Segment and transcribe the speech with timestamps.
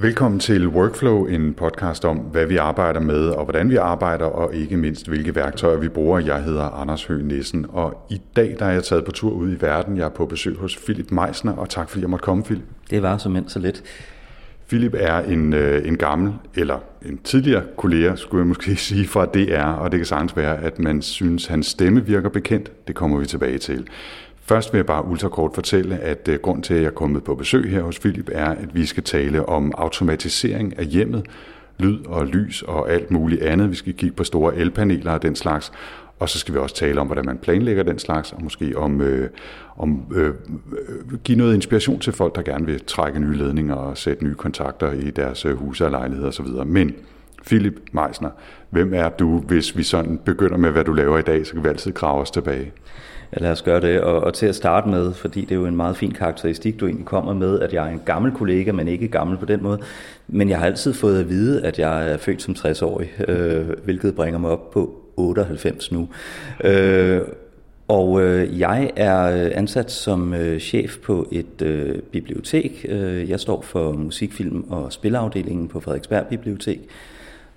[0.00, 4.54] Velkommen til Workflow, en podcast om, hvad vi arbejder med og hvordan vi arbejder, og
[4.54, 6.18] ikke mindst, hvilke værktøjer vi bruger.
[6.18, 9.52] Jeg hedder Anders Høgh Nissen, og i dag der er jeg taget på tur ud
[9.52, 9.96] i verden.
[9.96, 12.64] Jeg er på besøg hos Philip Meisner, og tak fordi jeg måtte komme, Philip.
[12.90, 13.82] Det var så så lidt.
[14.68, 19.26] Philip er en, øh, en gammel, eller en tidligere kollega, skulle jeg måske sige, fra
[19.26, 22.72] DR, og det kan sagtens være, at man synes, hans stemme virker bekendt.
[22.88, 23.86] Det kommer vi tilbage til.
[24.48, 27.34] Først vil jeg bare ultrakort fortælle, at øh, grund til, at jeg er kommet på
[27.34, 31.26] besøg her hos Philip, er, at vi skal tale om automatisering af hjemmet,
[31.78, 33.70] lyd og lys og alt muligt andet.
[33.70, 35.72] Vi skal kigge på store elpaneler og den slags.
[36.18, 39.00] Og så skal vi også tale om, hvordan man planlægger den slags, og måske om,
[39.00, 39.30] øh,
[39.76, 40.34] om øh, øh
[41.24, 44.92] give noget inspiration til folk, der gerne vil trække nye ledninger og sætte nye kontakter
[44.92, 46.46] i deres øh, huse og lejligheder osv.
[46.66, 46.94] Men
[47.46, 48.30] Philip Meisner,
[48.70, 51.64] hvem er du, hvis vi sådan begynder med, hvad du laver i dag, så kan
[51.64, 52.72] vi altid grave os tilbage.
[53.36, 54.00] Ja, lad os gøre det.
[54.00, 56.86] Og, og til at starte med, fordi det er jo en meget fin karakteristik, du
[56.86, 59.80] egentlig kommer med, at jeg er en gammel kollega, men ikke gammel på den måde.
[60.28, 64.14] Men jeg har altid fået at vide, at jeg er født som 60-årig, øh, hvilket
[64.14, 66.08] bringer mig op på 98 nu.
[66.64, 67.20] Øh,
[67.88, 72.86] og øh, jeg er øh, ansat som øh, chef på et øh, bibliotek.
[72.88, 76.80] Øh, jeg står for musikfilm og spilafdelingen på Frederiksberg Bibliotek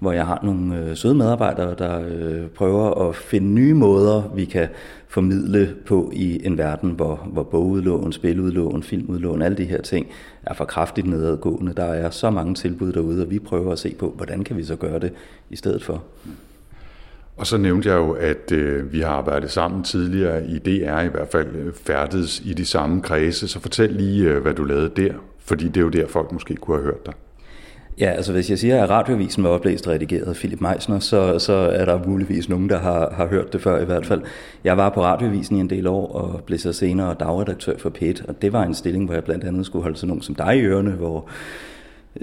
[0.02, 4.46] hvor jeg har nogle øh, søde medarbejdere, der øh, prøver at finde nye måder, vi
[4.46, 4.68] kan
[5.08, 10.08] formidle på i en verden, hvor, hvor bogudlån, spiludlån, filmudlån, alle de her ting
[10.44, 11.74] er for kraftigt nedadgående.
[11.74, 14.64] Der er så mange tilbud derude, og vi prøver at se på, hvordan kan vi
[14.64, 15.14] så gøre det
[15.50, 16.04] i stedet for.
[17.38, 21.08] Og så nævnte jeg jo, at øh, vi har arbejdet sammen tidligere i DR, i
[21.08, 23.48] hvert fald øh, i de samme kredse.
[23.48, 26.56] Så fortæl lige, øh, hvad du lavede der, fordi det er jo der, folk måske
[26.56, 27.14] kunne have hørt dig.
[28.00, 31.40] Ja, altså hvis jeg siger, at radioavisen var oplæst og redigeret af Philip Meisner, så,
[31.40, 34.22] så er der muligvis nogen, der har, har hørt det før i hvert fald.
[34.64, 38.26] Jeg var på radioavisen i en del år og blev så senere dagredaktør for PET,
[38.28, 40.58] og det var en stilling, hvor jeg blandt andet skulle holde sådan nogen som dig
[40.58, 41.30] i ørerne, hvor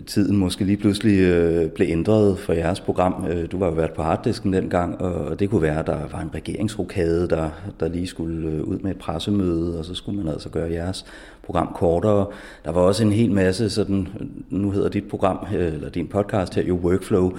[0.06, 3.26] tiden måske lige pludselig øh, blev ændret for jeres program.
[3.30, 6.20] Øh, du var jo været på harddisken dengang, og det kunne være, at der var
[6.20, 7.50] en regeringsrokade, der,
[7.80, 11.06] der lige skulle øh, ud med et pressemøde, og så skulle man altså gøre jeres
[11.42, 12.26] program kortere.
[12.64, 16.06] Der var også en hel masse, sådan, øh, nu hedder dit program, øh, eller din
[16.06, 17.32] podcast her jo Workflow,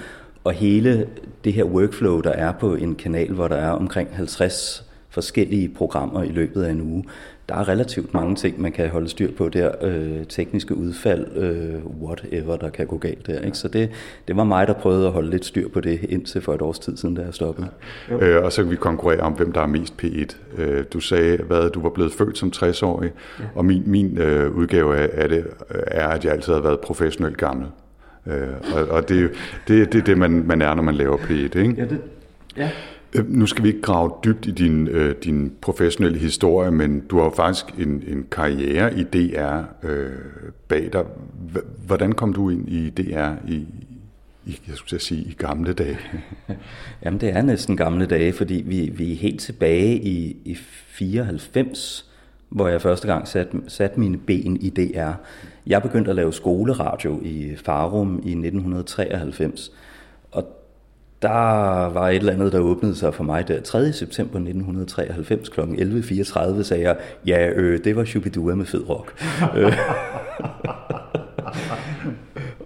[0.43, 1.07] og hele
[1.43, 6.23] det her workflow, der er på en kanal, hvor der er omkring 50 forskellige programmer
[6.23, 7.03] i løbet af en uge,
[7.49, 9.71] der er relativt mange ting, man kan holde styr på der.
[9.81, 13.41] Øh, tekniske udfald, øh, whatever, der kan gå galt der.
[13.41, 13.57] Ikke?
[13.57, 13.89] Så det,
[14.27, 16.79] det var mig, der prøvede at holde lidt styr på det indtil for et års
[16.79, 17.67] tid siden, da jeg stoppede.
[18.09, 18.15] Ja.
[18.15, 20.61] Øh, og så kan vi konkurrere om, hvem der er mest P1.
[20.61, 23.43] Øh, du sagde, hvad du var blevet født som 60-årig, ja.
[23.55, 27.67] og min, min øh, udgave af det er, at jeg altid har været professionelt gammel.
[28.27, 29.31] Øh, og og det,
[29.67, 31.33] det, det er det, man, man er, når man laver P1.
[31.33, 31.75] Ikke?
[31.77, 32.01] Ja, det,
[32.57, 32.69] ja.
[33.13, 37.17] Øh, nu skal vi ikke grave dybt i din, øh, din professionelle historie, men du
[37.17, 40.11] har jo faktisk en, en karriere i DR øh,
[40.67, 41.03] bag dig.
[41.85, 43.67] Hvordan kom du ind i DR i,
[44.45, 45.97] i, jeg skulle sige, i gamle dage?
[47.03, 52.05] Jamen, det er næsten gamle dage, fordi vi, vi er helt tilbage i, i 94,
[52.49, 55.11] hvor jeg første gang satte sat mine ben i DR.
[55.67, 59.71] Jeg begyndte at lave skoleradio i Farum i 1993,
[61.21, 63.93] der var et eller andet, der åbnede sig for mig der 3.
[63.93, 65.59] september 1993 kl.
[65.59, 66.97] 11.34, sagde jeg,
[67.27, 69.13] ja, øh, det var Shubidua med fed rock.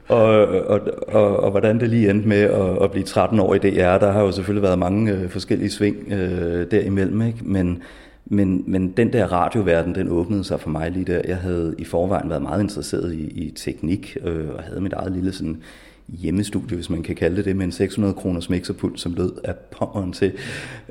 [0.08, 3.58] og, og, og, og hvordan det lige endte med at, at blive 13 år i
[3.58, 7.40] DR, der har jo selvfølgelig været mange øh, forskellige sving øh, derimellem, ikke?
[7.42, 7.82] Men,
[8.26, 11.22] men, men den der radioverden, den åbnede sig for mig lige der.
[11.28, 15.12] Jeg havde i forvejen været meget interesseret i, i teknik, øh, og havde mit eget
[15.12, 15.58] lille sådan
[16.08, 19.56] hjemmestudie, hvis man kan kalde det det, med en 600 kroners mixerpult, som lød af
[19.56, 20.32] pommeren til.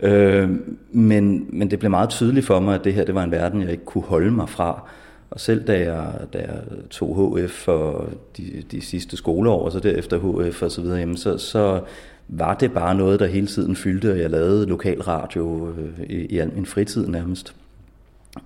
[0.03, 0.51] Øh,
[0.91, 3.63] men, men det blev meget tydeligt for mig, at det her det var en verden,
[3.63, 4.89] jeg ikke kunne holde mig fra.
[5.31, 9.81] Og selv da jeg, da jeg tog HF for de, de sidste skoleår, og så
[9.81, 11.81] derefter HF og så videre, jamen så, så
[12.29, 16.39] var det bare noget, der hele tiden fyldte, og jeg lavede lokalradio øh, i, i
[16.39, 17.55] al min fritid nærmest.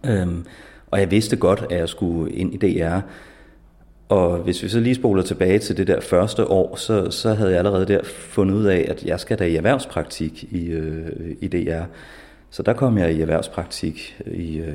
[0.07, 0.45] Øhm,
[0.91, 2.99] og jeg vidste godt, at jeg skulle ind i DR,
[4.09, 7.51] og hvis vi så lige spoler tilbage til det der første år, så, så havde
[7.51, 11.49] jeg allerede der fundet ud af, at jeg skal da i erhvervspraktik i, øh, i
[11.49, 11.83] DR.
[12.51, 14.17] Så der kom jeg i erhvervspraktik.
[14.27, 14.75] I, øh,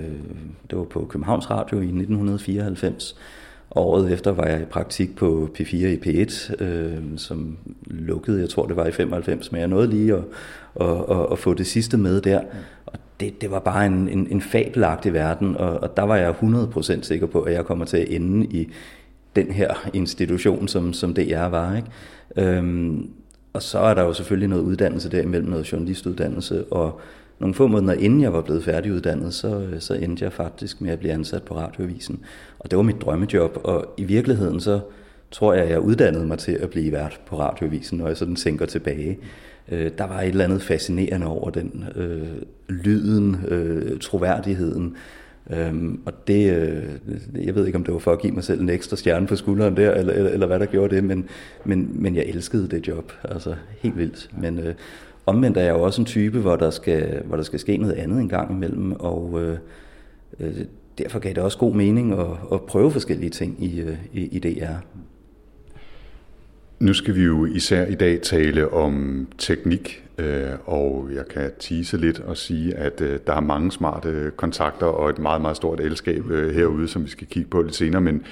[0.69, 3.16] det var på Københavns Radio i 1994.
[3.75, 8.66] Året efter var jeg i praktik på P4 i P1, øh, som lukkede, jeg tror
[8.66, 10.24] det var i 95, men jeg nåede lige at,
[10.81, 12.42] at, at, at få det sidste med der.
[12.86, 16.33] Og det, det var bare en, en, en fabelagtig verden, og, og der var jeg
[16.44, 18.69] 100% sikker på, at jeg kommer til at ende i,
[19.36, 21.75] den her institution, som, som DR var.
[21.75, 22.57] Ikke?
[22.57, 23.10] Øhm,
[23.54, 27.00] og så er der jo selvfølgelig noget uddannelse derimellem, noget journalistuddannelse, og
[27.39, 31.00] nogle få måneder inden jeg var blevet færdiguddannet, så, så endte jeg faktisk med at
[31.00, 32.19] blive ansat på radioavisen.
[32.60, 34.80] Og det var mit drømmejob, og i virkeligheden så,
[35.31, 38.66] tror jeg, jeg uddannede mig til at blive vært på radioavisen, når jeg sådan tænker
[38.66, 39.19] tilbage.
[39.72, 42.28] Øh, der var et eller andet fascinerende over den øh,
[42.69, 44.95] lyden, øh, troværdigheden,
[45.49, 46.83] Øhm, og det, øh,
[47.45, 49.35] jeg ved ikke, om det var for at give mig selv en ekstra stjerne på
[49.35, 51.29] skulderen der, eller, eller, eller hvad der gjorde det, men,
[51.65, 54.29] men, men jeg elskede det job, altså helt vildt.
[54.38, 54.73] Men øh,
[55.25, 57.93] omvendt er jeg jo også en type, hvor der skal, hvor der skal ske noget
[57.93, 59.57] andet en gang imellem, og øh,
[60.39, 60.53] øh,
[60.97, 64.39] derfor gav det også god mening at, at prøve forskellige ting i, øh, i, i
[64.39, 64.73] DR.
[66.81, 71.98] Nu skal vi jo især i dag tale om teknik, øh, og jeg kan tease
[71.98, 75.80] lidt og sige, at øh, der er mange smarte kontakter og et meget, meget stort
[75.80, 78.24] elskab øh, herude, som vi skal kigge på lidt senere, men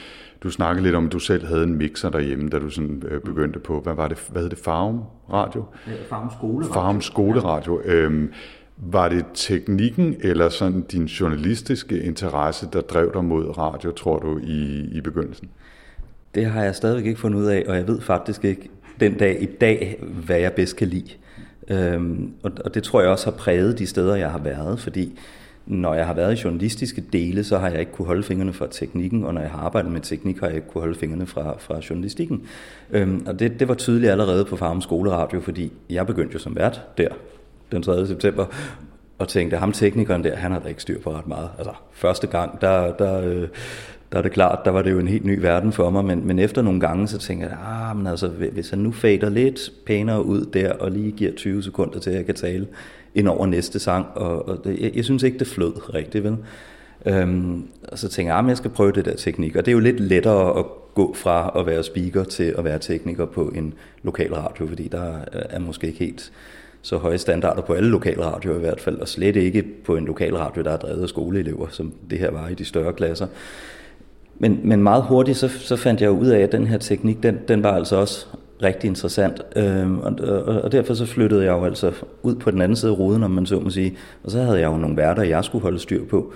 [0.44, 3.60] du snakkede lidt om, at du selv havde en mixer derhjemme, da du sådan begyndte
[3.60, 5.02] på, hvad var det, hvad hed det, Farum
[5.34, 5.66] Radio?
[6.10, 6.74] Farum Skoleradio.
[6.74, 7.82] Farum Skoleradio.
[7.86, 7.94] Ja.
[7.94, 8.32] Øhm,
[8.78, 14.40] var det teknikken eller sådan din journalistiske interesse, der drev dig mod radio, tror du,
[14.44, 15.50] i, i begyndelsen?
[16.36, 19.42] Det har jeg stadigvæk ikke fundet ud af, og jeg ved faktisk ikke den dag
[19.42, 21.12] i dag, hvad jeg bedst kan lide.
[21.70, 25.20] Øhm, og, og det tror jeg også har præget de steder, jeg har været, fordi
[25.66, 28.68] når jeg har været i journalistiske dele, så har jeg ikke kunne holde fingrene fra
[28.72, 31.56] teknikken, og når jeg har arbejdet med teknik, har jeg ikke kunne holde fingrene fra,
[31.60, 32.42] fra journalistikken.
[32.92, 36.56] Øhm, og det, det var tydeligt allerede på Farm Skoleradio, fordi jeg begyndte jo som
[36.56, 37.10] vært der
[37.72, 38.08] den 3.
[38.08, 38.46] september,
[39.20, 41.50] og tænkte, ham teknikeren der, han har da ikke styr på ret meget.
[41.58, 43.48] Altså, første gang, der, der, øh,
[44.12, 46.28] der er det klart, der var det jo en helt ny verden for mig, men,
[46.28, 49.72] men efter nogle gange, så tænker jeg, ah, men altså, hvis han nu fader lidt
[49.86, 52.68] pænere ud der, og lige giver 20 sekunder til, at jeg kan tale
[53.16, 56.38] ind over næste sang, og, og det, jeg, jeg synes ikke, det flød rigtigt, vel?
[57.06, 59.72] Øhm, og så tænker jeg, at ah, jeg skal prøve det der teknik, og det
[59.72, 63.44] er jo lidt lettere at gå fra at være speaker til at være tekniker på
[63.44, 63.74] en
[64.04, 66.32] lokal radio, fordi der er måske ikke helt
[66.82, 70.64] så høje standarder på alle lokalradioer i hvert fald, og slet ikke på en lokalradio,
[70.64, 73.28] der er drevet af skoleelever, som det her var i de større klasser.
[74.40, 77.38] Men, men meget hurtigt så, så fandt jeg ud af, at den her teknik, den,
[77.48, 78.26] den var altså også
[78.64, 79.42] rigtig interessant.
[79.56, 81.92] Øhm, og, og, og derfor så flyttede jeg jo altså
[82.24, 83.98] ud på den anden side af ruden, om man så må sige.
[84.24, 86.34] Og så havde jeg jo nogle værter, jeg skulle holde styr på.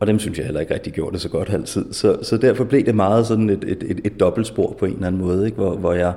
[0.00, 1.92] Og dem synes jeg heller ikke rigtig gjorde det så godt altid.
[1.92, 5.06] Så, så derfor blev det meget sådan et, et, et, et dobbeltspor på en eller
[5.06, 5.56] anden måde, ikke?
[5.56, 6.12] Hvor, hvor, jeg,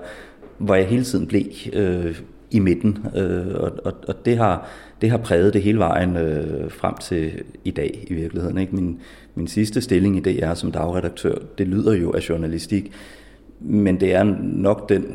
[0.57, 2.21] hvor jeg hele tiden blev øh,
[2.51, 3.05] i midten.
[3.15, 4.67] Øh, og, og, og det har,
[5.01, 7.31] det har præget det hele vejen øh, frem til
[7.63, 8.57] i dag i virkeligheden.
[8.57, 8.75] Ikke?
[8.75, 8.99] Min,
[9.35, 12.91] min sidste stilling i DR som dagredaktør, det lyder jo af journalistik,
[13.59, 15.05] men det er nok den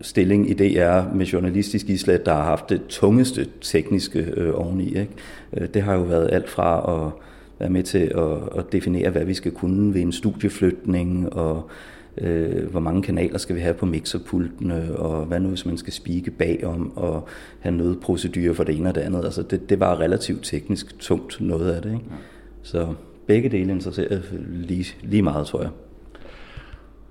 [0.00, 4.86] stilling i DR med journalistisk islet, der har haft det tungeste tekniske øh, oveni.
[4.86, 5.08] Ikke?
[5.56, 7.12] Øh, det har jo været alt fra at
[7.58, 11.70] være med til at, at definere, hvad vi skal kunne ved en studieflytning, og
[12.18, 15.92] øh, hvor mange kanaler skal vi have på mixerpultene, og hvad nu hvis man skal
[15.92, 17.28] spike bagom, og
[17.60, 19.24] have nødprocedurer for det ene og det andet.
[19.24, 21.92] Altså det, det var relativt teknisk tungt noget af det.
[21.92, 22.04] Ikke?
[22.62, 22.86] Så
[23.28, 25.70] begge dele interesserer lige, lige meget, tror jeg.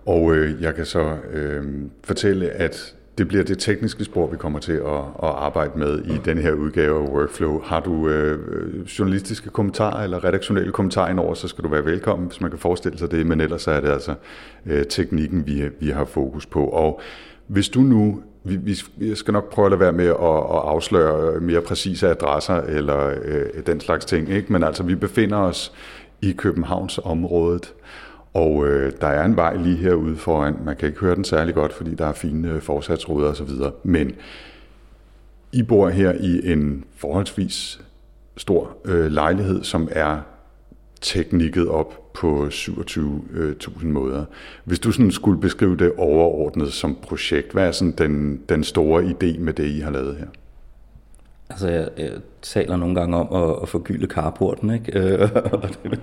[0.06, 1.64] Og øh, jeg kan så øh,
[2.04, 6.18] fortælle, at det bliver det tekniske spor, vi kommer til at, at arbejde med i
[6.26, 7.62] den her udgave af Workflow.
[7.62, 12.42] Har du øh, journalistiske kommentarer eller redaktionelle kommentarer indover, så skal du være velkommen, hvis
[12.42, 14.16] man kan forestille sig det, men ellers er det altså
[14.66, 16.66] øh, teknikken, vi, vi har fokus på.
[16.66, 17.02] Og
[17.48, 18.56] hvis du nu, vi,
[18.98, 23.14] vi skal nok prøve at lade være med at, at afsløre mere præcise adresser eller
[23.24, 24.54] øh, den slags ting, ikke?
[24.54, 25.74] men altså vi befinder os
[26.22, 27.74] i Københavnsområdet.
[28.34, 30.56] og øh, der er en vej lige herude foran.
[30.66, 33.50] Man kan ikke høre den særlig godt, fordi der er fine øh, forsatsruder osv.
[33.84, 34.12] Men
[35.52, 37.82] I bor her i en forholdsvis
[38.38, 40.20] stor øh, lejlighed, som er
[41.02, 44.26] teknikket op på 27.000 måder.
[44.64, 49.04] Hvis du sådan skulle beskrive det overordnet som projekt, hvad er sådan den, den store
[49.04, 50.28] idé med det, I har lavet her?
[51.50, 52.12] Altså, jeg, jeg
[52.42, 55.00] taler nogle gange om at, at forgylde carporten, ikke?
[55.00, 55.20] Øh,
[55.54, 56.00] og det, er vel,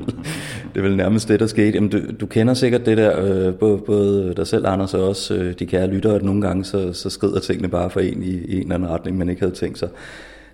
[0.75, 1.71] det er vel nærmest det, der skete.
[1.75, 5.35] Jamen, du, du kender sikkert det der, øh, både, både dig selv, Anders, og også
[5.35, 8.27] øh, de kære lyttere, at nogle gange så, så skrider tingene bare for en i,
[8.27, 9.89] i en eller anden retning, man ikke havde tænkt sig.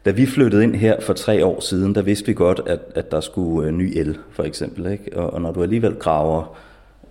[0.05, 3.11] Da vi flyttede ind her for tre år siden, der vidste vi godt, at, at
[3.11, 4.93] der skulle øh, ny el, for eksempel.
[4.93, 5.19] Ikke?
[5.19, 6.57] Og, og når du alligevel graver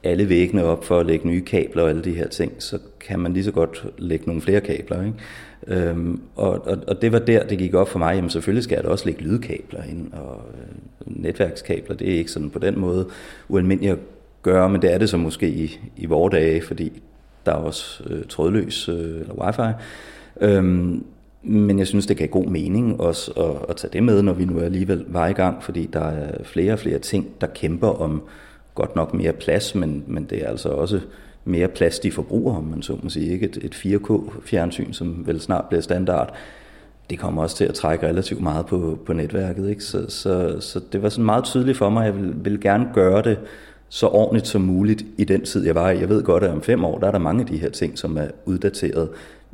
[0.03, 3.19] alle væggene op for at lægge nye kabler og alle de her ting, så kan
[3.19, 5.05] man lige så godt lægge nogle flere kabler.
[5.05, 5.17] Ikke?
[5.69, 8.75] Øhm, og, og, og det var der, det gik op for mig, jamen selvfølgelig skal
[8.75, 10.67] jeg da også lægge lydkabler ind, og øh,
[11.05, 13.07] netværkskabler, det er ikke sådan på den måde
[13.47, 13.99] ualmindeligt at
[14.41, 17.01] gøre, men det er det så måske i, i vore dage, fordi
[17.45, 19.75] der er også øh, trådløs øh, eller wifi.
[20.41, 21.05] Øhm,
[21.43, 24.45] men jeg synes, det gav god mening også at, at tage det med, når vi
[24.45, 28.23] nu alligevel var i gang, fordi der er flere og flere ting, der kæmper om
[28.75, 30.99] godt nok mere plads, men, men det er altså også
[31.49, 33.31] mere plads de forbruger, om man så må sige.
[33.31, 33.45] Ikke?
[33.45, 36.33] Et, et 4K-fjernsyn, som vel snart bliver standard,
[37.09, 39.69] det kommer også til at trække relativt meget på, på netværket.
[39.69, 39.83] Ikke?
[39.83, 42.89] Så, så, så det var sådan meget tydeligt for mig, at jeg ville, ville gerne
[42.93, 43.37] gøre det
[43.89, 45.99] så ordentligt som muligt i den tid, jeg var i.
[45.99, 47.97] Jeg ved godt, at om fem år, der er der mange af de her ting,
[47.97, 49.09] som er uddateret.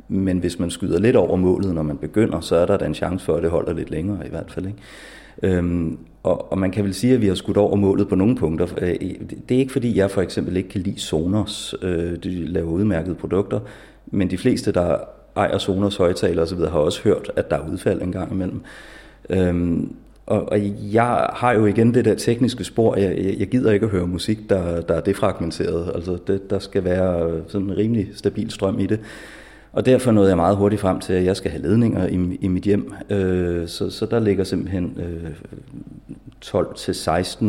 [0.08, 2.94] Men hvis man skyder lidt over målet, når man begynder, så er der da en
[2.94, 4.66] chance for, at det holder lidt længere i hvert fald.
[4.66, 5.56] Ikke?
[5.56, 8.36] Øhm, og, og man kan vel sige, at vi har skudt over målet på nogle
[8.36, 8.66] punkter.
[8.80, 8.94] Øh,
[9.48, 11.74] det er ikke fordi, jeg for eksempel ikke kan lide Sonos.
[11.82, 13.60] Øh, de laver udmærkede produkter.
[14.06, 14.98] Men de fleste, der
[15.36, 18.60] ejer Sonos højtaler osv., har også hørt, at der er udfald en gang imellem.
[19.30, 19.94] Øhm,
[20.26, 20.58] og, og
[20.92, 22.96] jeg har jo igen det der tekniske spor.
[22.96, 25.92] Jeg, jeg, jeg gider ikke at høre musik, der, der er defragmenteret.
[25.94, 29.00] Altså det, der skal være sådan en rimelig stabil strøm i det.
[29.76, 32.48] Og derfor nåede jeg meget hurtigt frem til, at jeg skal have ledninger i, i
[32.48, 32.94] mit hjem.
[33.10, 35.30] Øh, så, så der ligger simpelthen øh,
[36.44, 37.44] 12-16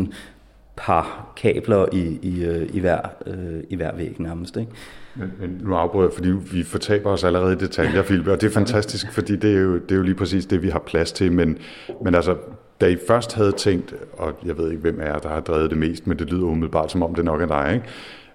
[0.77, 4.57] par kabler i, i, øh, i, hver, øh, i hver væg nærmest.
[4.57, 4.71] Ikke?
[5.15, 8.47] Men, men nu afbryder jeg, fordi vi fortaber os allerede i detaljer, Philip, og det
[8.47, 11.11] er fantastisk, fordi det er, jo, det er jo lige præcis det, vi har plads
[11.11, 11.31] til.
[11.31, 11.57] Men,
[12.03, 12.35] men altså,
[12.81, 15.77] da I først havde tænkt, og jeg ved ikke, hvem er der har drevet det
[15.77, 17.85] mest, men det lyder umiddelbart, som om det nok er dig, ikke?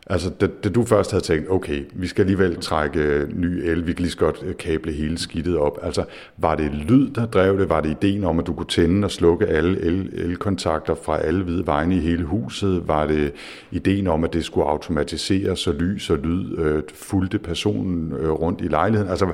[0.07, 3.87] Altså, da, da du først havde tænkt, okay, vi skal alligevel trække øh, ny el,
[3.87, 5.79] vi kan lige så godt øh, kable hele skidtet op.
[5.83, 6.05] Altså,
[6.37, 7.69] var det lyd, der drev det?
[7.69, 11.45] Var det ideen om, at du kunne tænde og slukke alle el, elkontakter fra alle
[11.45, 12.89] hvide vegne i hele huset?
[12.89, 13.33] Var det
[13.71, 18.61] ideen om, at det skulle automatiseres, så lys og lyd øh, fulgte personen øh, rundt
[18.61, 19.11] i lejligheden?
[19.11, 19.33] Altså,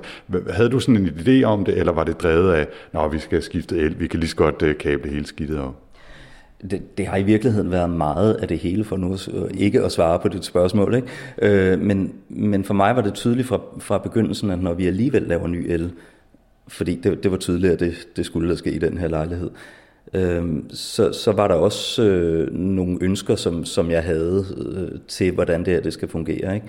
[0.50, 3.42] havde du sådan en idé om det, eller var det drevet af, når vi skal
[3.42, 5.87] skifte el, vi kan lige så godt øh, kable hele skidtet op?
[6.70, 9.92] Det, det har i virkeligheden været meget af det hele for nu øh, ikke at
[9.92, 10.94] svare på dit spørgsmål.
[10.94, 11.08] Ikke?
[11.42, 15.22] Øh, men, men for mig var det tydeligt fra, fra begyndelsen, at når vi alligevel
[15.22, 15.90] laver ny el,
[16.68, 19.50] fordi det, det var tydeligt, at det, det skulle der ske i den her lejlighed,
[20.14, 25.32] øh, så, så var der også øh, nogle ønsker, som, som jeg havde øh, til,
[25.32, 26.54] hvordan det her det skal fungere.
[26.54, 26.66] Ikke?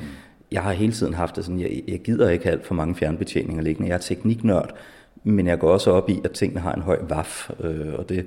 [0.52, 3.64] Jeg har hele tiden haft det sådan, jeg, jeg gider ikke alt for mange fjernbetjeninger
[3.64, 3.90] liggende.
[3.90, 4.76] Jeg er tekniknørd,
[5.24, 8.26] men jeg går også op i, at tingene har en høj vaf, øh, og det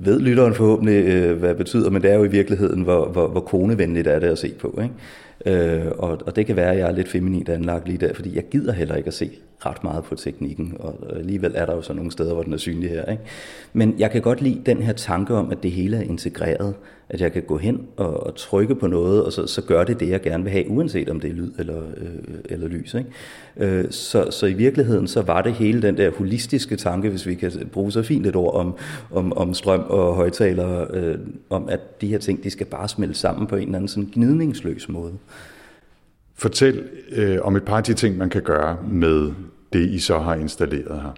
[0.00, 3.28] ved lytteren forhåbentlig, øh, hvad det betyder, men det er jo i virkeligheden, hvor, hvor,
[3.28, 4.80] hvor konevenligt er det at se på.
[4.82, 5.84] Ikke?
[5.84, 8.36] Øh, og, og det kan være, at jeg er lidt feminint anlagt lige der, fordi
[8.36, 9.30] jeg gider heller ikke at se
[9.66, 12.56] ret meget på teknikken, og alligevel er der jo så nogle steder, hvor den er
[12.56, 13.04] synlig her.
[13.04, 13.22] Ikke?
[13.72, 16.74] Men jeg kan godt lide den her tanke om, at det hele er integreret,
[17.08, 20.00] at jeg kan gå hen og, og trykke på noget, og så, så gør det
[20.00, 22.94] det, jeg gerne vil have, uanset om det er lyd eller, øh, eller lys.
[22.94, 23.10] Ikke?
[23.56, 27.34] Øh, så, så i virkeligheden, så var det hele den der holistiske tanke, hvis vi
[27.34, 28.74] kan bruge så fint et ord om,
[29.10, 31.18] om, om strøm og højtalere, øh,
[31.50, 34.10] om at de her ting, de skal bare smelte sammen på en eller anden sådan
[34.14, 35.12] gnidningsløs måde.
[36.34, 39.30] Fortæl øh, om et par af de ting, man kan gøre med
[39.72, 41.14] det, I så har installeret her.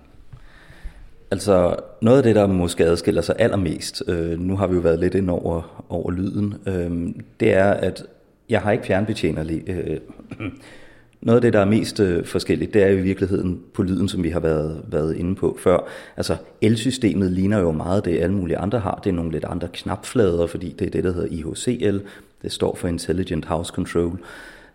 [1.31, 5.01] Altså noget af det, der måske adskiller sig allermest, øh, nu har vi jo været
[5.01, 8.05] lidt ind over, over lyden, øh, det er, at
[8.49, 9.45] jeg har ikke fjernbetjener.
[9.67, 9.99] Øh,
[11.21, 14.23] noget af det, der er mest øh, forskelligt, det er i virkeligheden på lyden, som
[14.23, 15.79] vi har været, været inde på før.
[16.17, 19.01] Altså elsystemet ligner jo meget det, alle mulige andre har.
[19.05, 21.99] Det er nogle lidt andre knapflader, fordi det er det, der hedder IHCL.
[22.43, 24.19] Det står for Intelligent House Control.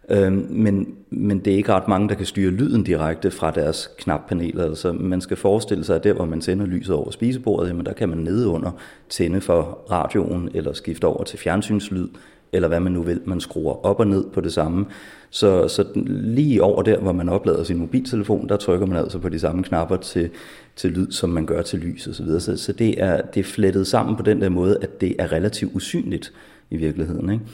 [0.10, 3.90] Øhm, men, men det er ikke ret mange, der kan styre lyden direkte fra deres
[3.98, 4.64] knappaneler.
[4.64, 7.94] Altså, man skal forestille sig, at der, hvor man sender lyset over spisebordet, jamen, der
[7.94, 8.72] kan man nedenunder
[9.10, 12.08] tænde for radioen, eller skifte over til fjernsynslyd,
[12.54, 13.22] eller hvad man nu vil.
[13.26, 14.86] Man skruer op og ned på det samme.
[15.30, 19.30] Så, så lige over der, hvor man oplader sin mobiltelefon, der trykker man altså på
[19.30, 20.30] de samme knapper til,
[20.76, 22.14] til lyd, som man gør til lys osv.
[22.14, 22.40] Så, videre.
[22.40, 25.32] så, så det, er, det er flettet sammen på den der måde, at det er
[25.32, 26.34] relativt usynligt
[26.70, 27.30] i virkeligheden.
[27.30, 27.46] Ikke?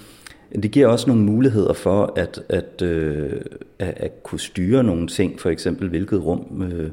[0.64, 3.42] Det giver også nogle muligheder for at, at, øh,
[3.80, 6.90] at, at kunne styre nogle ting, for eksempel hvilket rum øh,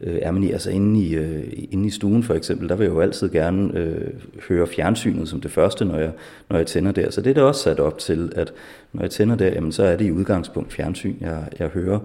[0.00, 0.50] øh, er man i.
[0.50, 3.78] Altså inde i, øh, inde i stuen for eksempel, der vil jeg jo altid gerne
[3.78, 4.08] øh,
[4.48, 6.12] høre fjernsynet som det første, når jeg,
[6.50, 7.10] når jeg tænder der.
[7.10, 8.52] Så det er det også sat op til, at
[8.92, 11.98] når jeg tænder der, jamen, så er det i udgangspunkt fjernsyn, jeg, jeg hører.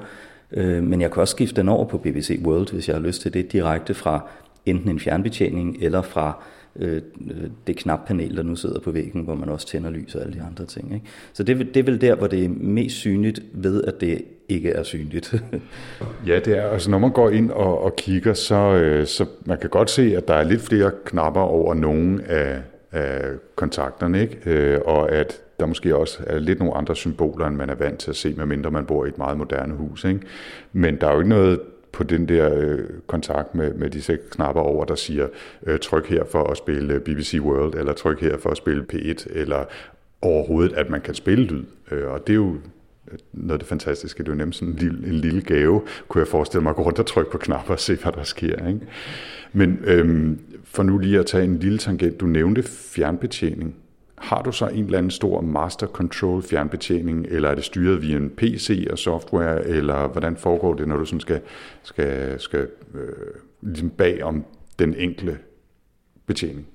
[0.52, 3.22] Øh, men jeg kan også skifte den over på BBC World, hvis jeg har lyst
[3.22, 4.28] til det, direkte fra
[4.66, 6.44] enten en fjernbetjening eller fra
[6.80, 7.02] øh,
[7.68, 10.42] det knappanel, der nu sidder på væggen, hvor man også tænder lys og alle de
[10.42, 10.94] andre ting.
[10.94, 11.06] Ikke?
[11.34, 14.70] Så det, det er vel der, hvor det er mest synligt ved, at det ikke
[14.70, 15.44] er synligt.
[16.28, 16.70] ja, det er.
[16.70, 20.18] Altså, når man går ind og, og kigger, så, øh, så man kan godt se,
[20.18, 23.22] at der er lidt flere knapper over nogle af, af
[23.56, 24.38] kontakterne, ikke?
[24.46, 28.00] Øh, og at der måske også er lidt nogle andre symboler, end man er vant
[28.00, 30.04] til at se, medmindre man bor i et meget moderne hus.
[30.04, 30.20] Ikke?
[30.74, 31.60] Men der er jo ikke noget
[31.96, 35.28] på den der øh, kontakt med, med de seks knapper over, der siger,
[35.68, 39.26] øh, tryk her for at spille BBC World, eller tryk her for at spille P1,
[39.30, 39.66] eller
[40.22, 41.64] overhovedet, at man kan spille lyd.
[41.92, 42.54] Øh, og det er jo
[43.12, 44.24] øh, noget af det fantastiske.
[44.24, 46.76] Det er jo nemt sådan en lille, en lille gave, kunne jeg forestille mig at
[46.76, 48.68] gå rundt og trykke på knapper og se, hvad der sker.
[48.68, 48.82] Ikke?
[49.54, 53.76] Men øhm, for nu lige at tage en lille tangent, du nævnte fjernbetjening.
[54.26, 58.18] Har du så en eller anden stor master control fjernbetjening, eller er det styret via
[58.18, 61.42] en PC og software, eller hvordan foregår det, når du sådan skal,
[61.84, 63.02] skal, skal øh,
[63.62, 64.46] ligesom bag om
[64.80, 65.38] den enkle
[66.26, 66.68] betjening?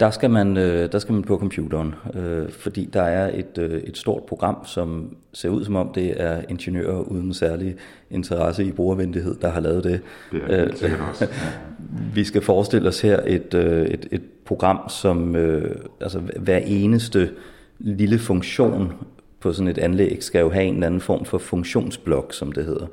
[0.00, 3.80] Der skal man, øh, der skal man på computeren, øh, fordi der er et, øh,
[3.80, 7.76] et stort program, som ser ud som om det er ingeniører uden særlig
[8.10, 10.00] interesse i brugervenlighed, der har lavet det.
[10.32, 10.92] Det er øh.
[11.20, 11.26] Ja.
[12.14, 17.30] Vi skal forestille os her et, øh, et, et program, som øh, altså hver eneste
[17.78, 18.92] lille funktion
[19.40, 22.64] på sådan et anlæg skal jo have en eller anden form for funktionsblok, som det
[22.64, 22.86] hedder.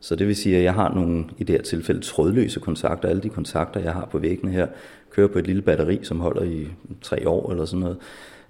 [0.00, 3.08] Så det vil sige, at jeg har nogle, i det her tilfælde, trådløse kontakter.
[3.08, 4.66] Alle de kontakter, jeg har på væggene her,
[5.10, 6.68] kører på et lille batteri, som holder i
[7.02, 7.96] tre år eller sådan noget.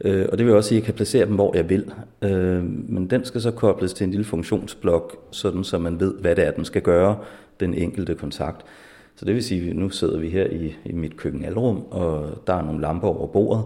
[0.05, 1.93] Øh, og det vil også sige, at jeg kan placere dem, hvor jeg vil.
[2.23, 6.37] Øh, men den skal så kobles til en lille funktionsblok, sådan så man ved, hvad
[6.37, 7.19] det er, den skal gøre,
[7.61, 8.65] den enkelte kontakt.
[9.17, 12.55] Så det vil sige, at nu sidder vi her i, i mit køkkenalrum, og der
[12.55, 13.65] er nogle lamper over bordet.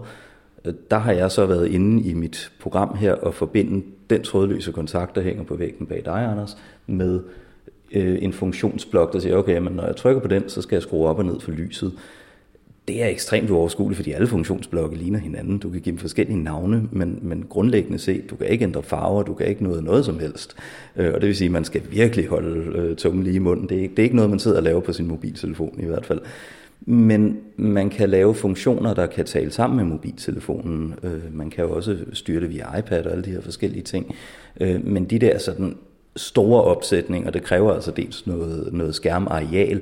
[0.65, 4.71] Øh, der har jeg så været inde i mit program her og forbinde den trådløse
[4.71, 6.57] kontakt, der hænger på væggen bag dig, Anders,
[6.87, 7.19] med
[7.91, 10.83] øh, en funktionsblok, der siger, okay, men når jeg trykker på den, så skal jeg
[10.83, 11.93] skrue op og ned for lyset.
[12.87, 15.57] Det er ekstremt uoverskueligt, fordi alle funktionsblokke ligner hinanden.
[15.57, 19.23] Du kan give dem forskellige navne, men, men grundlæggende set, du kan ikke ændre farver,
[19.23, 20.55] du kan ikke noget, noget som helst.
[20.95, 23.69] Øh, og det vil sige, at man skal virkelig holde øh, tungen lige i munden.
[23.69, 26.05] Det er, det er ikke noget, man sidder og laver på sin mobiltelefon i hvert
[26.05, 26.19] fald.
[26.85, 30.95] Men man kan lave funktioner, der kan tale sammen med mobiltelefonen.
[31.03, 34.15] Øh, man kan jo også styre det via iPad og alle de her forskellige ting.
[34.61, 35.77] Øh, men de der sådan
[36.15, 39.81] store opsætninger, det kræver altså dels noget, noget skærmareal,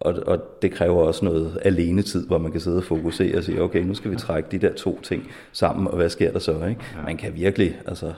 [0.00, 3.62] og, og det kræver også noget alenetid, hvor man kan sidde og fokusere og sige,
[3.62, 6.64] okay, nu skal vi trække de der to ting sammen, og hvad sker der så?
[6.64, 6.80] Ikke?
[7.04, 8.12] Man kan virkelig, altså,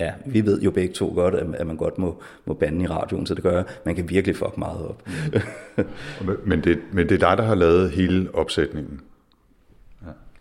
[0.00, 3.26] ja, vi ved jo begge to godt, at man godt må, må bande i radioen,
[3.26, 5.02] så det gør, man kan virkelig fuck meget op.
[6.48, 9.00] men, det, men det er dig, der har lavet hele opsætningen?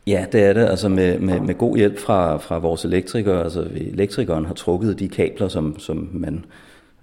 [0.07, 0.65] Ja, det er det.
[0.65, 3.43] Altså med, med, med god hjælp fra, fra vores elektrikere.
[3.43, 6.45] Altså elektrikeren har trukket de kabler, som, som man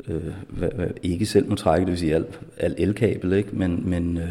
[0.08, 3.48] øh, ikke selv må trække, det vil sige alt, alt elkabel, ikke?
[3.52, 4.30] Men, men, øh,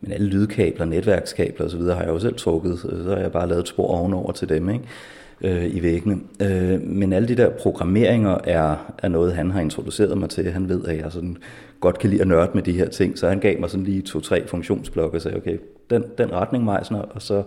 [0.00, 1.80] men alle lydkabler, netværkskabler osv.
[1.80, 4.68] har jeg jo selv trukket, så har jeg bare lavet et spor ovenover til dem
[4.68, 4.84] ikke?
[5.40, 6.20] Øh, i væggene.
[6.42, 10.50] Øh, men alle de der programmeringer er, er noget, han har introduceret mig til.
[10.50, 11.36] Han ved, at jeg sådan
[11.80, 14.02] godt kan lide at nørde med de her ting, så han gav mig sådan lige
[14.02, 15.58] to-tre funktionsblokke og sagde, okay,
[15.90, 17.42] den, den retning, Meisner, og så,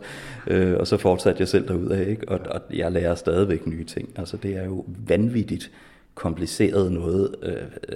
[0.48, 2.30] øh, og så fortsatte jeg selv derudad, ikke?
[2.30, 4.10] Og, og jeg lærer stadigvæk nye ting.
[4.16, 5.72] Altså det er jo vanvittigt
[6.18, 7.36] kompliceret noget.
[7.44, 7.54] Øh,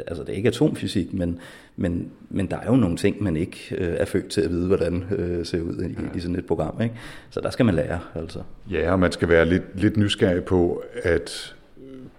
[0.07, 1.39] altså det er ikke atomfysik, men,
[1.75, 4.67] men, men der er jo nogle ting, man ikke øh, er født til at vide,
[4.67, 6.17] hvordan øh, ser ud i, ja.
[6.17, 6.81] i sådan et program.
[6.81, 6.95] Ikke?
[7.29, 7.99] Så der skal man lære.
[8.15, 8.39] Altså.
[8.71, 11.55] Ja, og man skal være lidt, lidt nysgerrig på at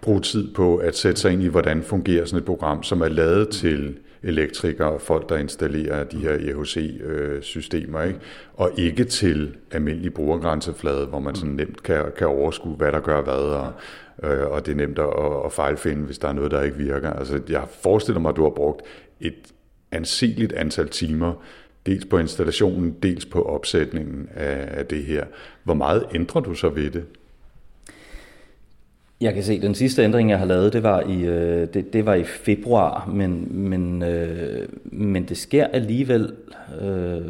[0.00, 3.08] bruge tid på at sætte sig ind i, hvordan fungerer sådan et program, som er
[3.08, 8.18] lavet til elektrikere og folk, der installerer de her EHC-systemer, ikke?
[8.54, 13.22] og ikke til almindelig brugergrænseflade, hvor man sådan nemt kan, kan overskue, hvad der gør
[13.22, 13.72] hvad, og,
[14.22, 17.12] øh, og det er nemt at, at fejlfinde, hvis der er noget, der ikke virker.
[17.12, 18.82] Altså, jeg forestiller mig, at du har brugt
[19.20, 19.52] et
[19.92, 21.34] anseligt antal timer,
[21.86, 25.24] dels på installationen, dels på opsætningen af, af det her.
[25.64, 27.04] Hvor meget ændrer du så ved det?
[29.20, 31.92] Jeg kan se, at den sidste ændring, jeg har lavet, det var i, øh, det,
[31.92, 36.32] det var i februar, men, men, øh, men det sker alligevel
[36.80, 37.20] øh,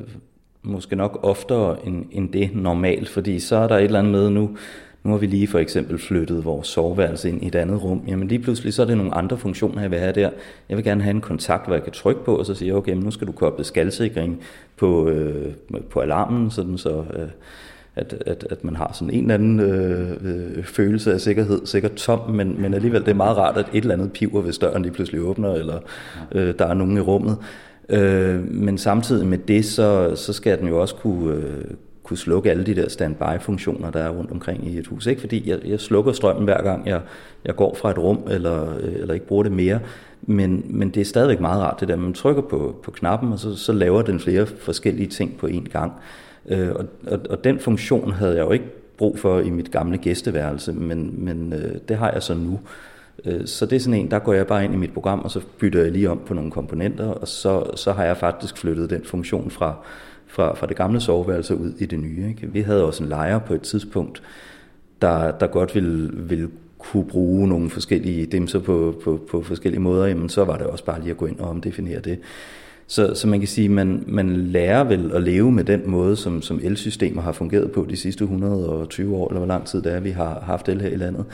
[0.62, 4.31] måske nok oftere end, end det normalt, fordi så er der et eller andet med
[4.31, 4.57] nu,
[5.05, 8.03] nu har vi lige for eksempel flyttet vores soveværelse ind i et andet rum.
[8.09, 10.31] Jamen lige pludselig så er det nogle andre funktioner, jeg vil have der.
[10.69, 12.95] Jeg vil gerne have en kontakt, hvor jeg kan trykke på, og så jeg okay,
[12.95, 14.41] nu skal du koble skalsikring
[14.77, 15.53] på, øh,
[15.91, 17.05] på alarmen, sådan så...
[17.17, 17.29] Øh,
[17.97, 21.93] at, at, at man har sådan en eller anden øh, øh, følelse af sikkerhed, sikkert
[21.93, 24.83] tom, men, men alligevel det er meget rart, at et eller andet piver, hvis døren
[24.83, 25.79] lige pludselig åbner, eller
[26.33, 27.37] øh, der er nogen i rummet.
[27.88, 31.65] Øh, men samtidig med det, så, så skal den jo også kunne, øh,
[32.03, 35.07] kunne slukke alle de der standby-funktioner, der er rundt omkring i et hus.
[35.07, 37.01] Ikke fordi jeg, jeg slukker strømmen hver gang, jeg,
[37.45, 39.81] jeg går fra et rum, eller, øh, eller ikke bruger det mere,
[40.23, 43.38] men, men det er stadigvæk meget rart, det der, man trykker på, på knappen, og
[43.38, 45.93] så, så laver den flere forskellige ting på én gang.
[46.49, 49.99] Øh, og, og, og den funktion havde jeg jo ikke brug for i mit gamle
[49.99, 52.61] gæsteværelse, men, men øh, det har jeg så nu.
[53.25, 55.31] Øh, så det er sådan en, der går jeg bare ind i mit program, og
[55.31, 58.91] så bytter jeg lige om på nogle komponenter, og så, så har jeg faktisk flyttet
[58.91, 59.77] den funktion fra,
[60.33, 62.29] fra, fra det gamle soveværelse ud i det nye.
[62.29, 62.53] Ikke?
[62.53, 64.23] Vi havde også en lejer på et tidspunkt,
[65.03, 70.07] der, der godt ville, ville kunne bruge nogle forskellige dimser på, på, på forskellige måder,
[70.07, 72.18] jamen så var det også bare lige at gå ind og omdefinere det.
[72.87, 76.16] Så, så man kan sige, at man, man lærer vel at leve med den måde,
[76.16, 79.92] som, som elsystemer har fungeret på de sidste 120 år, eller hvor lang tid det
[79.92, 81.25] er, vi har haft el her i landet.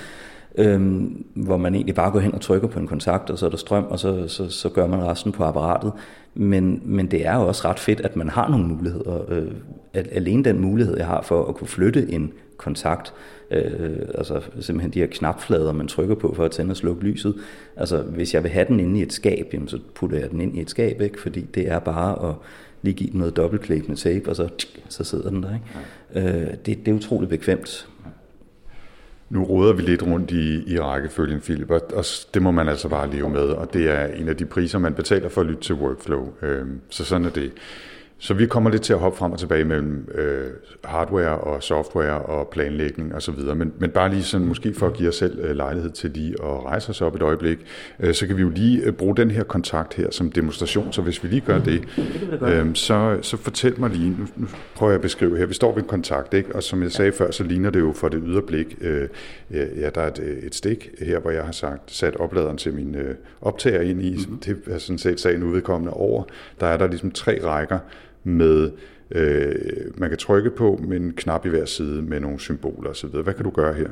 [0.58, 3.50] Øhm, hvor man egentlig bare går hen og trykker på en kontakt, og så er
[3.50, 5.92] der strøm, og så, så, så gør man resten på apparatet.
[6.34, 9.32] Men, men det er jo også ret fedt, at man har nogle muligheder.
[9.32, 9.50] Øh,
[9.94, 13.12] at alene den mulighed, jeg har for at kunne flytte en kontakt,
[13.50, 17.34] øh, altså simpelthen de her knapflader, man trykker på for at tænde og slukke lyset.
[17.76, 20.40] Altså hvis jeg vil have den inde i et skab, jamen, så putter jeg den
[20.40, 21.20] ind i et skab, ikke?
[21.20, 22.34] fordi det er bare at
[22.82, 24.48] lige give den noget dobbeltklæb med tape, og så,
[24.88, 25.50] så sidder den der.
[25.54, 26.28] Ikke?
[26.28, 27.88] Øh, det, det er utroligt bekvemt.
[29.30, 32.88] Nu råder vi lidt rundt i, i rækkefølgen, Philip, og, og det må man altså
[32.88, 35.62] bare leve med, og det er en af de priser, man betaler for at lytte
[35.62, 36.32] til workflow.
[36.42, 37.52] Øh, så sådan er det.
[38.20, 40.46] Så vi kommer lidt til at hoppe frem og tilbage mellem øh,
[40.84, 43.34] hardware og software og planlægning osv.
[43.34, 46.34] Men, men bare lige sådan, måske for at give os selv øh, lejlighed til lige
[46.42, 47.58] at rejse os op et øjeblik,
[48.00, 50.92] øh, så kan vi jo lige øh, bruge den her kontakt her som demonstration.
[50.92, 51.84] Så hvis vi lige gør det,
[52.42, 55.74] øh, så, så fortæl mig lige, nu, nu prøver jeg at beskrive her, vi står
[55.74, 56.54] ved en kontakt, ikke?
[56.54, 59.08] og som jeg sagde før, så ligner det jo for det yderblik, øh,
[59.50, 62.94] ja, der er et, et stik her, hvor jeg har sagt, sat opladeren til min
[62.94, 64.38] øh, optager ind i, mm-hmm.
[64.38, 66.24] det er sådan set sagen udvedkommende over.
[66.60, 67.78] Der er der ligesom tre rækker,
[68.24, 68.70] med,
[69.10, 69.54] øh,
[69.96, 73.08] man kan trykke på med en knap i hver side med nogle symboler osv.
[73.08, 73.88] Hvad kan du gøre her?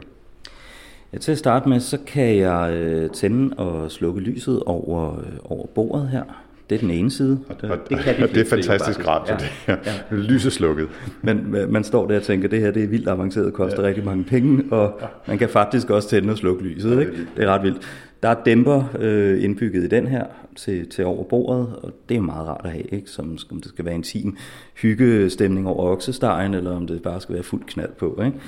[1.13, 5.27] Ja, til at starte med, så kan jeg øh, tænde og slukke lyset over, øh,
[5.45, 6.23] over bordet her.
[6.71, 7.41] Det er den ene side.
[7.49, 9.79] Og, og, det, kan de det er fantastisk rart, ja, det
[10.11, 10.17] ja.
[10.17, 10.89] lyset slukket.
[11.23, 13.89] Men man står der og tænker, det her det er vildt avanceret, koster ja.
[13.89, 17.01] rigtig mange penge, og man kan faktisk også tænde og slukke lyset.
[17.01, 17.13] Ikke?
[17.37, 17.81] Det er ret vildt.
[18.23, 20.25] Der er dæmper øh, indbygget i den her
[20.57, 23.11] til, til over bordet, og det er meget rart at have, ikke?
[23.11, 24.37] Som, om det skal være intim
[24.75, 28.23] hyggestemning over oksestegen, eller om det bare skal være fuld knald på.
[28.25, 28.39] Ikke?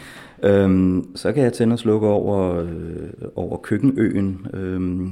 [0.42, 5.08] Øhm, så kan jeg tænde og slukke over, øh, over køkkenøen, øh,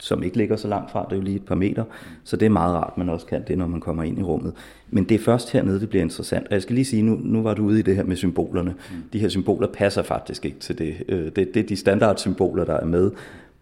[0.00, 1.84] som ikke ligger så langt fra, det er jo lige et par meter,
[2.24, 4.52] så det er meget rart, man også kan det, når man kommer ind i rummet.
[4.90, 6.46] Men det er først hernede, det bliver interessant.
[6.46, 8.70] Og jeg skal lige sige, nu, nu var du ude i det her med symbolerne.
[8.70, 8.96] Mm.
[9.12, 10.94] De her symboler passer faktisk ikke til det.
[11.08, 13.10] Øh, det, det er de standardsymboler, der er med,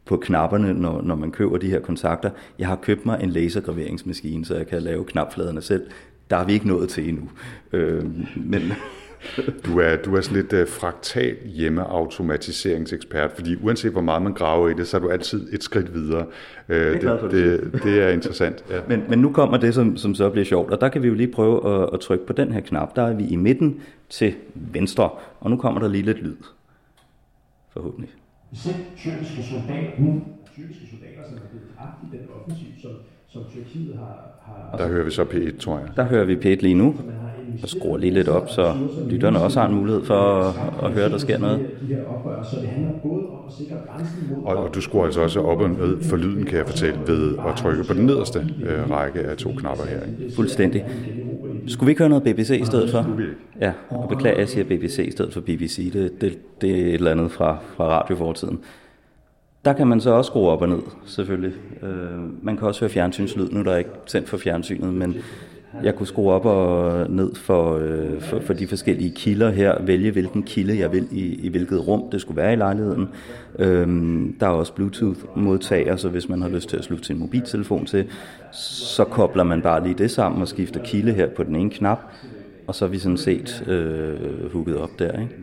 [0.08, 2.30] på knapperne, når, når man køber de her kontakter.
[2.58, 5.86] Jeg har købt mig en lasergraveringsmaskine, så jeg kan lave knapfladerne selv.
[6.30, 7.28] Der er vi ikke nået til endnu.
[7.72, 8.04] Øh,
[8.36, 8.62] men
[9.66, 14.68] du er, du er sådan lidt uh, fraktal hjemmeautomatiseringsekspert, fordi uanset hvor meget man graver
[14.68, 16.26] i det, så er du altid et skridt videre.
[16.68, 18.64] Uh, det, det, det, det er interessant.
[18.70, 18.80] Ja.
[18.88, 21.14] Men, men nu kommer det, som, som så bliver sjovt, og der kan vi jo
[21.14, 22.96] lige prøve at, at trykke på den her knap.
[22.96, 26.36] Der er vi i midten til venstre, og nu kommer der lige lidt lyd.
[27.72, 28.17] Forhåbentlig
[28.52, 30.22] selv tyrkiske soldater, nu
[30.56, 32.90] tyrkiske soldater, som er blevet dræbt i den offensiv, som,
[33.28, 34.78] som Tyrkiet har, har...
[34.78, 35.88] Der hører vi så P1, tror jeg.
[35.96, 36.94] Der hører vi P1 lige nu,
[37.62, 38.74] og skruer lige lidt op, så
[39.10, 41.66] lytterne også har en mulighed for at, at høre, at der sker noget.
[42.50, 44.44] Så det handler både om at sikre grænsen mod...
[44.44, 47.34] Og, og du skruer altså også op og ned for lyden, kan jeg fortælle, ved
[47.48, 50.00] at trykke på den nederste øh, række af to knapper her.
[50.02, 50.34] Ikke?
[50.36, 50.84] Fuldstændig.
[51.68, 53.06] Skulle vi ikke høre noget BBC i stedet for?
[53.60, 55.92] Ja, og beklager, jeg siger BBC i stedet for BBC.
[55.92, 58.60] Det, det, det er et eller andet fra, fra radiofortiden.
[59.64, 61.52] Der kan man så også skrue op og ned, selvfølgelig.
[61.82, 63.48] Øh, man kan også høre fjernsynslyd.
[63.50, 65.16] Nu er der ikke tændt for fjernsynet, men
[65.82, 70.10] jeg kunne skrue op og ned for, øh, for, for de forskellige kilder her, vælge
[70.10, 73.08] hvilken kilde jeg vil i, i hvilket rum det skulle være i lejligheden.
[73.58, 77.86] Øhm, der er også Bluetooth-modtager, så hvis man har lyst til at slutte sin mobiltelefon
[77.86, 78.04] til,
[78.52, 82.00] så kobler man bare lige det sammen og skifter kilde her på den ene knap,
[82.66, 85.12] og så er vi sådan set øh, hooket op der.
[85.20, 85.34] Ikke?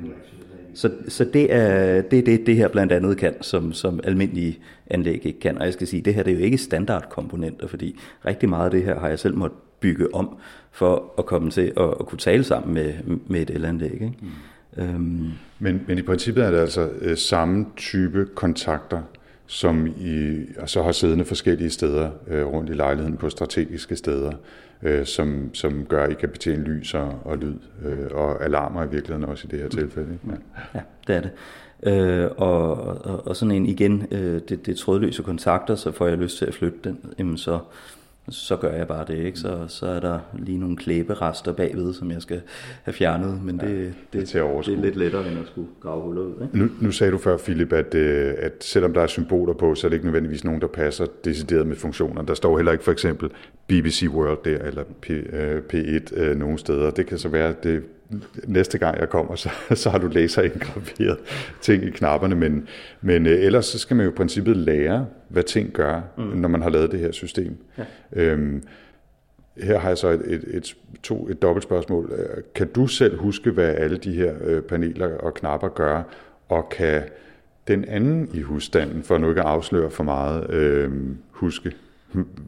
[0.74, 4.60] Så, så det, er, det er det, det her blandt andet kan, som, som almindelige
[4.88, 5.58] anlæg ikke kan.
[5.58, 8.72] Og jeg skal sige, det her det er jo ikke standardkomponenter, fordi rigtig meget af
[8.72, 10.38] det her har jeg selv måttet bygge om,
[10.72, 12.94] for at komme til at, at kunne tale sammen med,
[13.28, 13.94] med et elanlæg.
[13.94, 14.14] Ikke?
[14.22, 14.84] Mm.
[14.84, 15.32] Øhm.
[15.60, 19.02] Men, men i princippet er det altså øh, samme type kontakter,
[19.46, 24.32] som I altså har siddende forskellige steder øh, rundt i lejligheden på strategiske steder,
[24.84, 28.84] øh, som, som gør, at I kan betjene lys og, og lyd øh, og alarmer
[28.84, 30.14] i virkeligheden også i det her tilfælde.
[30.14, 30.38] Ikke?
[30.74, 30.80] Ja.
[30.80, 31.32] ja, det er det.
[31.84, 36.08] Øh, og, og, og sådan en igen, øh, det, det er trådløse kontakter, så får
[36.08, 37.60] jeg lyst til at flytte den, jamen så,
[38.30, 39.40] så gør jeg bare det, ikke?
[39.40, 42.42] Så, så er der lige nogle klæberester bagved, som jeg skal
[42.84, 46.02] have fjernet, men det, ja, det, det, det er lidt lettere, end at skulle grave
[46.02, 46.34] hullet ud.
[46.44, 46.58] Ikke?
[46.58, 49.88] Nu, nu sagde du før, Philip, at, øh, at selvom der er symboler på, så
[49.88, 52.22] er det ikke nødvendigvis nogen, der passer decideret med funktioner.
[52.22, 53.30] Der står heller ikke for eksempel
[53.68, 55.16] BBC World der, eller P, uh,
[55.74, 56.92] P1 uh, nogen steder.
[56.92, 57.84] Det kan så være, at det
[58.44, 59.50] næste gang jeg kommer, så,
[59.84, 61.18] så har du laserindgraveret
[61.62, 62.68] ting i knapperne, men,
[63.02, 66.24] men øh, ellers så skal man jo i princippet lære, hvad ting gør, mm.
[66.24, 67.58] når man har lavet det her system.
[67.78, 67.84] Ja.
[68.14, 68.64] Øhm,
[69.58, 72.12] her har jeg så et, et, et, to, et dobbelt spørgsmål.
[72.56, 76.04] Kan du selv huske, hvad alle de her øh, paneler og knapper gør,
[76.50, 77.04] og kan
[77.68, 80.92] den anden i husstanden, for nu ikke at afsløre for meget, øh,
[81.32, 81.72] huske,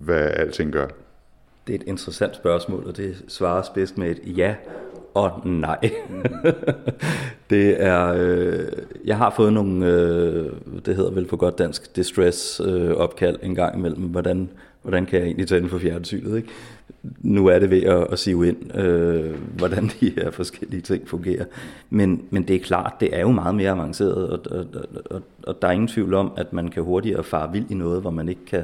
[0.01, 0.87] hvad alting gør?
[1.67, 4.55] Det er et interessant spørgsmål, og det svares bedst med et ja
[5.17, 5.91] og nej.
[7.49, 8.65] det er, øh,
[9.05, 10.51] jeg har fået nogle, øh,
[10.85, 14.49] det hedder vel på godt dansk, distress øh, opkald en gang imellem, hvordan,
[14.81, 16.49] hvordan kan jeg egentlig tænde for fjernsynet, ikke?
[17.21, 21.45] Nu er det ved at, at sive ind, øh, hvordan de her forskellige ting fungerer.
[21.89, 24.65] Men, men det er klart, det er jo meget mere avanceret, og, og,
[25.09, 28.01] og, og der er ingen tvivl om, at man kan hurtigere fare vild i noget,
[28.01, 28.63] hvor man ikke kan...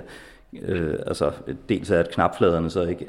[0.62, 1.32] Øh, altså,
[1.70, 3.08] dels er, at knapfladerne så ikke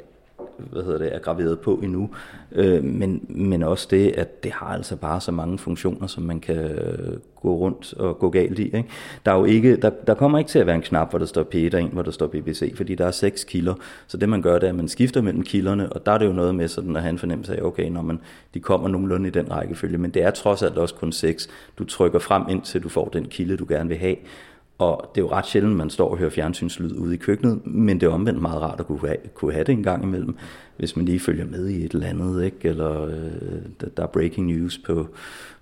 [0.57, 2.09] hvad hedder det, er graveret på endnu.
[2.51, 6.39] Øh, men, men også det, at det har altså bare så mange funktioner, som man
[6.39, 6.69] kan
[7.41, 8.63] gå rundt og gå galt i.
[8.63, 8.85] Ikke?
[9.25, 11.25] Der, er jo ikke, der, der kommer ikke til at være en knap, hvor der
[11.25, 13.73] står P1 og en, hvor der står BBC, fordi der er seks kilder.
[14.07, 16.25] Så det man gør, det er, at man skifter mellem kilderne, og der er det
[16.25, 18.19] jo noget med sådan at have en fornemmelse af, okay, når man,
[18.53, 21.49] de kommer nogenlunde i den rækkefølge, men det er trods alt også kun seks.
[21.77, 24.15] Du trykker frem indtil du får den kilde, du gerne vil have.
[24.77, 27.99] Og det er jo ret sjældent, man står og hører fjernsynslyd ude i køkkenet, men
[27.99, 30.35] det er omvendt meget rart at kunne have, kunne have det en gang imellem,
[30.77, 32.69] hvis man lige følger med i et eller andet, ikke?
[32.69, 35.07] eller øh, der er breaking news på,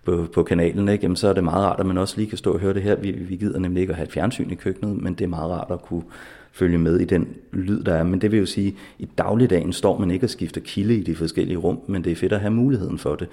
[0.03, 1.03] på, på kanalen, ikke?
[1.03, 2.81] Jamen, så er det meget rart, at man også lige kan stå og høre det
[2.81, 2.95] her.
[2.95, 5.51] Vi, vi gider nemlig ikke at have et fjernsyn i køkkenet, men det er meget
[5.51, 6.03] rart at kunne
[6.51, 8.03] følge med i den lyd, der er.
[8.03, 11.03] Men det vil jo sige, at i dagligdagen står man ikke og skifter kilde i
[11.03, 13.27] de forskellige rum, men det er fedt at have muligheden for det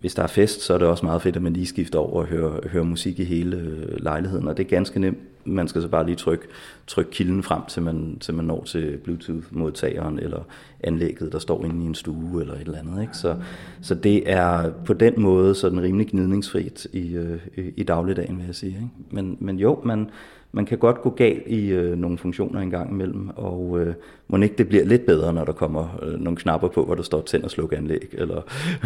[0.00, 2.20] hvis der er fest, så er det også meget fedt, at man lige skifter over
[2.20, 5.18] og hører, hører musik i hele øh, lejligheden, og det er ganske nemt.
[5.44, 6.44] Man skal så bare lige trykke,
[6.86, 10.42] trykke kilden frem, til man, til man når til Bluetooth-modtageren eller
[10.80, 13.02] anlægget, der står inde i en stue eller et eller andet.
[13.02, 13.16] Ikke?
[13.16, 13.36] Så,
[13.80, 18.54] så det er på den måde sådan rimelig gnidningsfrit i, øh, i dagligdagen, vil jeg
[18.54, 18.72] sige.
[18.72, 18.88] Ikke?
[19.10, 20.10] Men, men jo, man,
[20.52, 23.94] man kan godt gå galt i øh, nogle funktioner en gang imellem, og øh,
[24.28, 27.02] må ikke det bliver lidt bedre, når der kommer øh, nogle knapper på, hvor der
[27.02, 28.42] står tænd og sluk anlæg, eller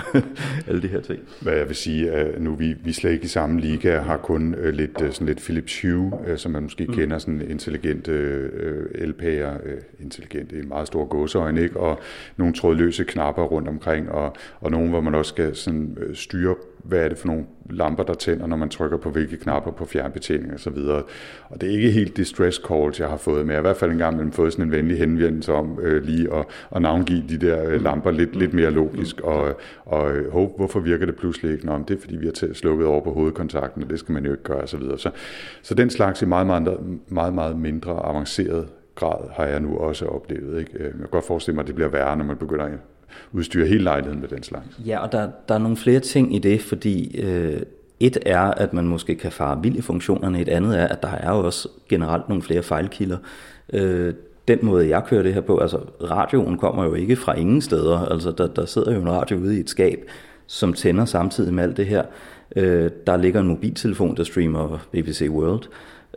[0.68, 1.20] alle de her ting.
[1.42, 4.55] Hvad jeg vil sige, at nu vi, vi slet ikke i samme liga, har kun
[4.55, 6.94] øh, lidt, øh, sådan lidt Philips Hue, øh, som man måske mm.
[6.94, 11.81] kender, sådan intelligente øh, LP'er, øh, intelligente i meget store gåseøjne, ikke?
[11.81, 12.00] og
[12.37, 16.55] nogle trådløse knapper rundt omkring, og, og nogle, hvor man også skal sådan, øh, styre
[16.85, 19.85] hvad er det for nogle lamper, der tænder, når man trykker på hvilke knapper på
[19.85, 21.03] fjernbetjening og så videre.
[21.49, 23.68] Og det er ikke helt de stress calls, jeg har fået, men jeg har i
[23.68, 26.44] hvert fald engang mellem fået sådan en venlig henvendelse om øh, lige at,
[26.77, 31.07] at navngive de der øh, lamper lidt, lidt mere logisk, og, og øh, hvorfor virker
[31.07, 31.66] det pludselig ikke?
[31.66, 34.31] Nå, det er fordi, vi har slukket over på hovedkontakten, og det skal man jo
[34.31, 34.99] ikke gøre, og så videre.
[34.99, 35.11] Så,
[35.62, 40.07] så den slags i meget, meget, meget, meget mindre avanceret grad har jeg nu også
[40.07, 40.59] oplevet.
[40.59, 40.73] Ikke?
[40.75, 42.68] Øh, jeg kan godt forestille mig, at det bliver værre, når man begynder
[43.33, 44.66] udstyre hele lejligheden med den slags.
[44.87, 47.61] Ja, og der, der er nogle flere ting i det, fordi øh,
[48.00, 51.09] et er, at man måske kan fare vild i funktionerne, et andet er, at der
[51.09, 53.18] er jo også generelt nogle flere fejlkilder.
[53.72, 54.14] Øh,
[54.48, 57.98] den måde, jeg kører det her på, altså radioen kommer jo ikke fra ingen steder,
[57.98, 59.98] altså der, der sidder jo en radio ude i et skab,
[60.46, 62.03] som tænder samtidig med alt det her.
[62.57, 65.68] Øh, der ligger en mobiltelefon, der streamer BBC World,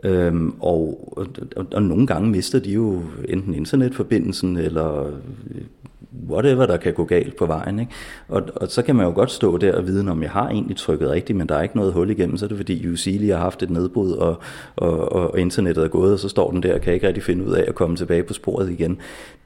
[0.04, 1.14] Øhm, og,
[1.56, 5.12] og, og nogle gange mister de jo enten internetforbindelsen, eller
[6.30, 7.78] whatever, der kan gå galt på vejen.
[7.78, 7.92] Ikke?
[8.28, 10.76] Og, og så kan man jo godt stå der og vide, om jeg har egentlig
[10.76, 13.32] trykket rigtigt, men der er ikke noget hul igennem, så er det fordi UC lige
[13.32, 14.40] har haft et nedbrud, og,
[14.76, 17.46] og, og internettet er gået, og så står den der og kan ikke rigtig finde
[17.46, 18.90] ud af at komme tilbage på sporet igen.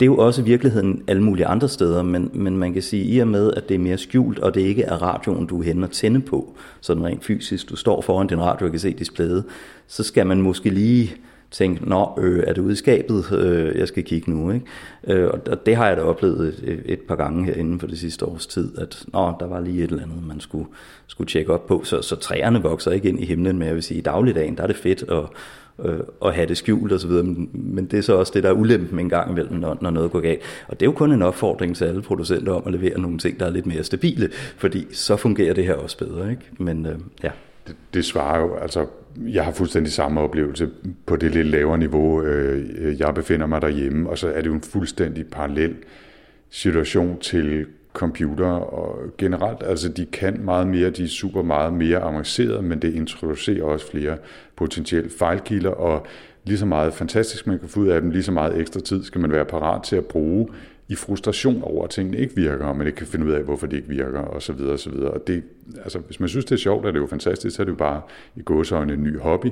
[0.00, 3.18] Det er jo også virkeligheden alle mulige andre steder, men, men man kan sige, i
[3.18, 5.86] og med, at det er mere skjult, og det ikke er radioen, du er henne
[5.86, 9.44] og tænde på, sådan rent fysisk, du står foran din radio og kan se displayet,
[9.86, 11.16] så skal man måske lige
[11.52, 14.50] tænke, nå, øh, er det ude i skabet, øh, jeg skal kigge nu.
[14.50, 14.66] Ikke?
[15.06, 17.98] Øh, og det har jeg da oplevet et, et par gange her inden for det
[17.98, 20.66] sidste års tid, at nå, der var lige et eller andet, man skulle,
[21.06, 21.84] skulle tjekke op på.
[21.84, 24.62] Så, så træerne vokser ikke ind i himlen, men jeg vil sige, i dagligdagen, der
[24.62, 25.24] er det fedt at,
[25.86, 28.54] øh, at have det skjult osv., men, men det er så også det, der er
[28.54, 30.40] ulempen en gang imellem, når, når noget går galt.
[30.68, 33.40] Og det er jo kun en opfordring til alle producenter om at levere nogle ting,
[33.40, 36.30] der er lidt mere stabile, fordi så fungerer det her også bedre.
[36.30, 36.42] Ikke?
[36.58, 37.30] Men øh, ja.
[37.66, 38.86] Det, det svarer jo, altså
[39.16, 40.70] jeg har fuldstændig samme oplevelse
[41.06, 44.54] på det lidt lavere niveau, øh, jeg befinder mig derhjemme, og så er det jo
[44.54, 45.74] en fuldstændig parallel
[46.50, 51.98] situation til computer og generelt, altså de kan meget mere, de er super meget mere
[51.98, 54.16] avancerede, men det introducerer også flere
[54.56, 56.06] potentielle fejlkilder, og
[56.44, 59.04] lige så meget fantastisk man kan få ud af dem, lige så meget ekstra tid
[59.04, 60.48] skal man være parat til at bruge
[60.92, 63.66] i frustration over, at tingene ikke virker, og man ikke kan finde ud af, hvorfor
[63.66, 65.10] det ikke virker, og så videre, og så videre.
[65.10, 65.42] Og det,
[65.82, 67.76] altså, hvis man synes, det er sjovt, er det jo fantastisk, så er det jo
[67.76, 68.00] bare
[68.36, 69.46] i gåsøjne en ny hobby,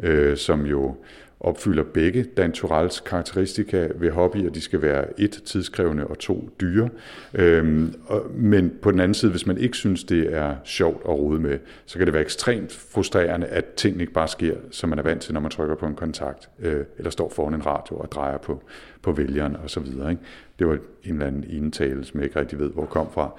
[0.00, 0.96] øh, som jo
[1.40, 4.50] opfylder begge Dan Turals karakteristika ved hobbyer.
[4.50, 6.88] De skal være et, tidskrævende og to, dyre.
[7.34, 11.10] Øhm, og, men på den anden side, hvis man ikke synes, det er sjovt at
[11.10, 14.98] rode med, så kan det være ekstremt frustrerende, at ting ikke bare sker, som man
[14.98, 17.96] er vant til, når man trykker på en kontakt, øh, eller står foran en radio
[17.96, 18.62] og drejer på,
[19.02, 20.10] på vælgeren og så videre.
[20.10, 20.22] Ikke?
[20.58, 23.30] Det var en eller anden indtale, som jeg ikke rigtig ved, hvor kom fra.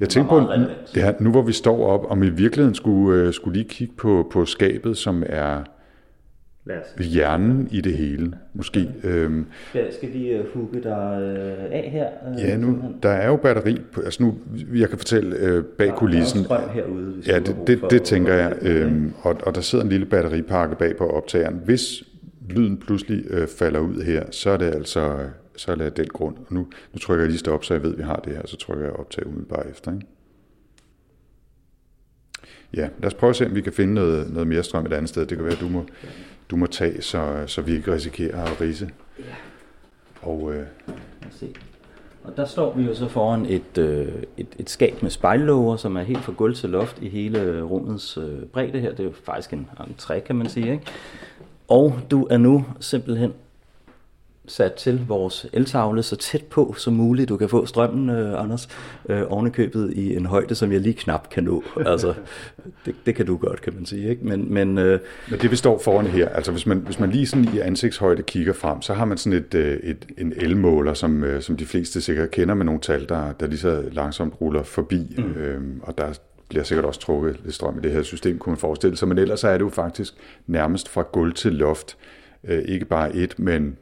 [0.00, 0.40] Jeg tænkte på,
[0.94, 3.94] det her, nu hvor vi står op, om i virkeligheden skulle, øh, skulle lige kigge
[3.96, 5.62] på, på skabet, som er
[6.98, 8.90] hjernen i det hele, måske.
[9.04, 12.32] Øhm, skal, skal vi uh, hugge dig uh, af her?
[12.32, 13.80] Uh, ja, nu, der er jo batteri.
[13.92, 14.38] På, altså nu,
[14.74, 16.44] jeg kan fortælle uh, bag kulissen.
[16.44, 17.22] Der er herude.
[17.26, 18.56] Ja, det, det, det tænker jeg.
[18.62, 21.60] Øhm, og, og der sidder en lille batteripakke bag på optageren.
[21.64, 22.04] Hvis
[22.50, 25.18] lyden pludselig øh, falder ud her, så er det altså
[25.56, 26.36] så er det af den grund.
[26.36, 26.60] Og nu,
[26.92, 28.84] nu trykker jeg lige stop, så jeg ved, at vi har det her, så trykker
[28.84, 29.92] jeg optag umiddelbart efter.
[29.92, 30.06] Ikke?
[32.74, 34.92] Ja, lad os prøve at se, om vi kan finde noget, noget mere strøm et
[34.92, 35.26] andet sted.
[35.26, 35.86] Det kan være, at du må,
[36.54, 38.90] du må tage, så, så vi ikke risikerer at rise.
[39.18, 39.24] Ja.
[40.22, 40.66] Og, øh,
[41.30, 41.54] se.
[42.24, 45.96] Og der står vi jo så foran et, øh, et, et skab med spejllåger, som
[45.96, 48.90] er helt fra gulv til loft i hele rummets øh, bredde her.
[48.90, 50.72] Det er jo faktisk en entré, kan man sige.
[50.72, 50.86] Ikke?
[51.68, 53.32] Og du er nu simpelthen
[54.46, 57.28] sat til vores eltavle så tæt på som muligt.
[57.28, 58.68] Du kan få strømmen, øh, Anders,
[59.08, 61.62] øh, ovenikøbet i en højde, som jeg lige knap kan nå.
[61.86, 62.14] Altså,
[62.86, 64.10] det, det kan du godt, kan man sige.
[64.10, 64.26] Ikke?
[64.26, 67.26] Men, men, øh, men det vi står foran her, altså hvis man, hvis man lige
[67.26, 71.24] sådan i ansigtshøjde kigger frem, så har man sådan et, øh, et, en elmåler, som,
[71.24, 74.62] øh, som de fleste sikkert kender med nogle tal, der, der lige så langsomt ruller
[74.62, 75.14] forbi.
[75.18, 75.24] Mm.
[75.24, 76.12] Øh, og der
[76.48, 79.08] bliver sikkert også trukket lidt strøm i det her system, kunne man forestille sig.
[79.08, 80.14] Men ellers er det jo faktisk
[80.46, 81.96] nærmest fra gulv til loft.
[82.44, 83.76] Øh, ikke bare et, men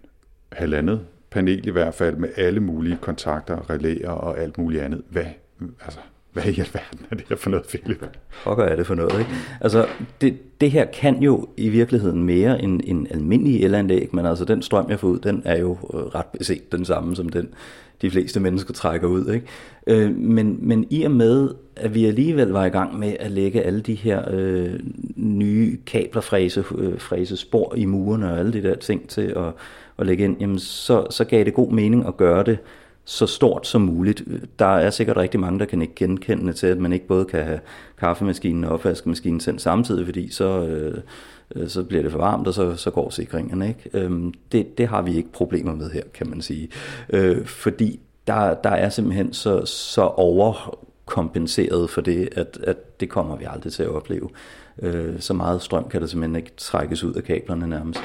[0.52, 5.02] halvandet panel i hvert fald, med alle mulige kontakter, relæer og alt muligt andet.
[5.10, 5.24] Hvad,
[5.84, 5.98] altså,
[6.32, 8.04] hvad i alverden er det her for noget, Philip?
[8.44, 9.30] Pokker er det for noget, ikke?
[9.60, 9.86] Altså,
[10.20, 14.62] det, det her kan jo i virkeligheden mere end en almindelig elanlæg, men altså den
[14.62, 17.48] strøm, jeg får ud, den er jo øh, ret beset den samme som den,
[18.02, 19.46] de fleste mennesker trækker ud, ikke?
[19.86, 23.62] Øh, men, men i og med, at vi alligevel var i gang med at lægge
[23.62, 24.80] alle de her øh,
[25.16, 29.52] nye kabler, fræse, øh, fræse spor i murene og alle de der ting til at
[29.98, 32.58] at lægge ind, jamen så, så gav det god mening at gøre det
[33.04, 34.22] så stort som muligt.
[34.58, 37.44] Der er sikkert rigtig mange, der kan ikke genkende til, at man ikke både kan
[37.44, 37.60] have
[37.98, 42.76] kaffemaskinen og opvaskemaskinen sendt samtidig, fordi så, øh, så bliver det for varmt, og så,
[42.76, 43.68] så går sikringerne.
[43.68, 43.90] Ikke?
[43.94, 46.68] Øhm, det, det har vi ikke problemer med her, kan man sige.
[47.10, 50.78] Øh, fordi der, der er simpelthen så, så over
[51.12, 54.28] kompenseret for det, at, at det kommer vi aldrig til at opleve.
[54.82, 58.00] Øh, så meget strøm kan der simpelthen ikke trækkes ud af kablerne nærmest.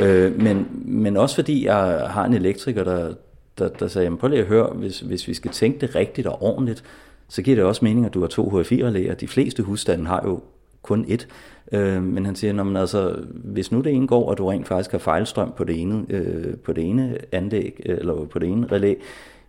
[0.00, 3.14] Øh, men, men også fordi jeg har en elektriker, der,
[3.58, 6.42] der, der sagde, prøv lige at høre, hvis, hvis vi skal tænke det rigtigt og
[6.42, 6.84] ordentligt,
[7.28, 9.14] så giver det også mening, at du har to HFI-relæer.
[9.14, 10.40] De fleste husstande har jo
[10.82, 11.28] kun et.
[11.72, 14.92] Øh, men han siger, men altså, hvis nu det ene går, og du rent faktisk
[14.92, 18.94] har fejlstrøm på det ene, øh, på det ene anlæg, eller på det ene relæ,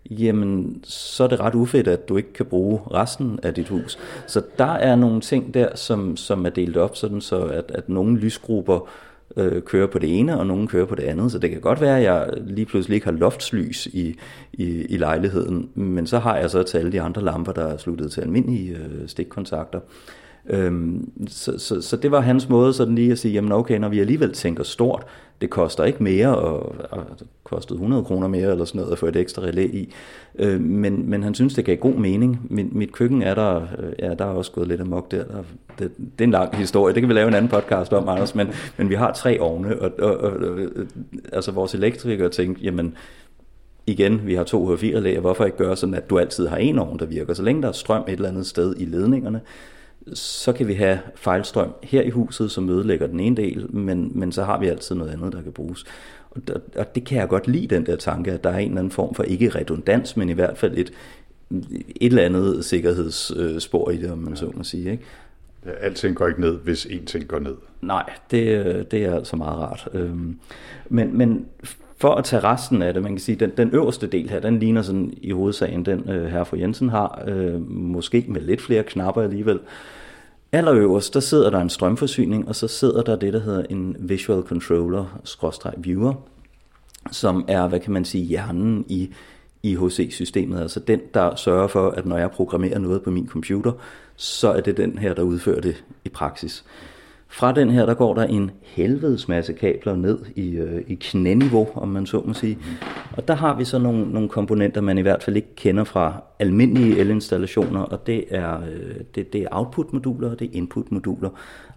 [0.10, 4.00] jamen så er det ret ufedt, at du ikke kan bruge resten af dit hus.
[4.28, 7.90] Så der er nogle ting der, som, som er delt op, sådan så at, at
[7.90, 8.90] nogle lysgrupper
[9.38, 11.32] øh, kører på det ene, og nogle kører på det andet.
[11.32, 14.16] Så det kan godt være, at jeg lige pludselig ikke har loftslys i,
[14.54, 17.78] i, i lejligheden, men så har jeg så til alle de andre lamper, der er
[17.78, 19.80] sluttet til almindelige øh, stikkontakter.
[20.50, 23.90] Øhm, så, så, så det var hans måde sådan lige at sige, jamen okay, når
[23.90, 25.06] vi alligevel tænker stort,
[25.42, 28.98] det koster ikke mere, og, og det kostede 100 kroner mere eller sådan noget at
[28.98, 29.94] få et ekstra relæ i,
[30.40, 32.48] øh, men, men han synes, det gav god mening.
[32.50, 35.24] Mit, mit køkken er der, øh, ja, der er også gået lidt amok der.
[35.24, 35.44] der
[35.80, 38.36] det, det er en lang historie, det kan vi lave en anden podcast om, Anders,
[38.36, 40.88] men, men vi har tre ovne, og, og, og, og øh,
[41.34, 42.96] altså vores elektrikere tænkte, jamen,
[43.88, 47.00] igen, vi har to H4-relæer, hvorfor ikke gøre sådan, at du altid har en ovn,
[47.00, 47.34] der virker?
[47.34, 49.42] Så længe der er strøm et eller andet sted i ledningerne,
[50.14, 54.32] så kan vi have fejlstrøm her i huset, som ødelægger den ene del, men, men
[54.32, 55.86] så har vi altid noget andet, der kan bruges.
[56.32, 56.42] Og,
[56.76, 58.92] og det kan jeg godt lide, den der tanke, at der er en eller anden
[58.92, 60.94] form for ikke redundans, men i hvert fald et,
[61.52, 64.92] et eller andet sikkerhedsspor i det, om man så må sige.
[64.92, 65.04] Ikke?
[65.66, 67.56] Ja, alting går ikke ned, hvis én ting går ned.
[67.82, 69.88] Nej, det, det er altså meget rart.
[69.94, 70.40] Øhm,
[70.90, 71.46] men, men
[72.02, 74.60] for at tage resten af det, man kan sige, den, den øverste del her, den
[74.60, 78.84] ligner sådan i hovedsagen den øh, her for Jensen har, øh, måske med lidt flere
[78.84, 79.60] knapper alligevel.
[80.52, 84.44] Allerøverst, der sidder der en strømforsyning, og så sidder der det, der hedder en visual
[84.44, 86.14] controller, skråstreg viewer,
[87.12, 89.14] som er, hvad kan man sige, hjernen i
[89.64, 93.72] IHC-systemet, altså den, der sørger for, at når jeg programmerer noget på min computer,
[94.16, 96.64] så er det den her, der udfører det i praksis.
[97.34, 101.68] Fra den her, der går der en helvedes masse kabler ned i, øh, i knæniveau,
[101.76, 102.58] om man så må sige.
[103.18, 106.24] Og der har vi så nogle, nogle komponenter, man i hvert fald ikke kender fra
[106.40, 111.30] almindelige elinstallationer, og det er, øh, det, det er output-moduler og det er input-moduler.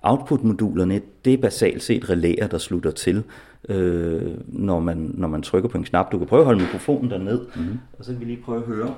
[0.03, 3.23] Output-modulerne, det er basalt set relæer, der slutter til,
[3.69, 6.13] øh, når, man, når man trykker på en knap.
[6.13, 7.79] Du kan prøve at holde mikrofonen derned, mm-hmm.
[7.99, 8.95] og så kan vi lige prøve at høre,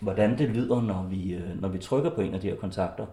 [0.00, 3.06] hvordan det lyder, når vi, øh, når vi trykker på en af de her kontakter.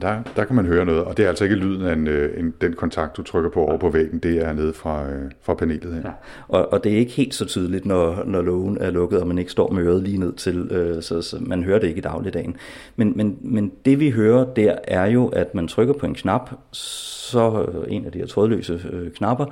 [0.00, 2.40] Der, der kan man høre noget, og det er altså ikke lyden af en, øh,
[2.40, 5.54] en, den kontakt, du trykker på over på væggen, det er nede fra, øh, fra
[5.54, 6.00] panelet her.
[6.04, 6.10] Ja.
[6.48, 9.38] Og, og det er ikke helt så tydeligt, når, når lågen er lukket, og man
[9.38, 12.02] ikke står med øret lige ned til, øh, så, så man hører det ikke i
[12.02, 12.56] dagligdagen.
[12.96, 16.50] Men, men, men det vi hører der er jo, at man trykker på en knap,
[16.72, 19.46] så øh, en af de her trådløse øh, knapper,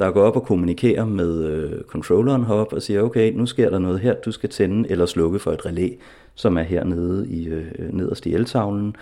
[0.00, 3.78] der går op og kommunikerer med øh, controlleren heroppe og siger, okay, nu sker der
[3.78, 5.88] noget her, du skal tænde eller slukke for et relæ,
[6.34, 8.96] som er hernede i, øh, nederst i eltavlen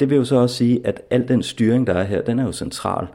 [0.00, 2.44] det vil jo så også sige, at al den styring, der er her, den er
[2.44, 3.06] jo central.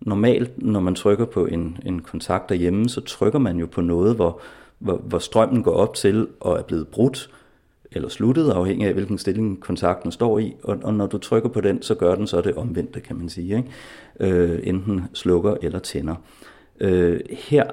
[0.00, 4.16] Normalt, når man trykker på en, en kontakt derhjemme, så trykker man jo på noget,
[4.16, 4.40] hvor,
[4.78, 7.30] hvor, hvor strømmen går op til og er blevet brudt,
[7.92, 10.54] eller sluttet, afhængig af hvilken stilling kontakten står i.
[10.62, 13.28] Og, og når du trykker på den, så gør den så det omvendte, kan man
[13.28, 13.56] sige.
[13.56, 14.34] Ikke?
[14.34, 16.14] Øh, enten slukker eller tænder.
[16.80, 17.64] Øh, her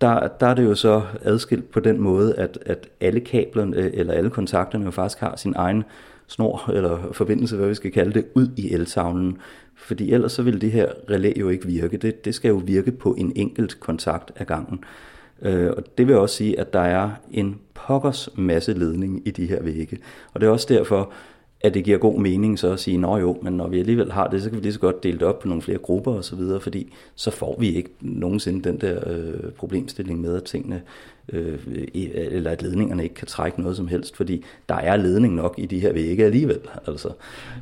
[0.00, 3.90] der, der er det jo så adskilt på den måde, at, at alle kablerne, øh,
[3.94, 5.84] eller alle kontakterne jo faktisk har sin egen
[6.26, 9.38] snor, eller forbindelse, hvad vi skal kalde det, ud i eltavlen.
[9.76, 11.96] Fordi ellers så vil det her relæ jo ikke virke.
[11.96, 14.84] Det, det skal jo virke på en enkelt kontakt af gangen.
[15.42, 19.46] Øh, og det vil også sige, at der er en pokkers masse ledning i de
[19.46, 19.98] her vægge.
[20.34, 21.12] Og det er også derfor,
[21.60, 24.28] at det giver god mening så at sige, nå jo, men når vi alligevel har
[24.28, 26.40] det, så kan vi lige så godt dele det op på nogle flere grupper osv.,
[26.60, 30.82] fordi så får vi ikke nogensinde den der øh, problemstilling med, at tingene
[31.32, 31.58] øh,
[32.14, 35.66] eller at ledningerne ikke kan trække noget som helst, fordi der er ledning nok i
[35.66, 36.60] de her vægge alligevel.
[36.86, 37.08] Altså.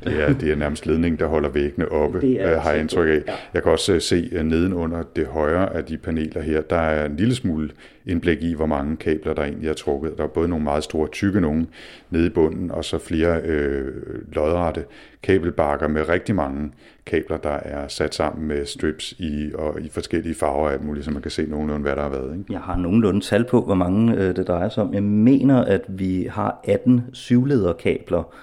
[0.03, 3.07] Det, er, det er nærmest ledning, der holder væggene oppe, det er, har jeg indtryk
[3.07, 3.23] af.
[3.27, 3.33] Ja.
[3.53, 7.05] Jeg kan også øh, se øh, nedenunder det højre af de paneler her, der er
[7.05, 7.69] en lille smule
[8.05, 10.17] indblik i, hvor mange kabler, der egentlig er trukket.
[10.17, 11.67] Der er både nogle meget store, tykke nogle
[12.09, 13.93] nede i bunden, og så flere øh,
[14.33, 14.85] lodrette
[15.23, 16.71] kabelbakker med rigtig mange
[17.05, 21.11] kabler, der er sat sammen med strips i, og i forskellige farver af muligt, så
[21.11, 22.37] man kan se nogenlunde, hvad der har været.
[22.37, 22.53] Ikke?
[22.53, 24.93] Jeg har nogenlunde tal på, hvor mange øh, det drejer sig om.
[24.93, 28.33] Jeg mener, at vi har 18 syvlederkabler,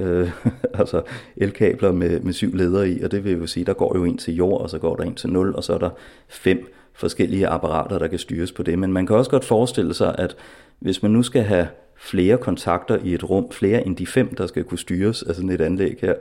[0.00, 0.30] øh,
[0.80, 1.02] altså
[1.36, 4.18] elkabler med, med syv ledere i, og det vil jo sige, der går jo en
[4.18, 5.90] til jord, og så går der en til nul, og så er der
[6.28, 8.78] fem forskellige apparater, der kan styres på det.
[8.78, 10.36] Men man kan også godt forestille sig, at
[10.78, 14.46] hvis man nu skal have flere kontakter i et rum, flere end de fem, der
[14.46, 16.14] skal kunne styres af sådan et anlæg her,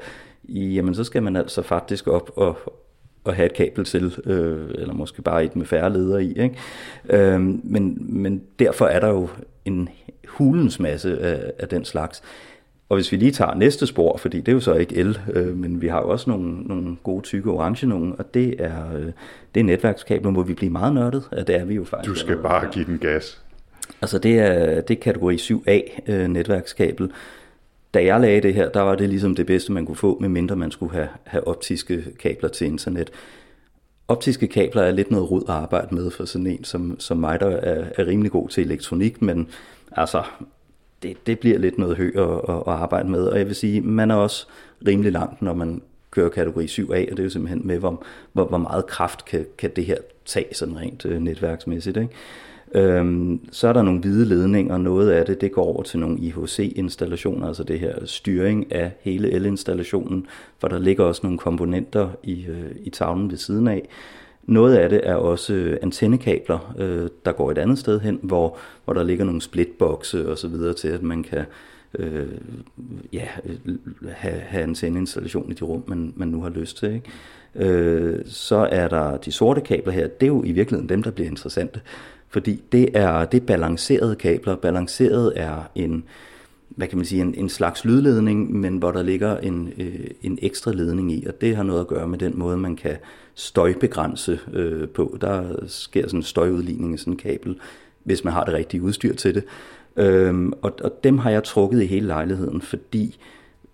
[0.50, 2.58] jamen så skal man altså faktisk op og,
[3.24, 6.40] og have et kabel til, øh, eller måske bare et med færre ledere i.
[6.40, 6.56] Ikke?
[7.10, 9.30] Øh, men, men derfor er der jo
[9.66, 9.90] en
[10.28, 12.24] hulens masse af, af den slags.
[12.92, 15.58] Og hvis vi lige tager næste spor, fordi det er jo så ikke el, øh,
[15.58, 19.12] men vi har jo også nogle, nogle gode tykke orange nogle, og det er, øh,
[19.56, 21.24] det er netværkskabler, hvor vi bliver meget nørdet.
[21.32, 22.10] Ja, det er vi jo faktisk.
[22.10, 23.42] Du skal bare give den gas.
[24.02, 27.12] Altså det er, det er kategori 7A øh, netværkskabel.
[27.94, 30.56] Da jeg lagde det her, der var det ligesom det bedste, man kunne få, medmindre
[30.56, 33.12] man skulle have, have optiske kabler til internet.
[34.08, 37.40] Optiske kabler er lidt noget rod at arbejde med for sådan en som, som mig,
[37.40, 39.48] der er, er rimelig god til elektronik, men
[39.92, 40.24] altså,
[41.04, 43.24] det, det bliver lidt noget hø at, at, at arbejde med.
[43.24, 44.48] Og jeg vil sige, man er også
[44.88, 45.82] rimelig langt, når man
[46.12, 49.46] kører kategori 7A, og det er jo simpelthen med, hvor, hvor, hvor meget kraft kan,
[49.58, 51.98] kan det her tage sådan rent øh, netværksmæssigt.
[51.98, 52.10] Ikke?
[52.76, 56.20] Øhm, så er der nogle hvide ledninger, noget af det, det går over til nogle
[56.20, 60.28] IHC-installationer, altså det her styring af hele elinstallationen,
[60.60, 63.90] for der ligger også nogle komponenter i, øh, i tavlen ved siden af.
[64.48, 68.58] Noget af det er også øh, antennekabler, øh, der går et andet sted hen, hvor,
[68.86, 71.46] hvor der ligger nogle splitbokse og så videre til, at man kan
[72.00, 72.28] øh,
[73.14, 73.28] ja,
[74.12, 76.94] have, have antenneinstallation i de rum, man, man nu har lyst til.
[76.94, 77.70] Ikke?
[77.70, 81.12] Øh, så er der de sorte kabler her, det er jo i virkeligheden dem, der
[81.12, 81.82] bliver interessante,
[82.30, 84.56] fordi det er, det er balancerede kabler.
[84.56, 86.04] Balanceret er en,
[86.70, 90.40] hvad kan man sige, en, en slags lydledning, men hvor der ligger en, øh, en
[90.42, 92.98] ekstra ledning i, og det har noget at gøre med den måde, man kan
[93.36, 95.18] støjbegrænse øh, på.
[95.22, 97.60] Der sker sådan en støjudligning i sådan en kabel,
[98.04, 99.44] hvis man har det rigtige udstyr til det.
[99.96, 103.18] Øhm, og, og dem har jeg trukket i hele lejligheden, fordi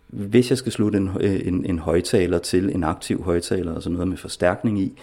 [0.08, 4.08] hvis jeg skal slutte en, øh, en, en højtaler til en aktiv højtaler, sådan noget
[4.08, 5.00] med forstærkning i,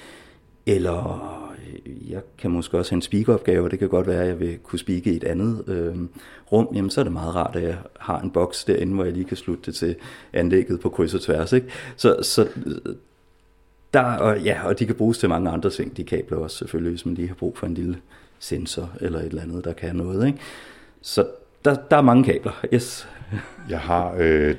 [0.67, 1.51] eller
[1.87, 4.41] øh, jeg kan måske også have en speakeropgave, og det kan godt være, at jeg
[4.41, 5.97] vil kunne speake i et andet øh,
[6.53, 9.13] rum, jamen så er det meget rart, at jeg har en boks derinde, hvor jeg
[9.13, 9.97] lige kan slutte det til
[10.33, 11.53] anlægget på kryds og tværs.
[11.53, 11.67] Ikke?
[11.97, 12.49] Så, så
[13.95, 16.91] der, og, ja, og de kan bruges til mange andre ting, de kabler også selvfølgelig,
[16.91, 17.97] hvis man lige har brug for en lille
[18.39, 20.27] sensor eller et eller andet, der kan noget.
[20.27, 20.39] Ikke?
[21.03, 21.27] Så
[21.65, 23.09] der, der er mange kabler, yes.
[23.69, 24.55] Jeg har, øh,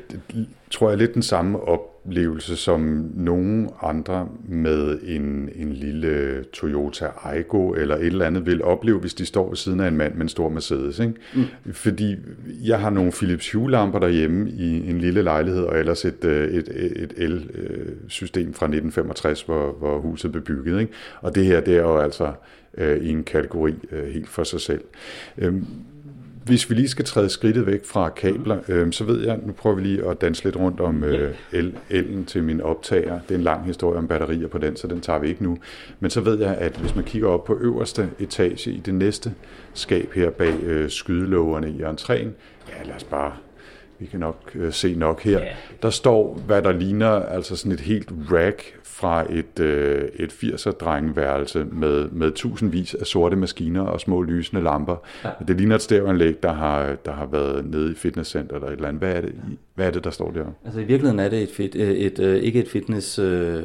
[0.72, 7.08] tror jeg, lidt den samme op, oplevelse som nogle andre med en, en lille Toyota
[7.24, 10.14] Aygo eller et eller andet vil opleve, hvis de står ved siden af en mand
[10.14, 11.00] med en stor Mercedes.
[11.00, 11.14] Ikke?
[11.36, 11.74] Mm.
[11.74, 12.16] Fordi
[12.64, 16.70] jeg har nogle Philips Hue-lamper derhjemme i en lille lejlighed, og ellers et, øh, et,
[16.96, 20.80] et el-system fra 1965, hvor, hvor huset blev bygget.
[20.80, 20.94] Ikke?
[21.22, 22.34] Og det her, det er jo altså
[22.78, 24.82] øh, i en kategori øh, helt for sig selv.
[25.38, 25.66] Øhm,
[26.46, 29.76] hvis vi lige skal træde skridtet væk fra kabler, øh, så ved jeg, nu prøver
[29.76, 33.20] vi lige at danse lidt rundt om øh, el, elen til min optager.
[33.20, 35.58] Det er en lang historie om batterier på den, så den tager vi ikke nu.
[36.00, 39.34] Men så ved jeg, at hvis man kigger op på øverste etage i det næste
[39.74, 42.30] skab her bag øh, skydelågerne i entréen,
[42.70, 43.32] ja lad os bare
[44.00, 45.42] vi kan nok øh, se nok her.
[45.42, 45.56] Yeah.
[45.82, 51.66] Der står, hvad der ligner altså sådan et helt rack fra et, øh, et 80'er-drengeværelse
[51.72, 54.96] med, med tusindvis af sorte maskiner og små lysende lamper.
[55.24, 55.30] Ja.
[55.48, 58.88] Det ligner et stævanlæg, der har, der har været nede i fitnesscenter eller et eller
[58.88, 59.00] andet.
[59.00, 59.36] Hvad er det?
[59.76, 60.46] Hvad er det, der står der?
[60.66, 63.64] Altså i virkeligheden er det et, fit, øh, et, et, ikke et fitness øh,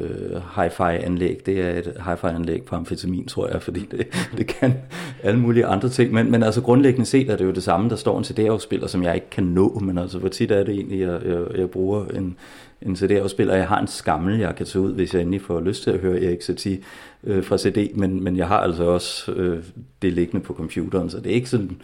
[0.56, 4.06] hi-fi anlæg, det er et hi-fi anlæg på amfetamin, tror jeg, fordi det,
[4.38, 4.74] det kan
[5.22, 6.12] alle mulige andre ting.
[6.12, 9.02] Men, men altså grundlæggende set er det jo det samme, der står en CD-afspiller, som
[9.02, 12.04] jeg ikke kan nå, men altså hvor tit er det egentlig, jeg, jeg, jeg bruger
[12.06, 12.36] en,
[12.82, 13.54] en CD-afspiller.
[13.54, 15.98] Jeg har en skammel, jeg kan tage ud, hvis jeg endelig får lyst til at
[15.98, 16.78] høre Erik Satie
[17.24, 19.64] øh, fra CD, men, men jeg har altså også øh,
[20.02, 21.80] det liggende på computeren, så det er ikke sådan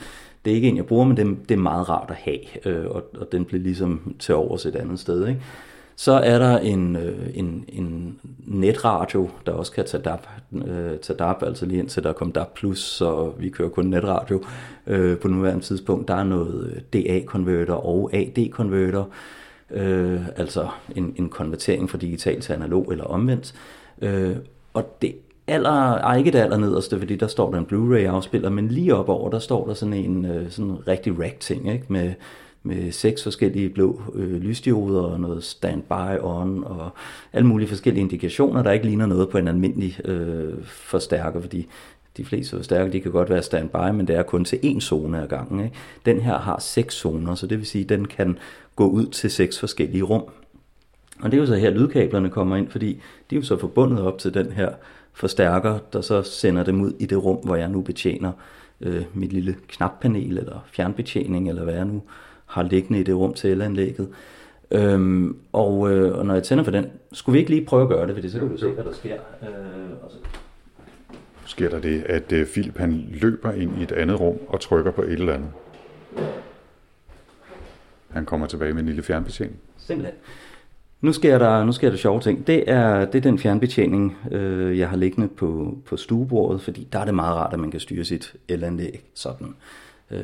[0.47, 2.87] det er ikke en, jeg bruger, men det, det er meget rart at have, øh,
[2.91, 5.29] og, og den bliver ligesom til overs et andet sted.
[5.29, 5.41] Ikke?
[5.97, 11.17] Så er der en, øh, en, en netradio, der også kan tage DAB, øh, tage
[11.17, 14.43] DAB, altså lige indtil der kom DAB+, så vi kører kun netradio
[14.87, 16.09] øh, på nuværende tidspunkt.
[16.09, 19.05] Der er noget øh, DA-konverter og AD-konverter,
[19.71, 23.55] øh, altså en, en konvertering fra digital til analog eller omvendt.
[24.03, 24.37] Øh,
[24.75, 25.17] og det
[25.47, 29.09] aller, ej, ikke det aller nederste, fordi der står der en Blu-ray-afspiller, men lige op
[29.09, 31.85] over, der står der sådan en øh, sådan rigtig rack-ting, ikke?
[31.89, 32.13] Med,
[32.63, 36.91] med seks forskellige blå øh, lysdioder og noget standby on og
[37.33, 41.69] alle mulige forskellige indikationer, der ikke ligner noget på en almindelig øh, forstærker, fordi
[42.17, 45.23] de fleste forstærker, de kan godt være standby, men det er kun til én zone
[45.23, 45.65] ad gangen.
[45.65, 45.77] Ikke?
[46.07, 48.39] Den her har seks zoner, så det vil sige, at den kan
[48.77, 50.23] gå ud til seks forskellige rum.
[51.21, 54.01] Og det er jo så her, lydkablerne kommer ind, fordi de er jo så forbundet
[54.01, 54.69] op til den her
[55.17, 58.33] forstærker, der så sender dem ud i det rum, hvor jeg nu betjener
[58.81, 62.03] øh, mit lille knappanel eller fjernbetjening, eller hvad jeg nu
[62.47, 64.09] har liggende i det rum til elanlægget.
[64.71, 67.89] Øhm, og, øh, og når jeg tænder for den, skulle vi ikke lige prøve at
[67.89, 69.21] gøre det, fordi så kan du se, hvad der sker.
[69.43, 69.49] Øh,
[70.03, 70.17] og så...
[71.47, 74.91] Sker der det, at øh, Philip han løber ind i et andet rum og trykker
[74.91, 75.51] på et eller andet?
[78.11, 79.59] Han kommer tilbage med en lille fjernbetjening.
[79.77, 80.15] Simpelthen.
[81.01, 82.47] Nu sker der, nu sker der sjove ting.
[82.47, 86.99] Det er, det er den fjernbetjening, øh, jeg har liggende på, på stuebordet, fordi der
[86.99, 89.55] er det meget rart, at man kan styre sit elanlæg sådan.
[90.11, 90.21] Øh,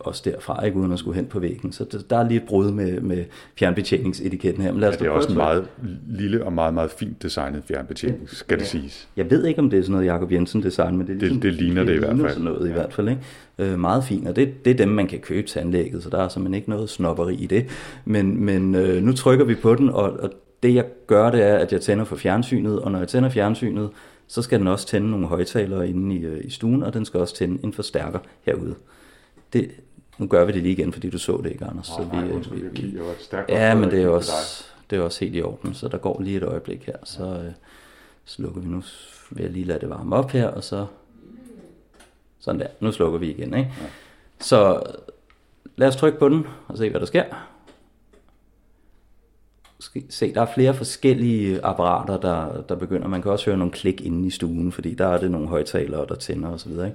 [0.00, 1.72] også derfra, ikke uden at skulle hen på væggen.
[1.72, 3.24] Så der, der er lige et brud med, med
[3.58, 4.72] fjernbetjeningsetiketten her.
[4.72, 5.68] Men lad os ja, det er også en meget
[6.08, 8.58] lille og meget, meget fint designet fjernbetjening, skal ja.
[8.58, 9.08] det siges.
[9.16, 11.40] Jeg ved ikke, om det er sådan noget Jacob Jensen design, men det, er ligesom,
[11.40, 12.28] det, det ligner det, det i hvert fald.
[12.28, 12.70] sådan noget ja.
[12.70, 13.08] i hvert fald.
[13.08, 13.22] Ikke?
[13.58, 16.18] Øh, meget fint, og det, det er dem, man kan købe til anlægget, så der
[16.18, 17.66] er simpelthen ikke noget snopperi i det.
[18.04, 20.30] Men, men øh, nu trykker vi på den, og, og
[20.62, 23.90] det jeg gør, det er, at jeg tænder for fjernsynet, og når jeg tænder fjernsynet,
[24.26, 27.20] så skal den også tænde nogle højtalere inde i, øh, i stuen, og den skal
[27.20, 28.74] også tænde en forstærker herude.
[29.54, 29.70] Det,
[30.18, 31.86] nu gør vi det lige igen, fordi du så det ikke, Anders.
[31.86, 32.98] så vi, nej, vi, vi, vi,
[33.48, 36.36] ja, men det er, også, det er også helt i orden, så der går lige
[36.36, 36.96] et øjeblik her.
[37.04, 37.52] Så, øh,
[38.24, 38.82] så lukker vi nu,
[39.30, 40.86] vil jeg lige lade det varme op her, og så
[42.38, 42.66] sådan der.
[42.80, 43.72] Nu slukker vi igen, ikke?
[43.80, 43.86] Ja.
[44.40, 44.82] Så
[45.76, 47.24] lad os trykke på den og se, hvad der sker
[50.08, 53.08] se, der er flere forskellige apparater, der, der begynder.
[53.08, 56.06] Man kan også høre nogle klik inde i stuen, fordi der er det nogle højtalere,
[56.08, 56.70] der tænder osv.
[56.70, 56.94] Ikke?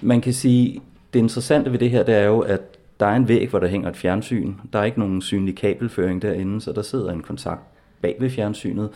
[0.00, 2.60] Man kan sige, det interessante ved det her, det er jo, at
[3.00, 4.54] der er en væg, hvor der hænger et fjernsyn.
[4.72, 7.60] Der er ikke nogen synlig kabelføring derinde, så der sidder en kontakt
[8.02, 8.88] bag ved fjernsynet.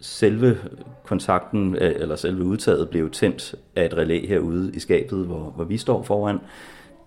[0.00, 0.58] Selve
[1.04, 5.64] kontakten, øh, eller selve udtaget, blev tændt af et relæ herude i skabet, hvor, hvor
[5.64, 6.38] vi står foran.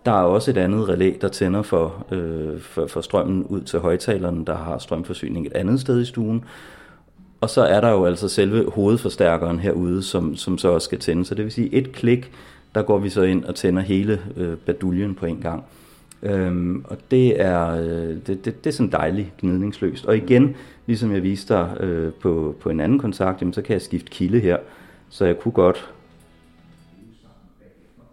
[0.06, 3.80] Der er også et andet relæ, der tænder for, øh, for, for strømmen ud til
[3.80, 6.44] højtaleren, der har strømforsyning et andet sted i stuen.
[7.42, 11.26] Og så er der jo altså selve hovedforstærkeren herude, som, som så også skal tænde.
[11.26, 12.32] Så det vil sige, et klik,
[12.76, 15.64] der går vi så ind og tænder hele øh, baduljen på en gang.
[16.24, 20.06] Øhm, og det er, øh, det, det, det er sådan dejligt gnidningsløst.
[20.06, 20.56] Og igen,
[20.86, 24.10] ligesom jeg viste dig øh, på, på en anden kontakt, jamen, så kan jeg skifte
[24.10, 24.58] kilde her.
[25.10, 25.94] Så jeg kunne godt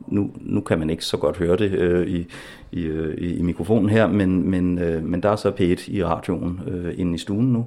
[0.07, 2.27] nu, nu kan man ikke så godt høre det øh, i,
[2.73, 6.61] i, øh, i mikrofonen her, men, men, øh, men der er så P1 i radioen
[6.67, 7.67] øh, inde i stuen nu.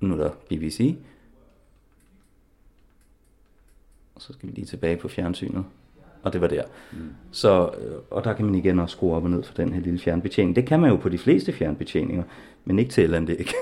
[0.00, 0.94] Nu er der BBC.
[4.20, 5.64] Og så skal vi lige tilbage på fjernsynet
[6.22, 6.62] og det var der.
[6.92, 6.98] Mm.
[7.30, 9.80] Så, øh, og der kan man igen også skrue op og ned for den her
[9.80, 10.56] lille fjernbetjening.
[10.56, 12.22] Det kan man jo på de fleste fjernbetjeninger,
[12.64, 13.38] men ikke til elanlæg.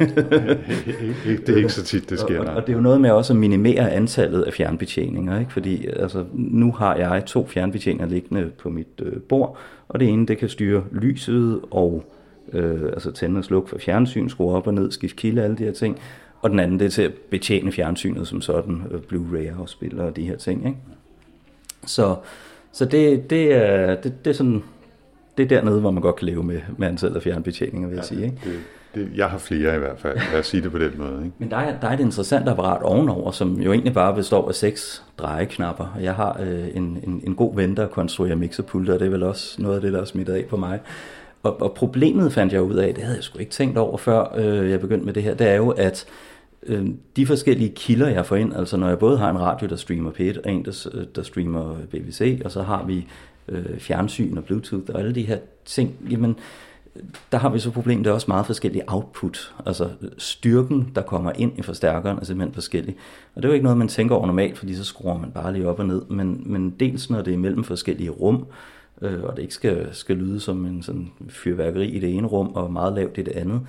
[1.46, 2.40] det er ikke så tit, det sker.
[2.40, 5.52] Og, og det er jo noget med også at minimere antallet af fjernbetjeninger, ikke?
[5.52, 10.26] fordi altså, nu har jeg to fjernbetjeninger liggende på mit øh, bord, og det ene
[10.26, 12.04] det kan styre lyset og
[12.52, 15.64] øh, altså tænde og slukke for fjernsyn, skrue op og ned, skifte kilde, alle de
[15.64, 15.98] her ting.
[16.42, 20.26] Og den anden det er til at betjene fjernsynet som sådan, øh, Blu-ray-afspiller og de
[20.26, 20.66] her ting.
[20.66, 20.78] Ikke?
[21.86, 22.16] Så,
[22.72, 24.62] så det, det, er, det, det er sådan,
[25.38, 28.04] det er dernede, hvor man godt kan leve med, med antallet af fjernbetjeninger, vil jeg
[28.04, 28.24] ja, sige.
[28.24, 28.36] Ikke?
[28.44, 28.60] Det,
[28.94, 31.24] det, jeg har flere i hvert fald, lad os sige det på den måde.
[31.24, 31.36] Ikke?
[31.38, 34.54] Men der er, der er et interessant apparat ovenover, som jo egentlig bare består af
[34.54, 35.96] seks drejeknapper.
[36.00, 39.22] Jeg har øh, en, en, en god ven, der konstruerer mixerpulter, og det er vel
[39.22, 40.80] også noget af det, der er smittet af på mig.
[41.42, 44.34] Og, og problemet fandt jeg ud af, det havde jeg sgu ikke tænkt over, før
[44.36, 46.27] øh, jeg begyndte med det her, det er jo, at øh,
[46.62, 49.76] Øhm, de forskellige kilder, jeg får ind, altså når jeg både har en radio, der
[49.76, 53.06] streamer P1, og en, der, øh, der streamer øh, BBC, og så har vi
[53.48, 56.36] øh, fjernsyn og Bluetooth og alle de her ting, jamen
[57.32, 59.54] der har vi så problemet, der er også meget forskellige output.
[59.66, 59.88] Altså
[60.18, 62.96] styrken, der kommer ind i forstærkeren, er simpelthen forskellig.
[63.34, 65.52] Og det er jo ikke noget, man tænker over normalt, fordi så skruer man bare
[65.52, 66.02] lige op og ned.
[66.10, 69.88] Men, men dels når det er mellem forskellige rum, øh, Øh, og det ikke skal,
[69.92, 73.32] skal lyde som en sådan fyrværkeri i det ene rum og meget lavt i det
[73.32, 73.60] andet,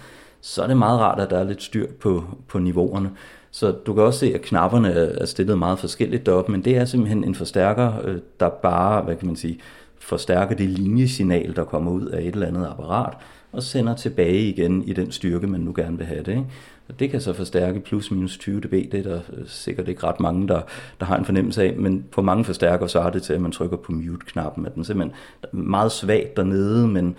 [0.42, 3.12] så er det meget rart, at der er lidt styr på, på niveauerne.
[3.52, 6.86] Så du kan også se, at knapperne er stillet meget forskelligt deroppe, men det er
[6.86, 9.60] simpelthen en forstærker, øh, der bare, hvad kan man sige,
[10.00, 13.14] forstærker det linjesignal, der kommer ud af et eller andet apparat,
[13.52, 16.32] og sender tilbage igen i den styrke, man nu gerne vil have det.
[16.32, 16.46] Ikke?
[16.90, 20.04] Og det kan så forstærke plus minus 20 dB, det er der øh, sikkert ikke
[20.04, 20.62] ret mange, der,
[21.00, 23.52] der har en fornemmelse af, men på mange forstærker, så er det til, at man
[23.52, 27.16] trykker på mute-knappen, at den simpelthen er meget svagt dernede, men,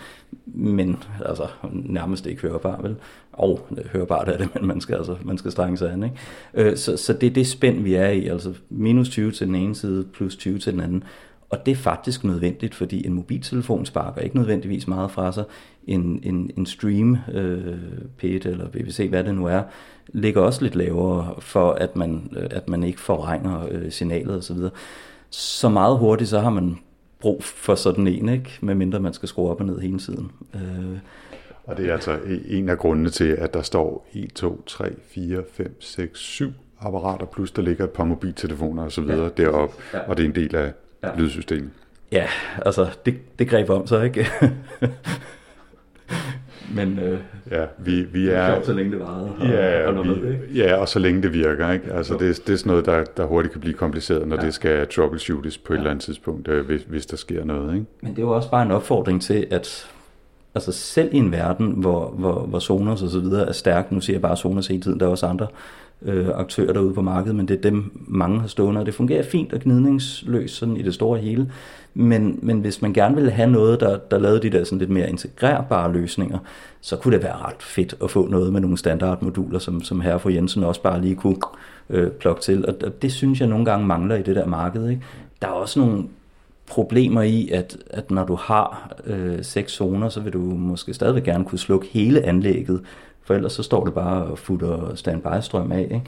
[0.46, 2.96] men altså, nærmest ikke hørbar, vel?
[3.32, 6.02] Og øh, hørbart er det, men man skal, altså, man skal strenge sig an.
[6.02, 6.16] Ikke?
[6.54, 9.54] Øh, så, så det er det spænd, vi er i, altså minus 20 til den
[9.54, 11.04] ene side, plus 20 til den anden.
[11.50, 15.44] Og det er faktisk nødvendigt, fordi en mobiltelefon sparker ikke nødvendigvis meget fra sig.
[15.86, 17.78] En, en, en stream, øh,
[18.22, 19.62] P1 eller BBC, hvad det nu er,
[20.08, 24.56] ligger også lidt lavere, for at man, øh, at man ikke forregner øh, signalet osv.
[24.56, 24.70] Så,
[25.30, 26.78] så meget hurtigt, så har man
[27.20, 28.58] brug for sådan en, ikke?
[28.60, 30.30] medmindre man skal skrue op og ned hele tiden.
[30.54, 30.98] Øh,
[31.64, 32.18] og det er altså
[32.48, 37.26] en af grundene til, at der står 1, 2, 3, 4, 5, 6, 7 apparater,
[37.26, 39.04] plus der ligger et par mobiltelefoner osv.
[39.08, 39.28] Ja.
[39.28, 39.98] deroppe, ja.
[39.98, 40.72] og det er en del af
[41.02, 41.16] ja.
[41.16, 41.70] lydsystemet.
[42.12, 42.26] Ja,
[42.66, 44.26] altså det, det greb om så, ikke?
[46.76, 47.18] Men øh,
[47.50, 49.32] ja, vi, vi er, sjovt, så længe det varede.
[49.38, 50.44] Og, ja, og vi, med, ikke?
[50.54, 51.70] ja, og så længe det virker.
[51.70, 51.92] Ikke?
[51.92, 54.42] Altså, det, det er sådan noget, der, der hurtigt kan blive kompliceret, når ja.
[54.42, 55.74] det skal troubleshootes på ja.
[55.74, 57.74] et eller andet tidspunkt, øh, hvis, hvis der sker noget.
[57.74, 57.86] Ikke?
[58.02, 59.86] Men det er jo også bare en opfordring til, at
[60.54, 64.00] altså selv i en verden, hvor, hvor, hvor Sonos og så videre er stærk, nu
[64.00, 65.46] siger jeg bare Sonos hele tiden, der er også andre
[66.02, 69.22] øh, aktører derude på markedet, men det er dem, mange har stående, og det fungerer
[69.22, 71.52] fint og gnidningsløst sådan i det store hele.
[71.94, 74.90] Men, men hvis man gerne vil have noget, der, der lavede de der sådan lidt
[74.90, 76.38] mere integrerbare løsninger,
[76.80, 80.20] så kunne det være ret fedt at få noget med nogle standardmoduler, som, som herre
[80.20, 81.36] for Jensen også bare lige kunne
[81.90, 82.66] øh, plukke til.
[82.66, 84.88] Og, og det synes jeg nogle gange mangler i det der marked.
[84.88, 85.02] Ikke?
[85.42, 86.04] Der er også nogle
[86.66, 91.24] problemer i, at, at når du har øh, seks zoner, så vil du måske stadigvæk
[91.24, 92.80] gerne kunne slukke hele anlægget,
[93.30, 95.80] for ellers så står det bare og futter standby-strøm af.
[95.80, 96.02] Ikke?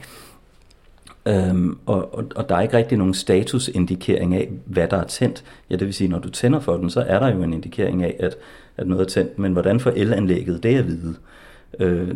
[1.47, 5.43] Øhm, og, og, og der er ikke rigtig nogen statusindikering af, hvad der er tændt.
[5.69, 8.03] Ja, det vil sige, når du tænder for den, så er der jo en indikering
[8.03, 8.35] af, at,
[8.77, 9.39] at noget er tændt.
[9.39, 11.15] Men hvordan for elanlægget, det er at vide.
[11.79, 12.15] Øh,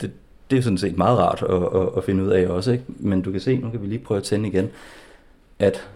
[0.00, 0.10] det,
[0.50, 2.72] det er sådan set meget rart at, at, at finde ud af også.
[2.72, 2.84] Ikke?
[2.88, 4.68] Men du kan se, nu kan vi lige prøve at tænde igen,
[5.58, 5.88] at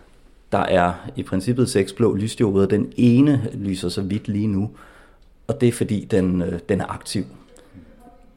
[0.53, 2.66] der er i princippet seks blå lysdioder.
[2.66, 4.70] Den ene lyser så vidt lige nu,
[5.47, 7.24] og det er fordi, den, øh, den er aktiv.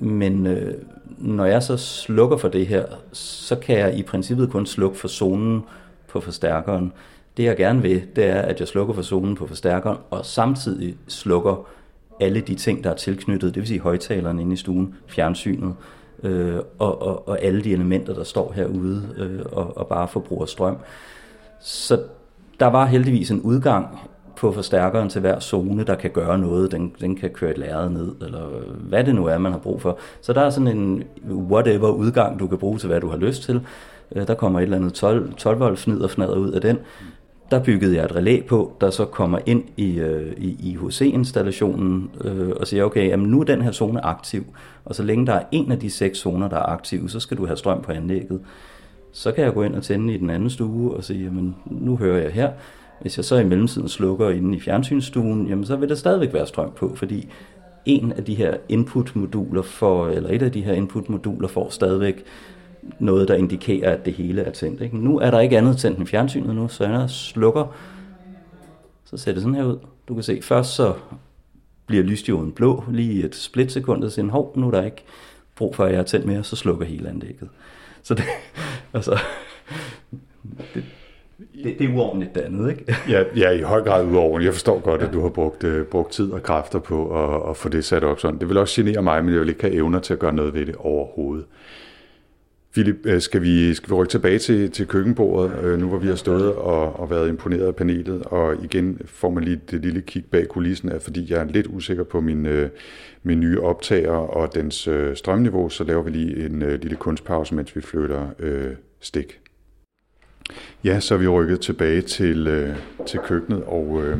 [0.02, 0.74] Men øh,
[1.18, 5.08] når jeg så slukker for det her, så kan jeg i princippet kun slukke for
[5.08, 5.64] zonen
[6.08, 6.94] på forstærkeren.
[7.38, 10.96] Det jeg gerne vil, det er, at jeg slukker for zonen på forstærkeren, og samtidig
[11.08, 11.68] slukker
[12.20, 15.76] alle de ting, der er tilknyttet, det vil sige højtalerne inde i stuen, fjernsynet,
[16.24, 20.46] øh, og, og, og alle de elementer, der står herude øh, og, og bare forbruger
[20.46, 20.78] strøm.
[21.60, 22.02] Så
[22.60, 24.00] der var heldigvis en udgang
[24.42, 26.72] på forstærkeren til hver zone, der kan gøre noget.
[26.72, 28.48] Den, den kan køre et lærred ned, eller
[28.90, 30.00] hvad det nu er, man har brug for.
[30.22, 33.44] Så der er sådan en whatever udgang, du kan bruge til, hvad du har lyst
[33.44, 33.62] til.
[34.16, 36.78] Øh, der kommer et eller andet 12, 12 volt fnid og fnader ud af den.
[37.52, 42.50] Der byggede jeg et relæ på, der så kommer ind i, øh, i IHC-installationen øh,
[42.50, 44.46] og siger, okay, jamen nu er den her zone aktiv,
[44.86, 47.38] og så længe der er en af de seks zoner, der er aktive, så skal
[47.38, 48.42] du have strøm på anlægget.
[49.12, 51.98] Så kan jeg gå ind og tænde i den anden stue og sige, jamen nu
[51.98, 52.50] hører jeg her.
[53.02, 56.48] Hvis jeg så i mellemtiden slukker inde i fjernsynsstuen, jamen så vil der stadigvæk være
[56.48, 57.28] strøm på, fordi
[57.86, 62.24] en af de her input-moduler eller et af de her input-moduler får stadigvæk
[63.00, 64.82] noget, der indikerer, at det hele er tændt.
[64.82, 64.98] Ikke?
[64.98, 67.76] Nu er der ikke andet tændt end fjernsynet nu, så jeg slukker,
[69.06, 69.78] så ser det sådan her ud.
[70.08, 70.94] Du kan se, først så
[71.86, 75.04] bliver lysdioden blå lige et splitsekund, og siger, hov, nu er der ikke
[75.56, 77.50] brug for, at jeg er tændt mere, så slukker hele anlægget.
[78.04, 78.24] Så det,
[78.94, 79.20] altså,
[80.74, 80.84] det,
[81.64, 82.96] det, det er uordentligt det andet, ikke?
[83.14, 84.46] ja, ja, i høj grad uordentligt.
[84.46, 85.08] Jeg forstår godt, ja.
[85.08, 88.04] at du har brugt, uh, brugt tid og kræfter på at, at få det sat
[88.04, 88.40] op sådan.
[88.40, 90.54] Det vil også genere mig, men jeg vil ikke have evner til at gøre noget
[90.54, 91.46] ved det overhovedet.
[92.74, 96.08] Philip, øh, skal vi, skal vi rykke tilbage til, til køkkenbordet, øh, nu hvor vi
[96.08, 100.02] har stået og, og været imponeret af panelet, og igen får man lige det lille
[100.02, 102.48] kig bag kulissen, af, fordi jeg er lidt usikker på min,
[103.24, 107.82] min nye optager og dens strømniveau, så laver vi lige en lille kunstpause, mens vi
[107.82, 109.41] flytter øh, stik.
[110.84, 112.76] Ja, så er vi rykket tilbage til, øh,
[113.08, 114.20] til køkkenet, og, øh,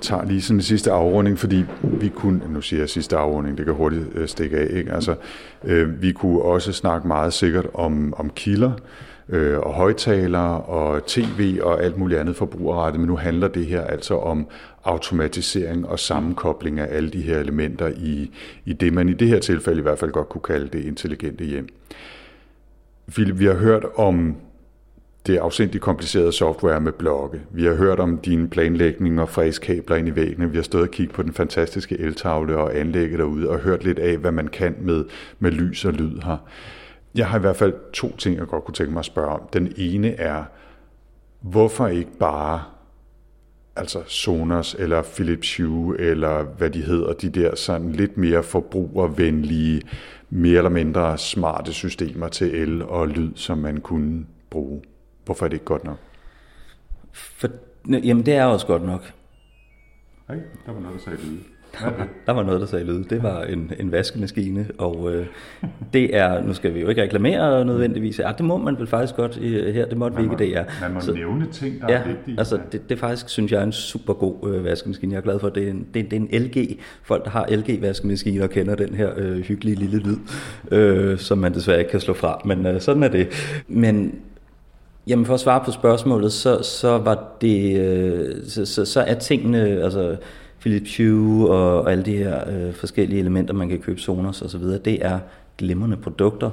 [0.00, 3.66] tager lige sådan en sidste afrunding, fordi vi kunne, nu siger jeg sidste afrunding, det
[3.66, 4.92] kan hurtigt øh, stikke af, ikke?
[4.92, 5.14] Altså,
[5.64, 8.72] øh, vi kunne også snakke meget sikkert om, om kilder,
[9.28, 13.80] øh, og højtalere og tv og alt muligt andet forbrugerrettet, men nu handler det her
[13.80, 14.46] altså om
[14.84, 18.30] automatisering og sammenkobling af alle de her elementer i,
[18.64, 21.44] i det, man i det her tilfælde i hvert fald godt kunne kalde det intelligente
[21.44, 21.68] hjem.
[23.10, 24.36] Philip, vi har hørt om
[25.26, 27.40] det afsindigt komplicerede software med blokke.
[27.50, 30.50] Vi har hørt om din planlægning og fræskabler ind i væggene.
[30.50, 33.98] Vi har stået og kigget på den fantastiske eltavle og anlægget derude og hørt lidt
[33.98, 35.04] af, hvad man kan med,
[35.38, 36.36] med lys og lyd her.
[37.14, 39.40] Jeg har i hvert fald to ting, jeg godt kunne tænke mig at spørge om.
[39.52, 40.44] Den ene er,
[41.40, 42.62] hvorfor ikke bare
[43.76, 49.82] altså Sonos eller Philips Hue eller hvad de hedder, de der sådan lidt mere forbrugervenlige,
[50.30, 54.82] mere eller mindre smarte systemer til el og lyd, som man kunne bruge.
[55.26, 55.96] Hvorfor er det ikke godt nok?
[57.12, 57.48] For,
[58.04, 59.12] jamen, det er også godt nok.
[60.28, 61.38] Nej, der var noget, der sagde lyd.
[62.26, 63.04] der var noget, der sagde lyd.
[63.04, 65.26] Det var en, en vaskemaskine, og øh,
[65.92, 69.14] det er, nu skal vi jo ikke reklamere nødvendigvis, ja, det må man vel faktisk
[69.16, 70.64] godt i, her, det måtte vi ikke, det er.
[70.80, 72.38] Man må Så- nævne ting, der Ja, er vigtige.
[72.38, 75.12] altså det, det faktisk, synes jeg, er en super god øh, vaskemaskine.
[75.12, 76.78] Jeg er glad for, at det er en, det, det er en LG.
[77.02, 80.16] Folk, der har LG-vaskemaskiner, kender den her øh, hyggelige lille lyd,
[80.70, 83.28] øh, som man desværre ikke kan slå fra, men øh, sådan er det.
[83.68, 84.20] Men
[85.06, 89.14] Jamen for at svare på spørgsmålet, så, så var det, øh, så, så, så er
[89.14, 90.16] tingene, altså
[90.60, 94.50] Philips Hue og, og alle de her øh, forskellige elementer, man kan købe Sonos og
[94.50, 95.18] så videre, det er
[95.58, 96.50] glimrende produkter,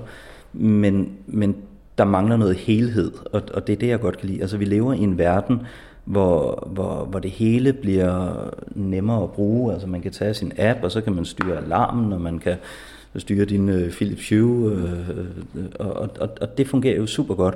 [0.54, 1.56] men, men
[1.98, 4.42] der mangler noget helhed, og, og det er det, jeg godt kan lide.
[4.42, 5.62] Altså vi lever i en verden,
[6.06, 9.74] hvor, hvor, hvor det hele bliver nemmere at bruge.
[9.74, 12.56] Altså man kan tage sin app, og så kan man styre alarmen, og man kan
[13.18, 15.10] styre din øh, Philips Hue, øh,
[15.56, 17.56] øh, og, og, og det fungerer jo super godt.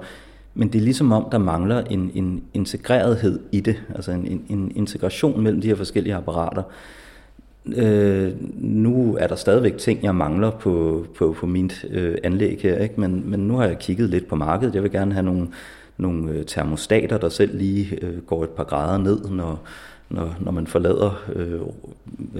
[0.57, 4.45] Men det er ligesom om, der mangler en, en integrerethed i det, altså en, en,
[4.49, 6.63] en integration mellem de her forskellige apparater.
[7.75, 12.77] Øh, nu er der stadigvæk ting, jeg mangler på, på, på mit øh, anlæg her,
[12.77, 12.99] ikke?
[13.01, 14.75] Men, men nu har jeg kigget lidt på markedet.
[14.75, 15.47] Jeg vil gerne have nogle,
[15.97, 19.59] nogle øh, termostater, der selv lige øh, går et par grader ned, når,
[20.09, 21.61] når, når man forlader øh,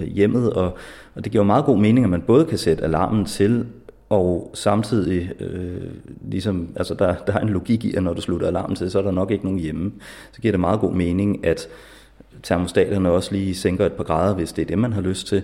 [0.08, 0.54] hjemmet.
[0.54, 0.78] Og,
[1.16, 3.66] og det giver jo meget god mening, at man både kan sætte alarmen til,
[4.10, 5.92] og samtidig, øh,
[6.22, 9.00] ligesom, altså der, der er en logik i, at når du slutter alarmen til, så
[9.00, 9.92] er der nok ikke nogen hjemme.
[10.32, 11.68] Så giver det meget god mening, at
[12.44, 15.44] termostaterne også lige sænker et par grader, hvis det er det, man har lyst til.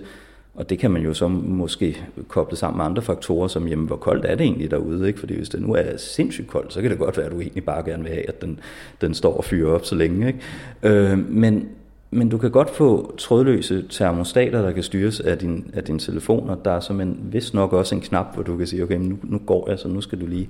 [0.55, 1.97] Og det kan man jo så måske
[2.27, 5.07] koble sammen med andre faktorer, som jamen, hvor koldt er det egentlig derude?
[5.07, 5.19] Ikke?
[5.19, 7.65] Fordi hvis det nu er sindssygt koldt, så kan det godt være, at du egentlig
[7.65, 8.59] bare gerne vil have, at den,
[9.01, 10.27] den står og fyrer op så længe.
[10.27, 10.39] Ikke?
[10.83, 11.69] Øh, men,
[12.13, 16.49] men du kan godt få trådløse termostater, der kan styres af din, af din telefon,
[16.49, 18.97] og der er som en, vist nok også en knap, hvor du kan sige, okay,
[18.97, 20.49] nu, nu går jeg, så nu skal du lige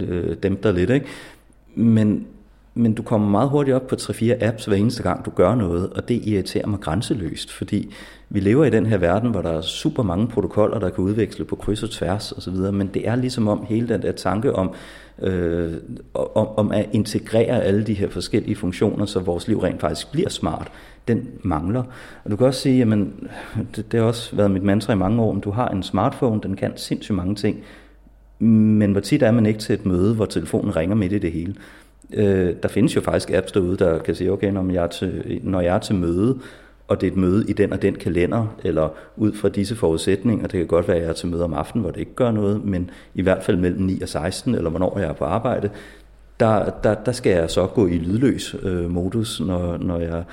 [0.00, 0.90] øh, dæmpe dig lidt.
[0.90, 1.06] Ikke?
[1.74, 2.26] Men,
[2.78, 5.90] men du kommer meget hurtigt op på 3-4 apps hver eneste gang, du gør noget,
[5.90, 7.94] og det irriterer mig grænseløst, fordi
[8.28, 11.44] vi lever i den her verden, hvor der er super mange protokoller, der kan udveksle
[11.44, 14.72] på kryds og tværs osv., men det er ligesom om hele den der tanke om,
[15.22, 15.72] øh,
[16.14, 20.28] om, om at integrere alle de her forskellige funktioner, så vores liv rent faktisk bliver
[20.28, 20.70] smart,
[21.08, 21.82] den mangler.
[22.24, 23.28] Og du kan også sige, jamen,
[23.76, 26.40] det, det har også været mit mantra i mange år, om du har en smartphone,
[26.42, 27.62] den kan sindssygt mange ting,
[28.38, 31.32] men hvor tit er man ikke til et møde, hvor telefonen ringer midt i det
[31.32, 31.54] hele.
[32.14, 35.40] Øh, der findes jo faktisk apps derude, der kan sige, okay, når jeg, er til,
[35.42, 36.38] når jeg er til møde,
[36.88, 40.46] og det er et møde i den og den kalender, eller ud fra disse forudsætninger,
[40.46, 42.30] det kan godt være, at jeg er til møde om aftenen, hvor det ikke gør
[42.30, 45.70] noget, men i hvert fald mellem 9 og 16, eller hvornår jeg er på arbejde,
[46.40, 50.24] der, der, der skal jeg så gå i lydløs øh, modus, når, når, jeg,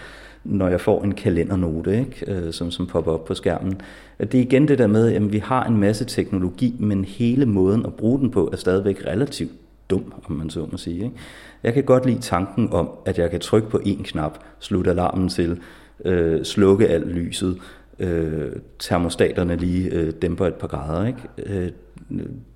[0.43, 2.31] når jeg får en kalendernote, ikke?
[2.31, 3.81] Øh, som, som popper op på skærmen.
[4.19, 7.85] Det er igen det der med, at vi har en masse teknologi, men hele måden
[7.85, 9.51] at bruge den på er stadigvæk relativt
[9.89, 11.03] dum, om man så må sige.
[11.03, 11.15] Ikke?
[11.63, 15.29] Jeg kan godt lide tanken om, at jeg kan trykke på en knap, slutte alarmen
[15.29, 15.59] til,
[16.05, 17.57] øh, slukke alt lyset,
[17.99, 21.05] øh, termostaterne lige øh, dæmper et par grader.
[21.07, 21.19] Ikke?
[21.37, 21.71] Øh,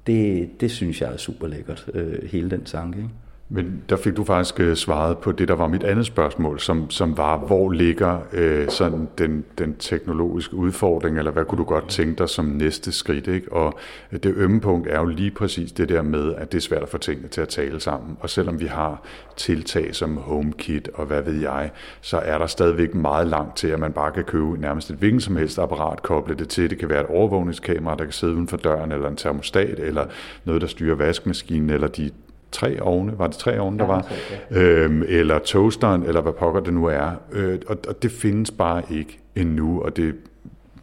[0.07, 2.97] det, det synes jeg er super lækkert, øh, hele den tanke.
[2.97, 3.09] Ikke?
[3.51, 6.89] Men der fik du faktisk øh, svaret på det, der var mit andet spørgsmål, som,
[6.89, 11.89] som var, hvor ligger øh, sådan den, den teknologiske udfordring, eller hvad kunne du godt
[11.89, 13.27] tænke dig som næste skridt?
[13.27, 13.53] Ikke?
[13.53, 13.79] Og
[14.11, 16.83] øh, det ømme punkt er jo lige præcis det der med, at det er svært
[16.83, 18.17] at få tingene til at tale sammen.
[18.19, 19.03] Og selvom vi har
[19.37, 21.71] tiltag som HomeKit og hvad ved jeg,
[22.01, 25.21] så er der stadigvæk meget langt til, at man bare kan købe nærmest et hvilken
[25.21, 26.69] som helst apparat, koble det til.
[26.69, 30.05] Det kan være et overvågningskamera, der kan sidde uden for døren, eller en termostat, eller
[30.45, 32.11] noget, der styrer vaskemaskinen, eller de
[32.51, 34.11] tre ovne, var det tre ovne, der var,
[34.51, 37.11] øhm, eller toasteren, eller hvad pokker det nu er.
[37.31, 40.15] Øh, og, og det findes bare ikke endnu, og det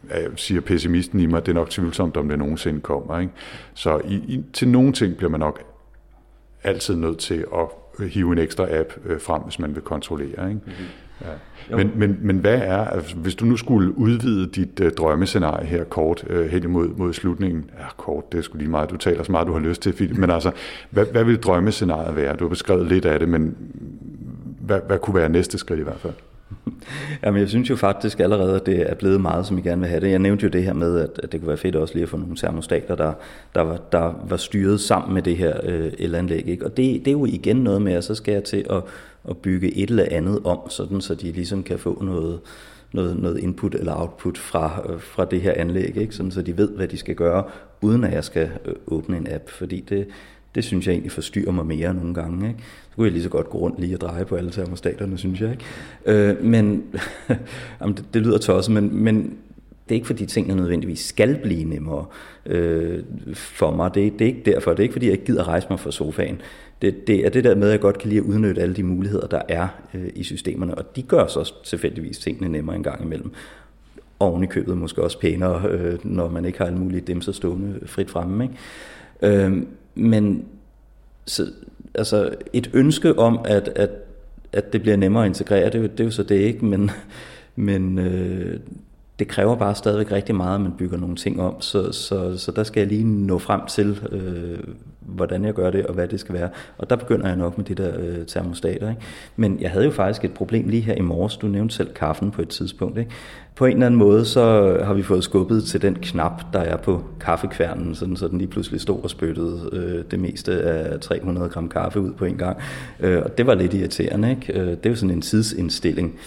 [0.09, 3.19] er, siger pessimisten i mig, det er nok tvivlsomt, om det nogensinde kommer.
[3.19, 3.33] Ikke?
[3.73, 5.63] Så i, i, til nogle ting bliver man nok
[6.63, 10.49] altid nødt til at hive en ekstra app øh, frem, hvis man vil kontrollere.
[10.49, 10.61] Ikke?
[10.65, 10.85] Mm-hmm.
[11.21, 11.75] Ja.
[11.75, 15.83] Men, men, men hvad er, altså, hvis du nu skulle udvide dit uh, drømmescenarie her
[15.83, 19.23] kort, uh, hen imod mod slutningen, ja kort, det er sgu lige meget, du taler
[19.23, 20.51] så meget, du har lyst til, Philip, men altså,
[20.89, 22.35] hvad, hvad vil drømmescenariet være?
[22.35, 23.55] Du har beskrevet lidt af det, men
[24.59, 26.13] hvad, hvad kunne være næste skridt i hvert fald?
[27.23, 29.89] Jamen, jeg synes jo faktisk allerede, at det er blevet meget, som I gerne vil
[29.89, 30.11] have det.
[30.11, 32.09] Jeg nævnte jo det her med, at, at det kunne være fedt også lige at
[32.09, 33.13] få nogle termostater, der,
[33.55, 36.47] der, var, der var styret sammen med det her øh, elanlæg.
[36.47, 36.65] Ikke?
[36.65, 38.83] Og det, det er jo igen noget med, at så skal jeg til at,
[39.29, 42.39] at bygge et eller andet om, sådan, så de ligesom kan få noget,
[42.93, 46.15] noget, noget input eller output fra, øh, fra det her anlæg, ikke?
[46.15, 47.43] Sådan, så de ved, hvad de skal gøre,
[47.81, 49.49] uden at jeg skal øh, åbne en app.
[49.49, 50.07] Fordi det,
[50.55, 52.47] det synes jeg egentlig forstyrrer mig mere nogle gange.
[52.47, 52.59] Ikke?
[52.89, 55.41] Så kunne jeg lige så godt gå rundt lige og dreje på alle termostaterne, synes
[55.41, 55.51] jeg.
[55.51, 55.65] Ikke?
[56.05, 56.83] Øh, men
[57.81, 59.37] jamen, det, det lyder tosset, men, men
[59.89, 62.05] det er ikke fordi tingene nødvendigvis skal blive nemmere
[62.45, 63.03] øh,
[63.33, 63.95] for mig.
[63.95, 64.71] Det, det er ikke derfor.
[64.71, 66.41] Det er ikke fordi jeg ikke gider rejse mig fra sofaen.
[66.81, 68.83] Det, det er det der med, at jeg godt kan lide at udnytte alle de
[68.83, 70.75] muligheder, der er øh, i systemerne.
[70.75, 73.31] Og de gør så tilfældigvis tingene nemmere en gang imellem.
[74.19, 77.33] Oven i købet måske også pænere, øh, når man ikke har alle mulige dem så
[77.33, 78.43] stående frit fremme.
[78.43, 79.45] Ikke?
[79.45, 79.63] Øh,
[79.95, 80.45] men
[81.25, 81.47] så,
[81.95, 83.89] altså et ønske om, at, at,
[84.53, 86.91] at det bliver nemmere at integrere, det, det er jo så det ikke, men,
[87.55, 88.59] men øh,
[89.19, 92.51] det kræver bare stadigvæk rigtig meget, at man bygger nogle ting om, så, så, så
[92.51, 94.59] der skal jeg lige nå frem til, øh,
[94.99, 96.49] hvordan jeg gør det, og hvad det skal være.
[96.77, 98.89] Og der begynder jeg nok med de der øh, termostater.
[98.89, 99.01] Ikke?
[99.35, 101.37] Men jeg havde jo faktisk et problem lige her i morges.
[101.37, 102.97] Du nævnte selv kaffen på et tidspunkt.
[102.97, 103.11] Ikke?
[103.55, 106.77] På en eller anden måde, så har vi fået skubbet til den knap, der er
[106.77, 111.49] på kaffekværnen, sådan, så den lige pludselig stod og spyttede øh, det meste af 300
[111.49, 112.57] gram kaffe ud på en gang.
[112.99, 114.29] Øh, og det var lidt irriterende.
[114.29, 114.59] Ikke?
[114.59, 116.19] Øh, det er jo sådan en tidsindstilling.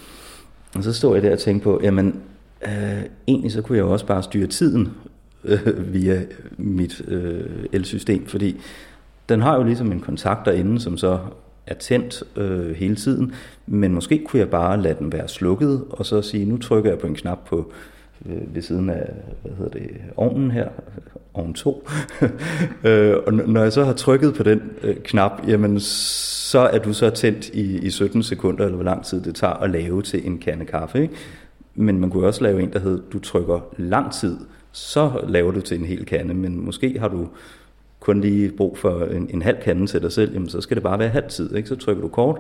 [0.77, 2.21] Og så stod jeg der og tænkte på, jamen
[2.67, 4.89] øh, egentlig så kunne jeg også bare styre tiden
[5.45, 6.23] øh, via
[6.57, 8.61] mit øh, elsystem, fordi
[9.29, 11.19] den har jo ligesom en kontakt derinde, som så
[11.67, 13.33] er tændt øh, hele tiden,
[13.67, 16.99] men måske kunne jeg bare lade den være slukket, og så sige, nu trykker jeg
[16.99, 17.73] på en knap på
[18.27, 20.69] øh, ved siden af, hvad hedder det, ovnen her,
[21.35, 21.89] ovn 2.
[22.85, 26.93] øh, og når jeg så har trykket på den øh, knap, jamen så er du
[26.93, 30.27] så tændt i, i 17 sekunder, eller hvor lang tid det tager at lave til
[30.27, 31.03] en kande kaffe.
[31.03, 31.15] Ikke?
[31.81, 34.37] Men man kunne også lave en, der hedder, du trykker lang tid,
[34.73, 37.29] så laver du til en hel kande, men måske har du
[38.01, 40.83] kun lige brug for en, en halv kande til dig selv, jamen så skal det
[40.83, 41.69] bare være halv tid, ikke?
[41.69, 42.39] så trykker du kort,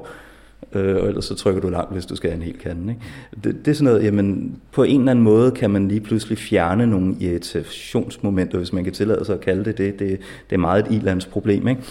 [0.72, 2.92] øh, og ellers så trykker du langt, hvis du skal have en hel kande.
[2.92, 3.02] Ikke?
[3.44, 6.38] Det, det er sådan noget, jamen på en eller anden måde kan man lige pludselig
[6.38, 9.98] fjerne nogle irritationsmomenter, hvis man kan tillade sig at kalde det det.
[9.98, 10.18] Det,
[10.50, 11.82] det er meget et ilandsproblem, ikke?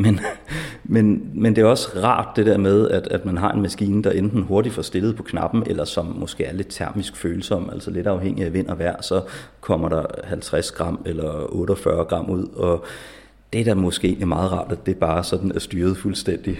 [0.00, 0.20] Men,
[0.84, 4.02] men, men det er også rart det der med, at, at man har en maskine,
[4.02, 7.90] der enten hurtigt får stillet på knappen, eller som måske er lidt termisk følsom, altså
[7.90, 9.22] lidt afhængig af vind og vejr, så
[9.60, 12.84] kommer der 50 gram eller 48 gram ud, og
[13.52, 16.58] det er da måske egentlig meget rart, at det bare sådan er styret fuldstændig.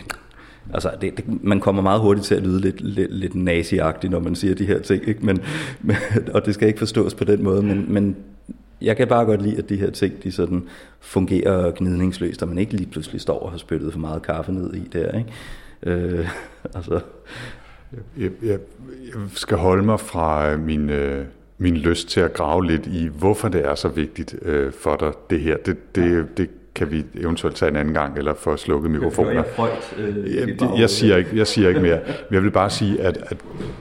[0.74, 4.18] Altså, det, det, man kommer meget hurtigt til at lyde lidt, lidt, lidt nazi når
[4.18, 5.26] man siger de her ting, ikke?
[5.26, 5.40] Men,
[5.80, 5.96] men,
[6.34, 8.16] og det skal ikke forstås på den måde, men, men
[8.80, 10.68] jeg kan bare godt lide, at de her ting, de sådan
[11.00, 14.74] fungerer gnidningsløst, og man ikke lige pludselig står og har spyttet for meget kaffe ned
[14.74, 15.32] i der, ikke?
[15.82, 16.28] Øh,
[16.74, 17.00] altså.
[18.16, 18.58] jeg, jeg,
[19.06, 21.24] jeg skal holde mig fra øh, min, øh,
[21.58, 25.12] min lyst til at grave lidt i, hvorfor det er så vigtigt øh, for dig,
[25.30, 25.56] det her.
[25.56, 29.30] Det, det, det kan vi eventuelt tage en anden gang, eller få slukket mikrofoner.
[29.30, 32.00] Jeg, frøjt, øh, jeg, jeg, siger ikke, jeg siger ikke mere.
[32.30, 33.36] Jeg vil bare sige, at, at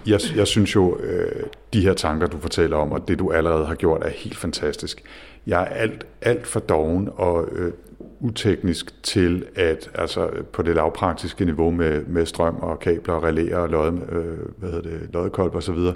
[0.07, 1.43] jeg, jeg synes jo, øh,
[1.73, 5.01] de her tanker, du fortæller om, og det du allerede har gjort, er helt fantastisk.
[5.47, 7.71] Jeg er alt, alt for doven og øh,
[8.19, 13.57] uteknisk til at, altså på det lavpraktiske niveau med, med strøm og kabler og relæer
[13.57, 14.23] og lod, øh,
[14.57, 15.93] hvad hedder det, loddekolb og så videre,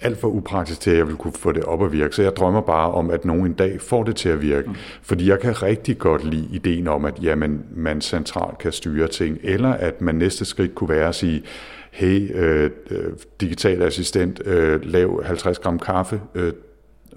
[0.00, 2.14] alt for upraktisk til, at jeg vil kunne få det op at virke.
[2.14, 4.68] Så jeg drømmer bare om, at nogen en dag får det til at virke.
[4.68, 4.74] Mm.
[5.02, 9.38] Fordi jeg kan rigtig godt lide ideen om, at jamen, man centralt kan styre ting,
[9.42, 11.42] eller at man næste skridt kunne være at sige,
[11.90, 16.52] hey, øh, øh digital assistent, øh, lav 50 gram kaffe, øh,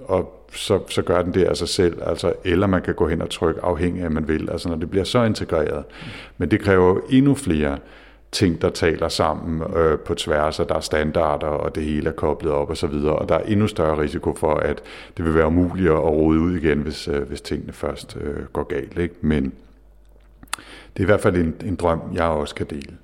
[0.05, 1.97] og så, så gør den det af sig selv.
[2.05, 4.49] Altså, eller man kan gå hen og trykke afhængig af, man vil.
[4.51, 5.84] Altså, når det bliver så integreret.
[5.88, 6.07] Mm.
[6.38, 7.78] Men det kræver endnu flere
[8.38, 12.13] ting, der taler sammen øh, på tværs, og der er standarder, og det hele er
[12.13, 14.81] koblet op og så videre, og der er endnu større risiko for, at
[15.17, 18.63] det vil være umuligt at rode ud igen, hvis, øh, hvis tingene først øh, går
[18.63, 18.97] galt.
[18.97, 19.15] Ikke?
[19.21, 19.43] Men
[20.93, 22.97] det er i hvert fald en, en drøm, jeg også kan dele.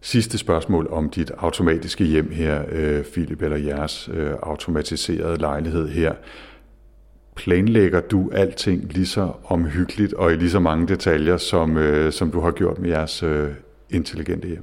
[0.00, 6.14] Sidste spørgsmål om dit automatiske hjem her, øh, Philip, eller jeres øh, automatiserede lejlighed her.
[7.34, 12.30] Planlægger du alting lige så omhyggeligt og i lige så mange detaljer, som, øh, som
[12.30, 13.48] du har gjort med jeres øh,
[13.92, 14.62] intelligente hjem?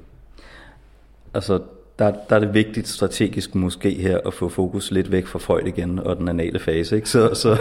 [1.34, 1.60] Altså,
[2.00, 5.68] der, der er det vigtigt strategisk måske her at få fokus lidt væk fra Freud
[5.68, 6.96] igen og den anale fase.
[6.96, 7.10] Ikke?
[7.10, 7.58] Så, så,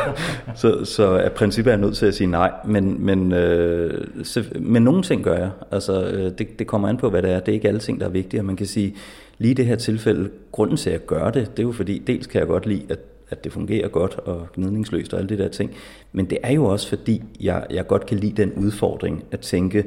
[0.54, 4.44] så, så af princippet er jeg nødt til at sige nej, men, men, øh, så,
[4.60, 5.50] men nogle ting gør jeg.
[5.70, 7.40] Altså, øh, det, det kommer an på, hvad det er.
[7.40, 8.42] Det er ikke alle ting, der er vigtige.
[8.42, 8.94] Man kan sige,
[9.38, 12.26] lige i det her tilfælde, grunden til at gøre det, det er jo fordi, dels
[12.26, 12.98] kan jeg godt lide, at
[13.30, 15.70] at det fungerer godt og gnidningsløst og alle de der ting.
[16.12, 19.84] Men det er jo også fordi, jeg, jeg godt kan lide den udfordring at tænke,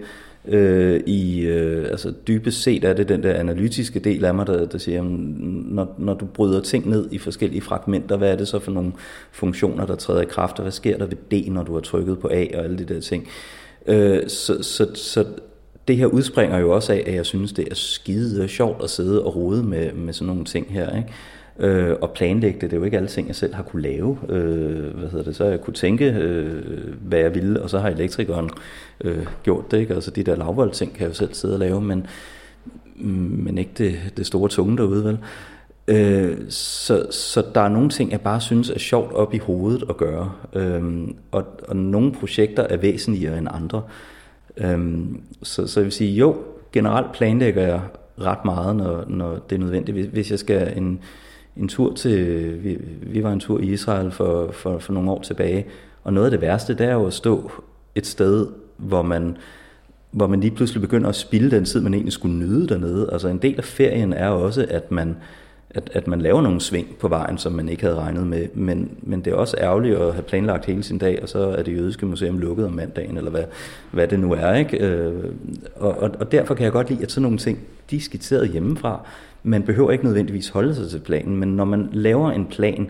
[0.48, 4.66] øh, i, øh, altså dybest set er det den der analytiske del af mig, der,
[4.66, 8.60] der siger, når, når du bryder ting ned i forskellige fragmenter, hvad er det så
[8.60, 8.92] for nogle
[9.32, 12.20] funktioner, der træder i kraft, og hvad sker der ved D, når du har trykket
[12.20, 13.28] på A og alle de der ting.
[13.88, 15.26] Øh, så, så, så
[15.88, 19.24] det her udspringer jo også af, at jeg synes, det er skide sjovt at sidde
[19.24, 20.98] og rode med, med sådan nogle ting her.
[20.98, 21.10] Ikke?
[21.60, 22.72] Øh, og planlægge det.
[22.72, 24.18] Det er jo ikke alle ting, jeg selv har kunne lave.
[24.30, 25.36] Øh, hvad hedder det?
[25.36, 26.64] Så jeg kunne tænke, øh,
[27.02, 28.50] hvad jeg ville, og så har elektrikeren
[29.02, 29.80] øh, gjort det.
[29.80, 29.94] Ikke?
[29.94, 32.08] Altså de der lavvold ting kan jeg jo selv sidde og lave, men,
[33.46, 35.18] men ikke det, det store tunge derude, vel?
[35.88, 39.84] Øh, så, så der er nogle ting, jeg bare synes er sjovt op i hovedet
[39.90, 40.32] at gøre.
[40.54, 43.82] Øh, og, og nogle projekter er væsentligere end andre.
[44.58, 45.00] Øh,
[45.44, 46.36] så, så jeg vil sige, jo,
[46.72, 47.82] generelt planlægger jeg
[48.22, 50.08] ret meget, når, når det er nødvendigt.
[50.08, 51.00] Hvis jeg skal en,
[51.58, 55.22] en tur til, vi, vi var en tur i Israel for, for, for nogle år
[55.22, 55.66] tilbage,
[56.04, 57.52] og noget af det værste, det er jo at stå
[57.96, 58.48] et sted,
[58.78, 59.38] hvor man,
[60.12, 63.10] hvor man lige pludselig begynder at spille den tid, man egentlig skulle nyde dernede.
[63.12, 65.16] Altså en del af ferien er også, at man,
[65.76, 68.48] at, at man laver nogle sving på vejen, som man ikke havde regnet med.
[68.54, 71.64] Men, men det er også ærgerligt at have planlagt hele sin dag, og så er
[71.64, 73.44] det jødiske museum lukket om mandagen, eller hvad,
[73.92, 74.54] hvad det nu er.
[74.54, 74.78] Ikke?
[74.78, 75.24] Øh,
[75.76, 77.60] og, og, og derfor kan jeg godt lide, at sådan nogle ting,
[77.92, 79.06] de er skitseret hjemmefra.
[79.44, 82.90] Man behøver ikke nødvendigvis holde sig til planen, men når man laver en plan,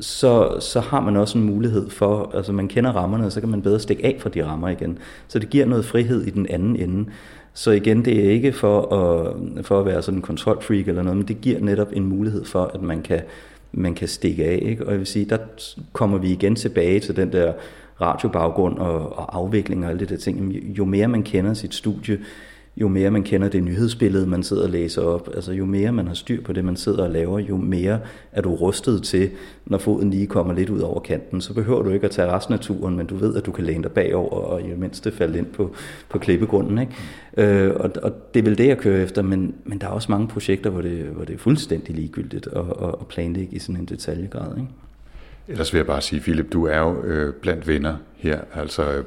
[0.00, 3.48] så, så har man også en mulighed for, altså man kender rammerne, og så kan
[3.48, 4.98] man bedre stikke af fra de rammer igen.
[5.28, 7.10] Så det giver noget frihed i den anden ende.
[7.54, 11.16] Så igen, det er ikke for at, for at være sådan en kontrolfreak eller noget,
[11.16, 13.22] men det giver netop en mulighed for, at man kan,
[13.72, 14.58] man kan stikke af.
[14.62, 14.86] Ikke?
[14.86, 15.38] Og jeg vil sige, der
[15.92, 17.52] kommer vi igen tilbage til den der
[18.00, 20.52] radiobaggrund og, og afvikling og alle de der ting.
[20.52, 22.18] Jo mere man kender sit studie,
[22.76, 26.06] jo mere man kender det nyhedsbillede, man sidder og læser op, altså jo mere man
[26.06, 28.00] har styr på det, man sidder og laver, jo mere
[28.32, 29.30] er du rustet til,
[29.66, 31.40] når foden lige kommer lidt ud over kanten.
[31.40, 33.64] Så behøver du ikke at tage resten af turen, men du ved, at du kan
[33.64, 35.74] læne dig bagover og i det mindste falde ind på,
[36.08, 36.78] på klippegrunden.
[36.78, 36.92] Ikke?
[37.36, 40.12] Øh, og, og det er vel det, jeg kører efter, men, men der er også
[40.12, 43.76] mange projekter, hvor det, hvor det er fuldstændig ligegyldigt at, at, at planlægge i sådan
[43.80, 44.56] en detaljegrad.
[44.56, 44.68] Ikke?
[45.48, 49.04] Ellers vil jeg bare sige, Philip, du er jo øh, blandt venner her, altså øh,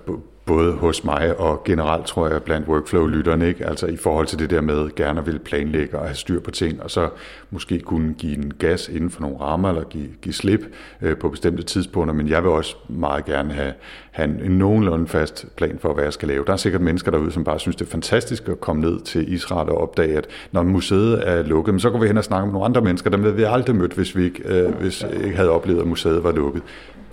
[0.48, 3.66] både hos mig og generelt, tror jeg, blandt workflow-lytterne, ikke?
[3.66, 6.84] altså i forhold til det der med gerne vil planlægge og have styr på ting,
[6.84, 7.10] og så
[7.52, 10.62] måske kunne give en gas inden for nogle rammer, eller give, give slip
[11.02, 13.74] øh, på bestemte tidspunkter, men jeg vil også meget gerne have,
[14.12, 16.46] have en, en nogenlunde fast plan for, hvad jeg skal lave.
[16.46, 19.34] Der er sikkert mennesker derude, som bare synes, det er fantastisk at komme ned til
[19.34, 22.54] Israel og opdage, at når museet er lukket, så går vi hen og snakker med
[22.54, 25.50] nogle andre mennesker, dem havde vi aldrig mødt, hvis vi ikke, øh, hvis ikke havde
[25.50, 26.64] oplevet, at museet var lukket.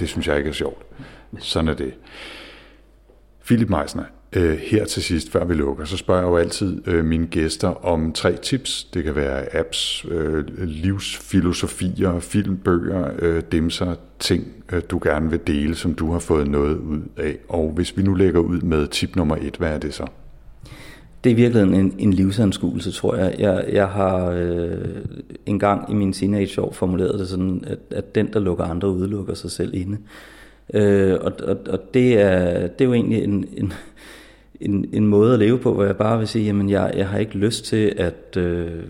[0.00, 0.82] Det synes jeg ikke er sjovt.
[1.38, 1.94] Sådan er det.
[3.44, 4.04] Philip Meisner,
[4.36, 7.86] øh, her til sidst, før vi lukker, så spørger jeg jo altid øh, mine gæster
[7.86, 8.84] om tre tips.
[8.84, 15.74] Det kan være apps, øh, livsfilosofier, filmbøger, øh, dimser, ting, øh, du gerne vil dele,
[15.74, 17.36] som du har fået noget ud af.
[17.48, 20.06] Og hvis vi nu lægger ud med tip nummer et, hvad er det så?
[21.24, 23.34] Det er virkelig en, en livsanskuelse, tror jeg.
[23.38, 24.78] Jeg, jeg har øh,
[25.46, 29.34] en gang i min teenageår formuleret det sådan, at, at den, der lukker andre, udelukker
[29.34, 29.92] sig selv inde.
[29.92, 29.98] Øh,
[30.74, 33.72] Øh, og og, og det, er, det er jo egentlig en, en,
[34.60, 37.18] en, en måde at leve på, hvor jeg bare vil sige, jamen jeg, jeg har
[37.18, 38.82] ikke lyst til at, øh,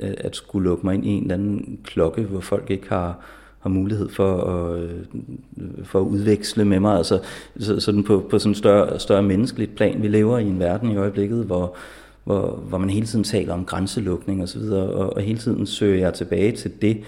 [0.00, 3.18] at skulle lukke mig ind i en eller anden klokke, hvor folk ikke har,
[3.60, 4.90] har mulighed for at, øh,
[5.84, 6.96] for at udveksle med mig.
[6.96, 7.20] Altså
[7.58, 10.02] så, sådan på, på sådan en større, større menneskeligt plan.
[10.02, 11.76] Vi lever i en verden i øjeblikket, hvor,
[12.24, 15.98] hvor, hvor man hele tiden taler om grænselukning osv., og, og, og hele tiden søger
[15.98, 16.98] jeg tilbage til det,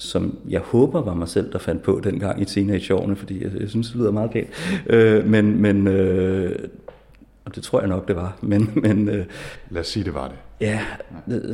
[0.00, 3.68] som jeg håber var mig selv, der fandt på dengang i teenageårene, fordi jeg, jeg
[3.68, 4.48] synes, det lyder meget pænt.
[4.86, 6.58] Øh, men, men øh,
[7.44, 8.38] og det tror jeg nok, det var.
[8.42, 9.24] Men, men, øh,
[9.70, 10.36] Lad os sige, det var det.
[10.60, 10.80] Ja,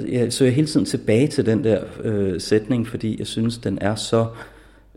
[0.09, 3.95] jeg søger hele tiden tilbage til den der øh, sætning, fordi jeg synes, den er
[3.95, 4.27] så øh,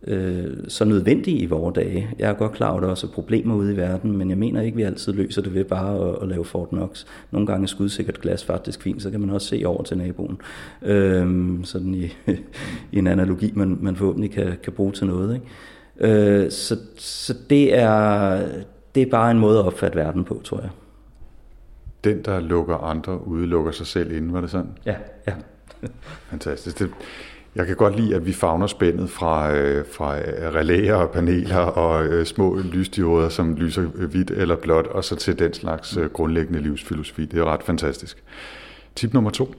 [0.08, 2.10] øh, så nødvendige i vores dage.
[2.20, 4.38] Jeg er godt klar over, at der også er problemer ude i verden, men jeg
[4.38, 7.06] mener ikke, at vi altid løser det ved bare at, at lave Fort Knox.
[7.32, 10.42] Nogle gange er skudsikkert glas faktisk fint, så kan man også se over til naboen.
[10.82, 12.04] Øh, sådan i,
[12.92, 15.34] i en analogi, man, man forhåbentlig kan, kan bruge til noget.
[15.36, 15.46] Ikke?
[16.00, 18.38] Øh, så så det, er,
[18.96, 20.70] det er bare en måde at opfatte verden på, tror jeg.
[22.04, 24.72] Den, der lukker andre, udelukker sig selv inden, var det sådan?
[24.86, 24.96] Ja,
[25.28, 25.34] ja.
[26.30, 26.80] Fantastisk.
[26.80, 26.90] Det,
[27.56, 31.58] jeg kan godt lide, at vi fagner spændet fra, øh, fra øh, relæer og paneler
[31.58, 35.98] og øh, små lysdioder, som lyser øh, hvidt eller blåt, og så til den slags
[35.98, 37.26] øh, grundlæggende livsfilosofi.
[37.26, 38.24] Det er ret fantastisk.
[38.96, 39.56] Tip nummer to.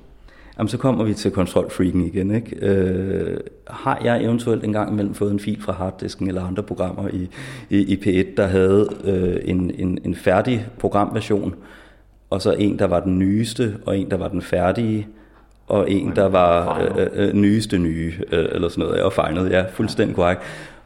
[0.59, 2.35] Jamen, så kommer vi til kontrolfreaken igen.
[2.35, 2.67] Ikke?
[2.67, 7.29] Øh, har jeg eventuelt engang imellem fået en fil fra harddisken eller andre programmer i,
[7.71, 11.55] i, i P1, der havde øh, en, en, en færdig programversion,
[12.31, 15.09] og så en, der var den nyeste, og en, der var den færdige,
[15.71, 19.65] og en, der var øh, øh, nyeste nye, øh, eller sådan noget, og fejnet, ja,
[19.73, 20.41] fuldstændig korrekt.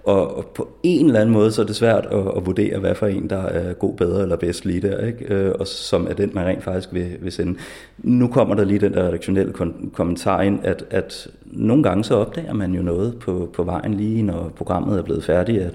[0.05, 2.95] Og, og på en eller anden måde, så er det svært at, at vurdere, hvad
[2.95, 5.35] for en, der er god, bedre eller bedst lige der, ikke?
[5.35, 7.59] Øh, og som er den, man rent faktisk vil, vil sende.
[7.99, 12.14] Nu kommer der lige den der redaktionelle kon- kommentar ind, at, at nogle gange så
[12.14, 15.72] opdager man jo noget på, på vejen lige, når programmet er blevet færdigt, at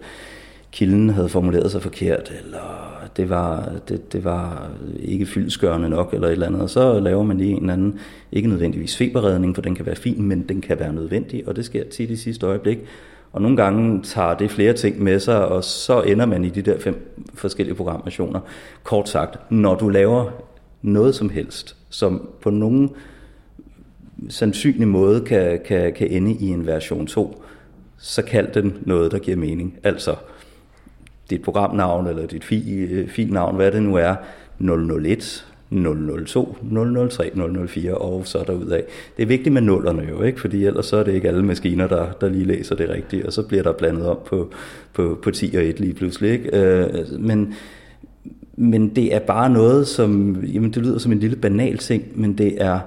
[0.72, 6.28] kilden havde formuleret sig forkert, eller det var, det, det var ikke fyldskørende nok, eller
[6.28, 6.62] et eller andet.
[6.62, 8.00] Og så laver man lige en eller anden,
[8.32, 11.66] ikke nødvendigvis feberredning, for den kan være fin, men den kan være nødvendig, og det
[11.66, 12.80] sker tit i sidste øjeblik.
[13.32, 16.62] Og nogle gange tager det flere ting med sig, og så ender man i de
[16.62, 18.40] der fem forskellige programmationer.
[18.84, 20.32] Kort sagt, når du laver
[20.82, 22.90] noget som helst, som på nogen
[24.30, 27.44] sandsynlig måde kan, kan, kan ende i en version 2,
[27.98, 29.78] så kald den noget, der giver mening.
[29.84, 30.16] Altså
[31.30, 32.44] dit programnavn eller dit
[33.10, 34.16] filnavn, øh, hvad det nu er,
[34.60, 36.58] 001, 002,
[37.10, 37.32] 003,
[37.68, 38.82] 004 og så derudad.
[39.18, 40.42] Det er vigtigt med nullerne jo, ikke?
[40.42, 43.34] fordi ellers så er det ikke alle maskiner, der, der lige læser det rigtigt, og
[43.34, 44.52] så bliver der blandet op på,
[44.94, 46.32] på, på 10 og 1 lige pludselig.
[46.32, 46.58] Ikke?
[46.58, 47.54] Øh, men,
[48.56, 52.38] men det er bare noget, som, jamen det lyder som en lille banal ting, men
[52.38, 52.80] det er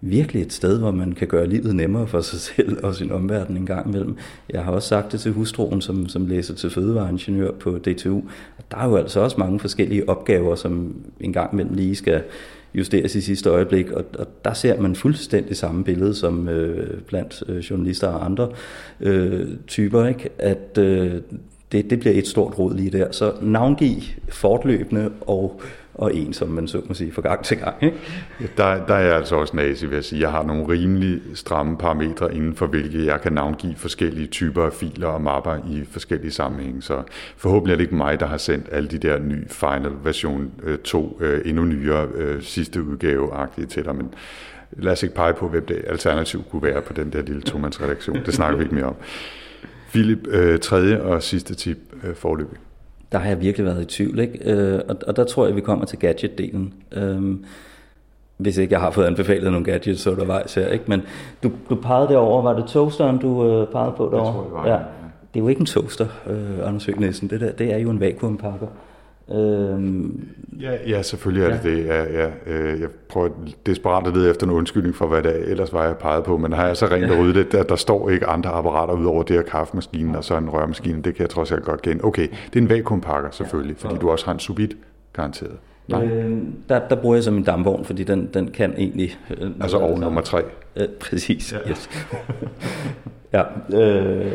[0.00, 3.56] virkelig et sted, hvor man kan gøre livet nemmere for sig selv og sin omverden
[3.56, 4.16] en gang imellem.
[4.50, 8.22] Jeg har også sagt det til hustruen, som, som læser til fødevareingeniør på DTU.
[8.70, 12.22] Der er jo altså også mange forskellige opgaver, som en gang imellem lige skal
[12.74, 17.42] justeres i sidste øjeblik, og, og der ser man fuldstændig samme billede som øh, blandt
[17.48, 18.48] øh, journalister og andre
[19.00, 20.28] øh, typer, ikke?
[20.38, 21.14] at øh,
[21.72, 23.12] det, det bliver et stort råd lige der.
[23.12, 23.96] Så navngiv
[24.28, 25.60] fortløbende og
[25.94, 27.82] og en, som man så må sige, fra gang til gang.
[27.82, 27.96] Ikke?
[28.56, 30.20] Der, der er jeg altså også nazi, vil jeg sige.
[30.20, 34.72] Jeg har nogle rimelig stramme parametre inden for, hvilke jeg kan navngive forskellige typer af
[34.72, 36.82] filer og mapper i forskellige sammenhænge.
[36.82, 37.02] Så
[37.36, 40.78] forhåbentlig er det ikke mig, der har sendt alle de der nye Final version øh,
[40.78, 44.14] 2, øh, endnu nyere øh, sidste udgave-agtige til dig, men
[44.72, 48.16] lad os ikke pege på, hvem det alternativ kunne være på den der lille tomandsredaktion.
[48.26, 48.96] Det snakker vi ikke mere om.
[49.88, 50.18] Philip,
[50.62, 51.78] tredje og sidste tip
[52.14, 52.58] forløbig
[53.12, 54.18] der har jeg virkelig været i tvivl.
[54.18, 54.52] Ikke?
[54.52, 56.74] Øh, og, og der tror jeg, vi kommer til gadget-delen.
[56.92, 57.36] Øh,
[58.36, 60.68] hvis ikke jeg har fået anbefalet nogle gadgets undervejs her.
[60.68, 60.84] Ikke?
[60.88, 61.02] Men
[61.42, 64.26] du, du pegede derover, var det toasteren, du øh, pegede på derovre?
[64.26, 64.68] Jeg tror, det var.
[64.68, 64.78] Ja.
[65.34, 68.00] Det er jo ikke en toaster, øh, Anders Høgh Det, der, det er jo en
[68.00, 68.66] vakuumpakker.
[69.32, 70.28] Øhm,
[70.60, 71.54] ja, ja, selvfølgelig er ja.
[71.54, 71.86] det det.
[71.86, 73.28] Ja, ja, øh, jeg prøver
[73.66, 76.52] desperat at lede efter en undskyldning for, hvad det ellers var, jeg pegede på, men
[76.52, 77.20] har jeg så rent ja.
[77.20, 80.36] ryddet det, der, der står ikke andre apparater ud over det her kaffemaskinen og så
[80.36, 82.04] en rørmaskine, det kan jeg trods alt godt gen.
[82.04, 83.88] Okay, det er en vakuumpakker selvfølgelig, ja.
[83.88, 84.76] fordi du også har en subit
[85.12, 85.56] garanteret.
[85.88, 86.04] Nej.
[86.04, 89.18] Øh, der, der bruger jeg så min dampvogn, fordi den, den kan egentlig...
[89.30, 90.42] Øh, altså over nummer tre.
[90.76, 91.70] Øh, præcis, ja.
[91.70, 91.90] yes.
[93.34, 93.42] ja,
[93.80, 94.32] øh,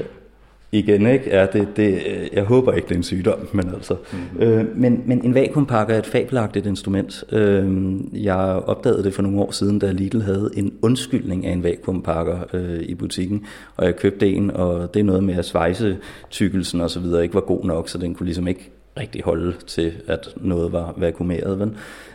[0.77, 1.29] igen, ikke?
[1.29, 2.01] Ja, det, det,
[2.33, 3.95] jeg håber ikke, det er en sygdom, men altså.
[4.11, 4.43] Mm-hmm.
[4.43, 7.23] Øh, men, men en vakuumpakker er et fabelagtigt instrument.
[7.31, 11.63] Øh, jeg opdagede det for nogle år siden, da Lidl havde en undskyldning af en
[11.63, 13.45] vakuumpakker øh, i butikken,
[13.77, 15.97] og jeg købte en, og det er noget med at svejse
[16.29, 19.53] tykkelsen og så videre ikke var god nok, så den kunne ligesom ikke rigtig holde
[19.67, 21.59] til, at noget var vakuumeret.
[21.59, 21.71] Vel?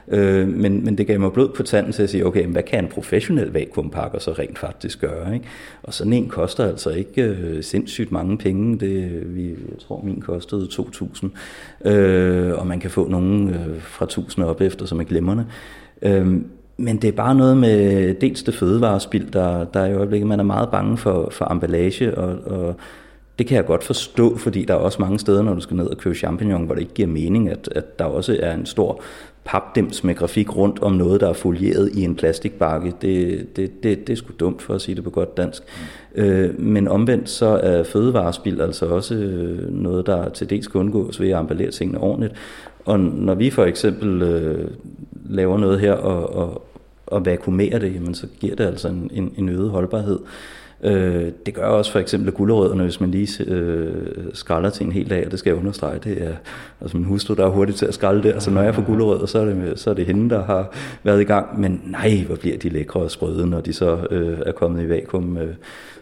[0.08, 2.84] Øh, men, men det gav mig blod på tanden til at sige, okay, hvad kan
[2.84, 5.34] en professionel vakuumpakker så rent faktisk gøre?
[5.34, 5.46] Ikke?
[5.82, 8.78] Og sådan en koster altså ikke øh, sindssygt mange penge.
[8.78, 11.90] Det, vi, jeg tror, min kostede 2.000.
[11.90, 15.46] Øh, og man kan få nogen øh, fra 1.000 op efter, som er glemmerne.
[16.02, 16.26] Øh,
[16.76, 20.40] men det er bare noget med dels det fødevarespil, der, der er i øjeblikket, man
[20.40, 22.76] er meget bange for, for emballage, og, og
[23.40, 25.86] det kan jeg godt forstå, fordi der er også mange steder, når du skal ned
[25.86, 29.02] og købe champignon, hvor det ikke giver mening, at, at der også er en stor
[29.44, 32.92] papdims med grafik rundt om noget, der er folieret i en plastikbakke.
[33.02, 35.62] Det, det, det, det er sgu dumt for at sige det på godt dansk.
[36.16, 36.22] Mm.
[36.22, 41.20] Øh, men omvendt så er fødevarespil altså også øh, noget, der til dels kan undgås
[41.20, 42.34] ved at emballere tingene ordentligt.
[42.84, 44.70] Og når vi for eksempel øh,
[45.28, 46.66] laver noget her og, og,
[47.06, 50.18] og vakuumerer det, jamen, så giver det altså en, en, en øget holdbarhed.
[50.18, 54.92] Øh, Øh, det gør også for eksempel gulerødderne, hvis man lige øh, skralder til en
[54.92, 56.34] hel dag, og det skal jeg understrege, det er
[56.80, 58.32] altså min hustru, der er hurtigt til at skralde det.
[58.32, 61.20] Altså når jeg får gulerødder, så er, det, så er det hende, der har været
[61.20, 61.60] i gang.
[61.60, 64.88] Men nej, hvor bliver de lækre og sprøde, når de så øh, er kommet i
[64.88, 65.36] vakuum.
[65.36, 65.54] Øh,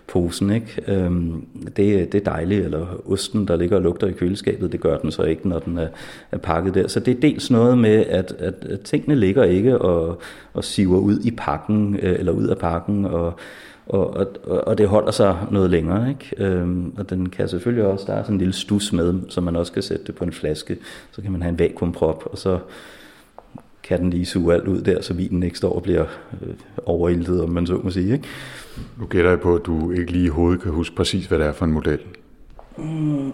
[0.08, 0.82] posen, ikke?
[0.86, 1.46] Øhm,
[1.76, 5.10] det, det er dejligt, eller osten, der ligger og lugter i køleskabet, det gør den
[5.10, 5.88] så ikke, når den er,
[6.32, 6.88] er pakket der.
[6.88, 10.20] Så det er dels noget med, at, at, at tingene ligger ikke og,
[10.54, 13.38] og siver ud i pakken, øh, eller ud af pakken, og
[13.88, 14.28] og, og,
[14.66, 16.08] og det holder sig noget længere.
[16.08, 16.44] Ikke?
[16.44, 19.56] Øhm, og den kan selvfølgelig også, der er sådan en lille stus med, så man
[19.56, 20.76] også kan sætte det på en flaske,
[21.10, 22.58] så kan man have en vakuumprop, og så
[23.82, 26.04] kan den lige suge alt ud der, så vinen ikke står og bliver
[26.42, 26.54] øh,
[26.86, 28.12] overildet, om man så må sige.
[28.12, 28.28] Ikke?
[28.98, 31.46] Nu gætter jeg på, at du ikke lige i hovedet kan huske præcis, hvad det
[31.46, 31.98] er for en model.
[32.76, 33.32] Mm.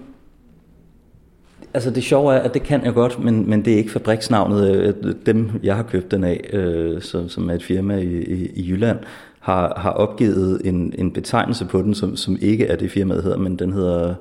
[1.75, 4.77] Altså det sjove er, at det kan jeg godt, men, men det er ikke fabriksnavnet.
[4.77, 8.51] Øh, dem, jeg har købt den af, øh, som, som er et firma i, i,
[8.55, 8.99] i Jylland,
[9.45, 13.39] har, har opgivet en, en betegnelse på den, som, som ikke er det firmaet hedder,
[13.39, 14.15] men den hedder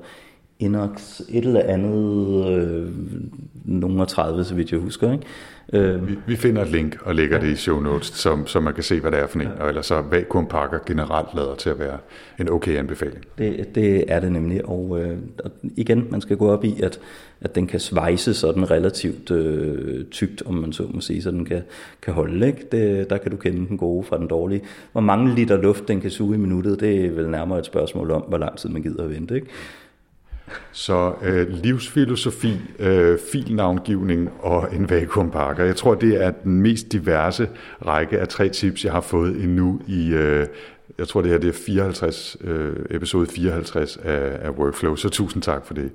[0.58, 2.90] Inox et eller andet, øh,
[3.64, 5.12] nogen 30, så vidt jeg husker.
[5.12, 5.24] Ikke?
[5.72, 8.74] Øh, vi, vi finder et link og lægger det i show notes, så, så man
[8.74, 9.46] kan se, hvad det er for en.
[9.46, 9.62] Ja.
[9.62, 11.98] Og ellers så vakuum pakker generelt lader til at være
[12.40, 13.24] en okay anbefaling.
[13.38, 17.00] Det, det er det nemlig, og, øh, og igen, man skal gå op i, at,
[17.40, 21.44] at den kan svejse sådan relativt øh, tykt, om man så må sige, så den
[21.44, 21.62] kan,
[22.02, 22.46] kan holde.
[22.46, 22.66] Ikke?
[22.72, 24.62] Det, der kan du kende den gode fra den dårlige.
[24.92, 28.10] Hvor mange liter luft den kan suge i minuttet, det er vel nærmere et spørgsmål
[28.10, 29.34] om, hvor lang tid man gider at vente.
[29.34, 29.46] Ikke?
[30.72, 35.64] Så øh, livsfilosofi, øh, filnavngivning og en vakuumpakker.
[35.64, 37.48] Jeg tror, det er den mest diverse
[37.86, 40.46] række af tre tips, jeg har fået endnu i, øh,
[40.98, 45.42] jeg tror det her det er 54, øh, episode 54 af, af Workflow, så tusind
[45.42, 45.90] tak for det.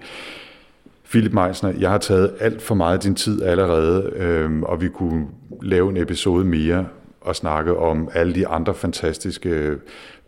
[1.10, 4.90] Philip Meisner, jeg har taget alt for meget af din tid allerede, øh, og vi
[4.90, 5.28] kunne
[5.62, 6.86] lave en episode mere
[7.22, 9.76] og snakke om alle de andre fantastiske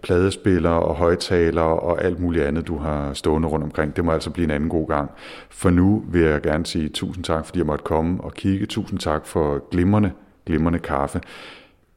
[0.04, 3.96] pladespillere og højtalere og alt muligt andet, du har stående rundt omkring.
[3.96, 5.12] Det må altså blive en anden god gang.
[5.50, 8.66] For nu vil jeg gerne sige tusind tak, fordi jeg måtte komme og kigge.
[8.66, 10.12] Tusind tak for glimrende,
[10.46, 11.22] glimrende kaffe.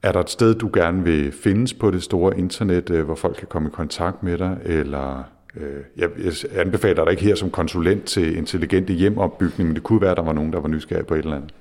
[0.02, 3.36] Er der et sted, du gerne vil findes på det store internet, øh, hvor folk
[3.36, 5.24] kan komme i kontakt med dig, eller
[5.56, 6.10] øh, jeg
[6.54, 10.22] anbefaler dig ikke her som konsulent til intelligente hjemopbygning, men det kunne være, at der
[10.22, 11.54] var nogen, der var nysgerrige på et eller andet.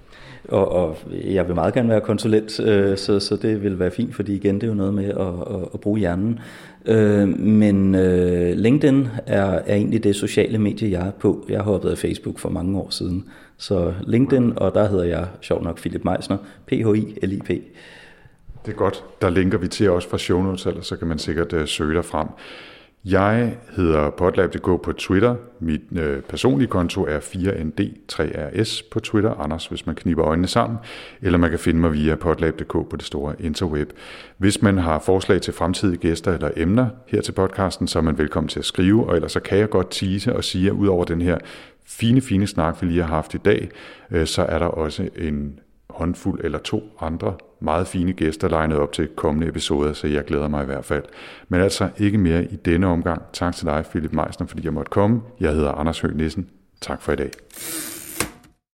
[0.49, 4.15] Og, og jeg vil meget gerne være konsulent, øh, så, så det vil være fint,
[4.15, 6.39] fordi igen, det er jo noget med at, at, at bruge hjernen.
[6.85, 11.45] Øh, men øh, LinkedIn er, er egentlig det sociale medie, jeg er på.
[11.49, 13.25] Jeg har hoppet af Facebook for mange år siden.
[13.57, 16.37] Så LinkedIn, og der hedder jeg sjov nok Philip Meisner,
[16.67, 17.47] P-H-I-L-I-P.
[18.65, 19.03] Det er godt.
[19.21, 22.05] Der linker vi til også fra show notes, så kan man sikkert uh, søge dig
[22.05, 22.27] frem.
[23.05, 25.35] Jeg hedder potlab.dk på Twitter.
[25.59, 30.79] Mit øh, personlige konto er 4nd3rs på Twitter, Anders, hvis man kniber øjnene sammen.
[31.21, 33.89] Eller man kan finde mig via potlab.dk på det store interweb.
[34.37, 38.17] Hvis man har forslag til fremtidige gæster eller emner her til podcasten, så er man
[38.17, 39.07] velkommen til at skrive.
[39.07, 41.37] Og ellers så kan jeg godt tease og sige, at ud over den her
[41.85, 43.69] fine, fine snak, vi lige har haft i dag,
[44.11, 45.59] øh, så er der også en
[45.93, 50.47] håndfuld eller to andre meget fine gæster legnet op til kommende episoder, så jeg glæder
[50.47, 51.03] mig i hvert fald.
[51.49, 53.21] Men altså ikke mere i denne omgang.
[53.33, 55.21] Tak til dig, Philip Meisner, fordi jeg måtte komme.
[55.39, 56.49] Jeg hedder Anders Høgh Nissen.
[56.81, 57.31] Tak for i dag.